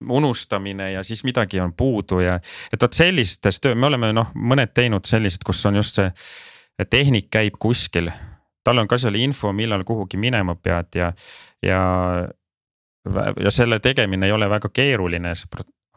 unustamine 0.00 0.92
ja 0.92 1.02
siis 1.02 1.24
midagi 1.24 1.60
on 1.60 1.72
puudu 1.72 2.20
ja 2.20 2.40
et 2.72 2.82
vot 2.82 2.92
sellistes 2.92 3.60
töö, 3.60 3.74
me 3.74 3.86
oleme 3.86 4.12
noh, 4.12 4.30
mõned 4.34 4.70
teinud 4.74 5.06
sellised, 5.06 5.42
kus 5.46 5.64
on 5.66 5.78
just 5.80 5.98
see 5.98 6.10
tehnik 6.90 7.30
käib 7.30 7.58
kuskil. 7.58 8.10
tal 8.64 8.78
on 8.78 8.88
ka 8.88 8.98
seal 8.98 9.14
info, 9.14 9.52
millal 9.52 9.84
kuhugi 9.84 10.16
minema 10.16 10.54
pead 10.54 10.94
ja, 10.94 11.12
ja 11.62 11.80
ja 13.44 13.52
selle 13.54 13.78
tegemine 13.84 14.28
ei 14.28 14.32
ole 14.32 14.48
väga 14.50 14.70
keeruline, 14.74 15.34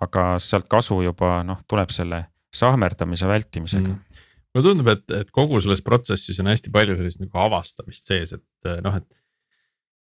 aga 0.02 0.26
sealt 0.42 0.68
kasu 0.72 1.02
juba 1.06 1.42
noh, 1.48 1.62
tuleb 1.70 1.94
selle 1.94 2.26
sahmerdamise 2.56 3.30
vältimisega 3.30 3.88
mm.. 3.88 4.20
mulle 4.52 4.68
tundub, 4.68 4.92
et, 4.92 5.06
et 5.22 5.32
kogu 5.32 5.62
selles 5.64 5.84
protsessis 5.86 6.40
on 6.44 6.52
hästi 6.52 6.74
palju 6.74 6.98
sellist 7.00 7.24
nagu 7.24 7.42
avastamist 7.46 8.12
sees, 8.12 8.36
et 8.36 8.72
noh, 8.84 8.98
et. 9.00 9.08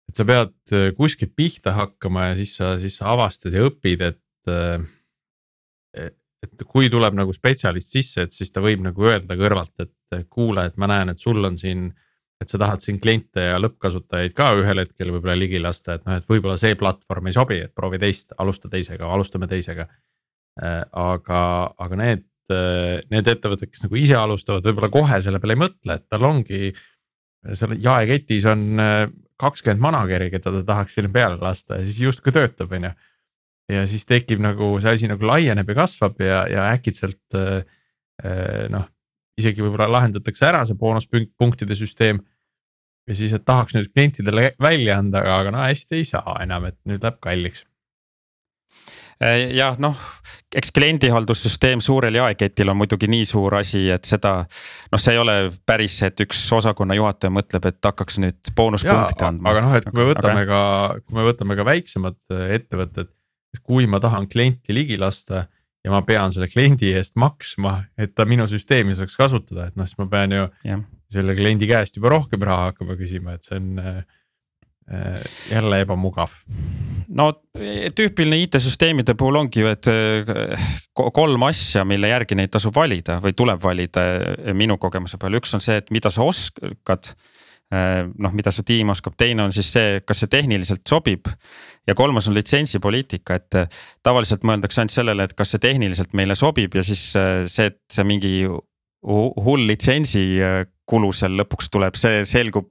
et 0.08 0.18
sa 0.18 0.26
pead 0.28 0.74
kuskilt 0.96 1.34
pihta 1.36 1.76
hakkama 1.76 2.30
ja 2.30 2.38
siis 2.40 2.56
sa, 2.60 2.74
siis 2.80 2.98
sa 3.00 3.12
avastad 3.12 3.54
ja 3.56 3.66
õpid, 3.68 4.08
et. 4.12 4.90
et 5.92 6.64
kui 6.66 6.88
tuleb 6.90 7.14
nagu 7.14 7.30
spetsialist 7.36 7.92
sisse, 7.92 8.24
et 8.24 8.32
siis 8.34 8.50
ta 8.50 8.58
võib 8.64 8.80
nagu 8.82 9.04
öelda 9.06 9.36
kõrvalt, 9.38 9.76
et 9.84 10.24
kuule, 10.32 10.64
et 10.66 10.80
ma 10.80 10.88
näen, 10.90 11.12
et 11.12 11.20
sul 11.22 11.38
on 11.44 11.54
siin 11.60 11.92
et 12.42 12.52
sa 12.52 12.58
tahad 12.60 12.82
siin 12.84 12.98
kliente 13.02 13.44
ja 13.52 13.58
lõppkasutajaid 13.62 14.34
ka 14.36 14.52
ühel 14.58 14.82
hetkel 14.82 15.12
võib-olla 15.14 15.36
ligi 15.38 15.60
lasta, 15.62 15.96
et 15.96 16.06
noh, 16.08 16.18
et 16.18 16.28
võib-olla 16.28 16.58
see 16.60 16.76
platvorm 16.78 17.30
ei 17.30 17.36
sobi, 17.36 17.60
et 17.66 17.74
proovi 17.74 18.00
teist, 18.02 18.34
alusta 18.42 18.70
teisega, 18.72 19.08
alustame 19.08 19.48
teisega. 19.50 19.86
Äh, 20.60 20.82
aga, 21.00 21.42
aga 21.80 21.98
need, 22.00 22.24
äh, 22.52 23.00
need 23.12 23.30
ettevõtted, 23.32 23.70
kes 23.72 23.86
nagu 23.86 23.96
ise 23.96 24.18
alustavad, 24.18 24.66
võib-olla 24.68 24.90
kohe 24.92 25.20
selle 25.24 25.40
peale 25.40 25.56
ei 25.56 25.62
mõtle, 25.62 25.96
et 25.96 26.08
tal 26.12 26.28
ongi. 26.28 26.72
seal 27.58 27.72
jaeketis 27.82 28.44
on 28.46 28.82
äh, 28.82 29.06
kakskümmend 29.40 29.82
manager'i, 29.82 30.28
keda 30.30 30.52
ta 30.58 30.60
tahaks 30.66 30.98
sinna 30.98 31.10
peale 31.10 31.40
lasta 31.40 31.80
ja 31.80 31.86
siis 31.86 32.02
justkui 32.04 32.34
töötab, 32.34 32.70
on 32.70 32.90
ju. 32.90 32.92
ja 33.72 33.86
siis 33.90 34.04
tekib 34.06 34.42
nagu 34.44 34.76
see 34.82 34.92
asi 34.92 35.08
nagu 35.10 35.26
laieneb 35.26 35.68
ja 35.72 35.74
kasvab 35.80 36.20
ja, 36.22 36.44
ja 36.50 36.68
äkitselt 36.76 37.38
noh 38.70 38.84
isegi 39.40 39.64
võib-olla 39.64 39.88
lahendatakse 39.90 40.46
ära 40.46 40.62
see 40.68 40.78
boonuspunktide 40.78 41.76
süsteem 41.78 42.20
ja 43.08 43.18
siis, 43.18 43.34
et 43.34 43.44
tahaks 43.44 43.76
nüüd 43.76 43.90
klientidele 43.92 44.52
välja 44.62 44.98
anda, 45.02 45.24
aga 45.38 45.54
no 45.54 45.62
hästi 45.64 46.00
ei 46.00 46.08
saa 46.08 46.38
enam, 46.44 46.70
et 46.70 46.78
nüüd 46.88 47.02
läheb 47.02 47.18
kalliks 47.24 47.64
äh, 49.22 49.48
jah, 49.56 49.78
noh, 49.82 49.98
eks 50.54 50.72
kliendihaldussüsteem 50.76 51.82
suurel 51.84 52.18
jaeketil 52.20 52.72
on 52.72 52.78
muidugi 52.80 53.08
nii 53.10 53.24
suur 53.28 53.56
asi, 53.58 53.84
et 53.94 54.06
seda. 54.08 54.34
noh, 54.92 55.02
see 55.02 55.16
ei 55.16 55.22
ole 55.22 55.36
päris, 55.66 55.98
et 56.06 56.22
üks 56.24 56.44
osakonna 56.54 56.96
juhataja 56.98 57.34
mõtleb, 57.34 57.66
et 57.72 57.90
hakkaks 57.90 58.20
nüüd 58.22 58.52
boonuspunkte 58.56 59.26
andma. 59.28 59.54
aga 59.54 59.64
noh, 59.66 59.74
et 59.80 59.88
kui 59.90 59.98
me 60.02 60.10
võtame 60.12 60.46
aga... 60.46 60.60
ka, 60.62 61.02
kui 61.06 61.18
me 61.18 61.26
võtame 61.30 61.58
ka 61.58 61.68
väiksemad 61.72 62.20
äh, 62.34 62.46
ettevõtted, 62.60 63.10
kui 63.62 63.90
ma 63.90 64.00
tahan 64.00 64.30
klienti 64.32 64.74
ligi 64.76 64.96
lasta 65.00 65.46
ja 65.82 65.90
ma 65.90 66.02
pean 66.06 66.32
selle 66.32 66.48
kliendi 66.48 66.92
eest 66.96 67.18
maksma, 67.18 67.80
et 67.98 68.14
ta 68.14 68.26
minu 68.28 68.46
süsteemi 68.50 68.94
saaks 68.96 69.18
kasutada, 69.18 69.68
et 69.68 69.78
noh, 69.78 69.88
siis 69.88 69.98
ma 69.98 70.06
pean 70.10 70.34
ju. 70.36 70.48
Selle 71.12 71.36
kliendi 71.38 71.68
käest 71.70 71.98
juba 71.98 72.14
rohkem 72.16 72.42
raha 72.46 72.70
hakkama 72.70 72.96
küsima, 72.98 73.36
et 73.36 73.48
see 73.48 73.58
on 73.60 73.82
äh, 73.82 74.02
jälle 75.50 75.82
ebamugav. 75.84 76.32
no 77.08 77.28
tüüpiline 77.54 78.40
IT-süsteemide 78.46 79.14
puhul 79.18 79.38
ongi 79.44 79.62
ju, 79.62 79.70
et 79.70 79.88
kolm 80.92 81.46
asja, 81.46 81.84
mille 81.88 82.10
järgi 82.10 82.36
neid 82.36 82.52
tasub 82.52 82.74
valida 82.76 83.20
või 83.22 83.36
tuleb 83.36 83.62
valida 83.62 84.02
minu 84.58 84.76
kogemuse 84.82 85.20
peal, 85.22 85.38
üks 85.38 85.54
on 85.54 85.62
see, 85.64 85.78
et 85.80 85.92
mida 85.94 86.10
sa 86.12 86.26
oskad 86.26 87.14
Äh, 87.72 88.04
noh, 88.20 88.32
mida 88.36 88.52
su 88.52 88.64
tiim 88.68 88.90
oskab, 88.92 89.14
teine 89.16 89.46
on 89.46 89.52
siis 89.54 89.70
see, 89.72 90.00
kas 90.04 90.18
see 90.20 90.28
tehniliselt 90.32 90.82
sobib. 90.88 91.30
ja 91.88 91.94
kolmas 91.98 92.28
on 92.28 92.34
litsentsipoliitika, 92.36 93.38
et 93.40 93.56
äh, 93.56 93.78
tavaliselt 94.04 94.44
mõeldakse 94.44 94.82
ainult 94.82 94.94
sellele, 94.94 95.24
et 95.24 95.32
kas 95.38 95.54
see 95.54 95.62
tehniliselt 95.62 96.12
meile 96.12 96.36
sobib 96.36 96.76
ja 96.76 96.84
siis 96.84 97.06
äh, 97.16 97.46
see, 97.48 97.70
et 97.72 97.80
see 97.90 98.04
mingi 98.04 98.44
hull 99.02 99.64
litsentsi 99.66 100.26
kulu 100.88 101.12
seal 101.16 101.36
lõpuks 101.38 101.70
tuleb, 101.72 101.96
see 101.98 102.24
selgub 102.28 102.70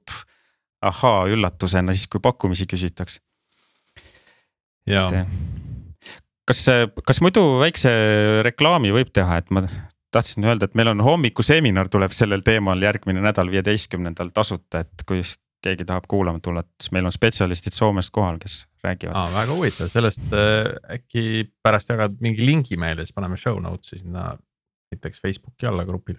ahaa 0.82 1.26
üllatusena 1.30 1.94
siis, 1.94 2.08
kui 2.10 2.22
pakkumisi 2.22 2.66
küsitakse. 2.70 3.22
kas, 6.48 6.64
kas 7.06 7.22
muidu 7.22 7.44
väikse 7.62 7.92
reklaami 8.46 8.92
võib 8.94 9.12
teha, 9.14 9.38
et 9.38 9.50
ma 9.54 9.64
tahtsin 10.12 10.44
öelda, 10.44 10.68
et 10.68 10.74
meil 10.78 10.90
on 10.92 11.04
hommikuseminar 11.04 11.88
tuleb 11.92 12.12
sellel 12.16 12.42
teemal 12.44 12.82
järgmine 12.82 13.22
nädal, 13.24 13.50
viieteistkümnendal 13.52 14.32
tasuta, 14.34 14.82
et 14.84 15.06
kui 15.08 15.22
keegi 15.62 15.86
tahab 15.86 16.08
kuulama 16.10 16.42
tulla, 16.42 16.64
siis 16.82 16.92
meil 16.94 17.06
on 17.06 17.14
spetsialistid 17.14 17.74
Soomest 17.76 18.10
kohal, 18.14 18.40
kes 18.42 18.64
räägivad 18.84 19.14
ah,. 19.16 19.30
väga 19.30 19.54
huvitav, 19.54 19.90
sellest 19.92 20.34
äh, 20.34 20.72
äkki 20.96 21.46
pärast 21.62 21.92
jagad 21.92 22.18
mingi 22.24 22.44
lingi 22.46 22.78
meile, 22.80 23.06
siis 23.06 23.14
paneme 23.14 23.38
show 23.38 23.60
notes'i 23.62 24.02
sinna 24.02 24.32
näiteks 24.92 25.22
Facebooki 25.22 25.70
alla 25.70 25.86
grupile. 25.88 26.18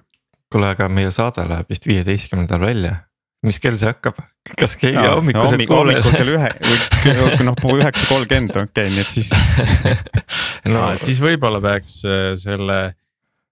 Kuule, 0.54 0.70
aga 0.76 0.88
meie 0.92 1.12
saade 1.14 1.48
läheb 1.50 1.74
vist 1.74 1.90
viieteistkümnendal 1.90 2.64
välja. 2.64 2.96
Mis 3.44 3.60
kell 3.60 3.76
see 3.76 3.90
hakkab, 3.90 4.22
kas 4.56 4.78
keegi 4.80 4.96
no, 4.96 5.18
hommikused 5.18 5.60
no, 5.60 5.76
hommikul 5.82 6.14
kell 6.16 6.30
ühe 6.32 6.52
või 6.64 7.48
noh, 7.50 7.64
üheksa 7.76 8.06
kolmkümmend 8.08 8.56
okei 8.56 8.70
okay,, 8.70 8.94
nii 8.94 9.04
et 9.04 9.12
siis 9.12 9.34
no. 10.74 10.86
Et 10.94 11.04
siis 11.04 11.20
võib-olla 11.20 11.60
peaks 11.64 11.98
äh, 12.08 12.30
selle 12.40 12.80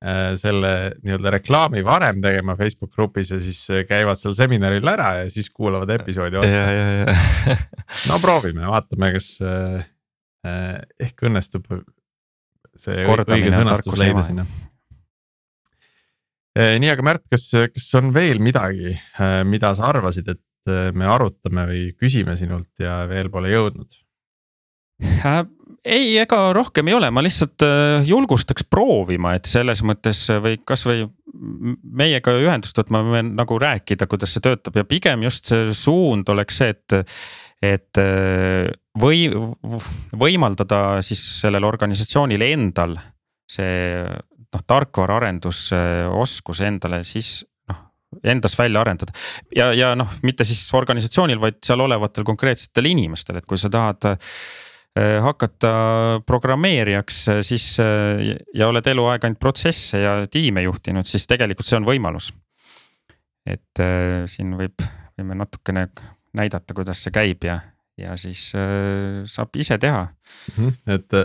Äh, 0.02 0.32
selle 0.34 0.96
nii-öelda 1.06 1.30
reklaami 1.36 1.84
varem 1.86 2.24
tegema 2.24 2.56
Facebook 2.58 2.90
grupis 2.96 3.30
ja 3.30 3.38
siis 3.38 3.60
äh, 3.70 3.84
käivad 3.86 4.18
seal 4.18 4.34
seminaril 4.34 4.88
ära 4.90 5.12
ja 5.20 5.28
siis 5.30 5.52
kuulavad 5.54 5.92
episoodi 5.94 6.40
otsa. 6.42 6.64
no 8.10 8.18
proovime, 8.24 8.66
vaatame, 8.66 9.12
kas 9.14 9.28
ehk 11.06 11.22
õnnestub 11.30 11.70
see 12.82 13.06
õige 13.06 13.54
sõnastus 13.54 14.00
leida 14.02 14.26
sinna. 14.26 14.48
Nii, 16.58 16.90
aga 16.92 17.04
Märt, 17.06 17.26
kas, 17.32 17.50
kas 17.72 17.90
on 18.00 18.12
veel 18.16 18.42
midagi, 18.44 18.96
mida 19.48 19.72
sa 19.78 19.88
arvasid, 19.92 20.34
et 20.34 20.74
me 20.94 21.08
arutame 21.08 21.64
või 21.70 21.84
küsime 21.98 22.36
sinult 22.38 22.84
ja 22.84 23.02
veel 23.10 23.32
pole 23.34 23.54
jõudnud? 23.54 24.02
ei, 25.82 26.18
ega 26.22 26.40
rohkem 26.56 26.90
ei 26.90 26.96
ole, 26.98 27.10
ma 27.14 27.24
lihtsalt 27.26 27.64
äh, 27.66 28.06
julgustaks 28.08 28.66
proovima, 28.70 29.36
et 29.38 29.50
selles 29.50 29.82
mõttes 29.86 30.24
äh, 30.30 30.42
või 30.44 30.60
kasvõi 30.68 31.08
meiega 31.82 32.34
ühendust 32.38 32.78
võtma 32.78 33.02
või 33.08 33.24
nagu 33.32 33.58
rääkida, 33.62 34.08
kuidas 34.12 34.36
see 34.36 34.44
töötab 34.46 34.78
ja 34.78 34.86
pigem 34.88 35.24
just 35.26 35.50
see 35.52 35.72
suund 35.76 36.30
oleks 36.30 36.62
see, 36.62 36.76
et. 36.76 37.18
et 37.62 38.02
äh, 38.02 38.70
või 39.02 39.30
võimaldada 40.20 41.00
siis 41.06 41.22
sellel 41.40 41.64
organisatsioonil 41.64 42.42
endal 42.44 42.98
see 43.48 44.04
noh, 44.56 44.66
tarkvaraarendusoskus 44.68 46.62
endale 46.68 47.04
siis 47.08 47.46
noh 47.72 47.80
endas 48.24 48.58
välja 48.60 48.82
arendada 48.84 49.16
ja, 49.56 49.72
ja 49.78 49.94
noh, 49.96 50.10
mitte 50.28 50.44
siis 50.48 50.66
organisatsioonil, 50.78 51.40
vaid 51.42 51.62
seal 51.66 51.80
olevatel 51.88 52.28
konkreetsetel 52.28 52.86
inimestel, 52.92 53.40
et 53.40 53.48
kui 53.48 53.58
sa 53.62 53.72
tahad 53.72 54.20
Äh, 55.00 55.24
hakata 55.24 56.22
programmeerijaks, 56.26 57.28
äh, 57.28 57.38
siis 57.42 57.80
äh, 57.80 58.36
ja 58.54 58.68
oled 58.68 58.88
eluaeg 58.92 59.24
ainult 59.24 59.40
protsesse 59.40 60.02
ja 60.02 60.16
tiime 60.28 60.66
juhtinud, 60.66 61.08
siis 61.08 61.24
tegelikult 61.32 61.70
see 61.70 61.78
on 61.80 61.88
võimalus. 61.88 62.34
et 63.48 63.80
siin 64.30 64.52
võib, 64.54 64.84
võime 65.18 65.34
natukene 65.40 65.88
näidata, 66.38 66.76
kuidas 66.78 67.00
see 67.02 67.14
käib 67.16 67.48
ja, 67.48 67.56
ja 68.02 68.16
siis 68.20 68.50
saab 68.52 69.56
ise 69.56 69.78
teha 69.82 70.04
mm. 70.08 70.56
-hmm. 70.58 70.74
et 70.96 71.18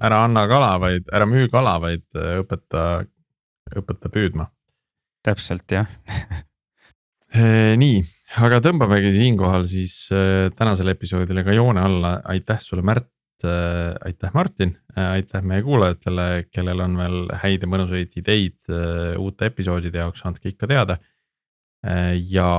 ära 0.00 0.24
anna 0.24 0.46
kala, 0.50 0.74
vaid 0.80 1.08
ära 1.12 1.26
müü 1.26 1.48
kala, 1.52 1.78
vaid 1.80 2.04
õpeta, 2.14 3.04
õpeta 3.76 4.10
püüdma. 4.12 4.50
täpselt 5.22 5.70
jah 5.72 5.88
nii, 7.82 8.02
aga 8.46 8.60
tõmbamegi 8.62 9.14
siinkohal 9.16 9.66
siis 9.66 10.08
tänasele 10.56 10.94
episoodile 10.94 11.44
ka 11.44 11.54
joone 11.56 11.80
alla, 11.80 12.20
aitäh 12.24 12.60
sulle, 12.60 12.82
Märt 12.82 13.08
äh, 13.44 13.94
aitäh, 14.04 14.30
Martin 14.34 14.76
äh,, 14.98 15.10
aitäh 15.10 15.42
meie 15.42 15.62
kuulajatele, 15.62 16.46
kellel 16.52 16.80
on 16.84 16.96
veel 16.98 17.18
häid 17.42 17.64
ja 17.64 17.70
mõnusaid 17.70 18.16
ideid 18.20 18.70
äh, 18.70 19.14
uute 19.20 19.50
episoodide 19.50 20.02
jaoks, 20.02 20.24
andke 20.28 20.52
ikka 20.52 20.68
teada 20.70 20.98
äh,. 21.84 22.14
ja 22.30 22.50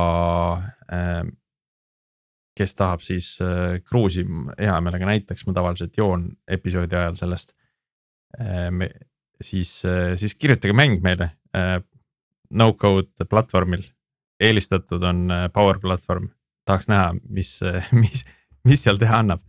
äh, 0.92 1.24
kes 2.56 2.76
tahab 2.76 3.04
siis 3.06 3.36
äh, 3.44 3.82
kruusi 3.84 4.26
hea 4.60 4.78
meelega 4.84 5.10
näiteks, 5.10 5.46
ma 5.48 5.56
tavaliselt 5.58 5.98
joon 5.98 6.30
episoodi 6.48 6.96
ajal 6.96 7.18
sellest 7.20 7.52
äh,. 8.40 8.72
siis 9.42 9.82
äh,, 9.86 10.16
siis 10.20 10.36
kirjutage 10.36 10.74
mäng 10.74 11.02
meile 11.04 11.32
no-code 12.50 13.26
platvormil, 13.30 13.84
eelistatud 14.44 15.04
on 15.08 15.30
Power 15.54 15.80
platvorm, 15.80 16.28
tahaks 16.68 16.90
näha, 16.92 17.14
mis, 17.32 17.62
mis, 18.04 18.26
mis 18.68 18.84
seal 18.84 19.00
teha 19.00 19.22
annab 19.24 19.44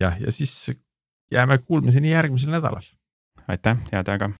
jah, 0.00 0.20
ja 0.20 0.32
siis 0.32 0.70
jääme 1.32 1.58
kuulmiseni 1.58 2.10
järgmisel 2.10 2.50
nädalal. 2.50 2.82
aitäh, 3.48 3.76
head 3.92 4.08
aega. 4.08 4.30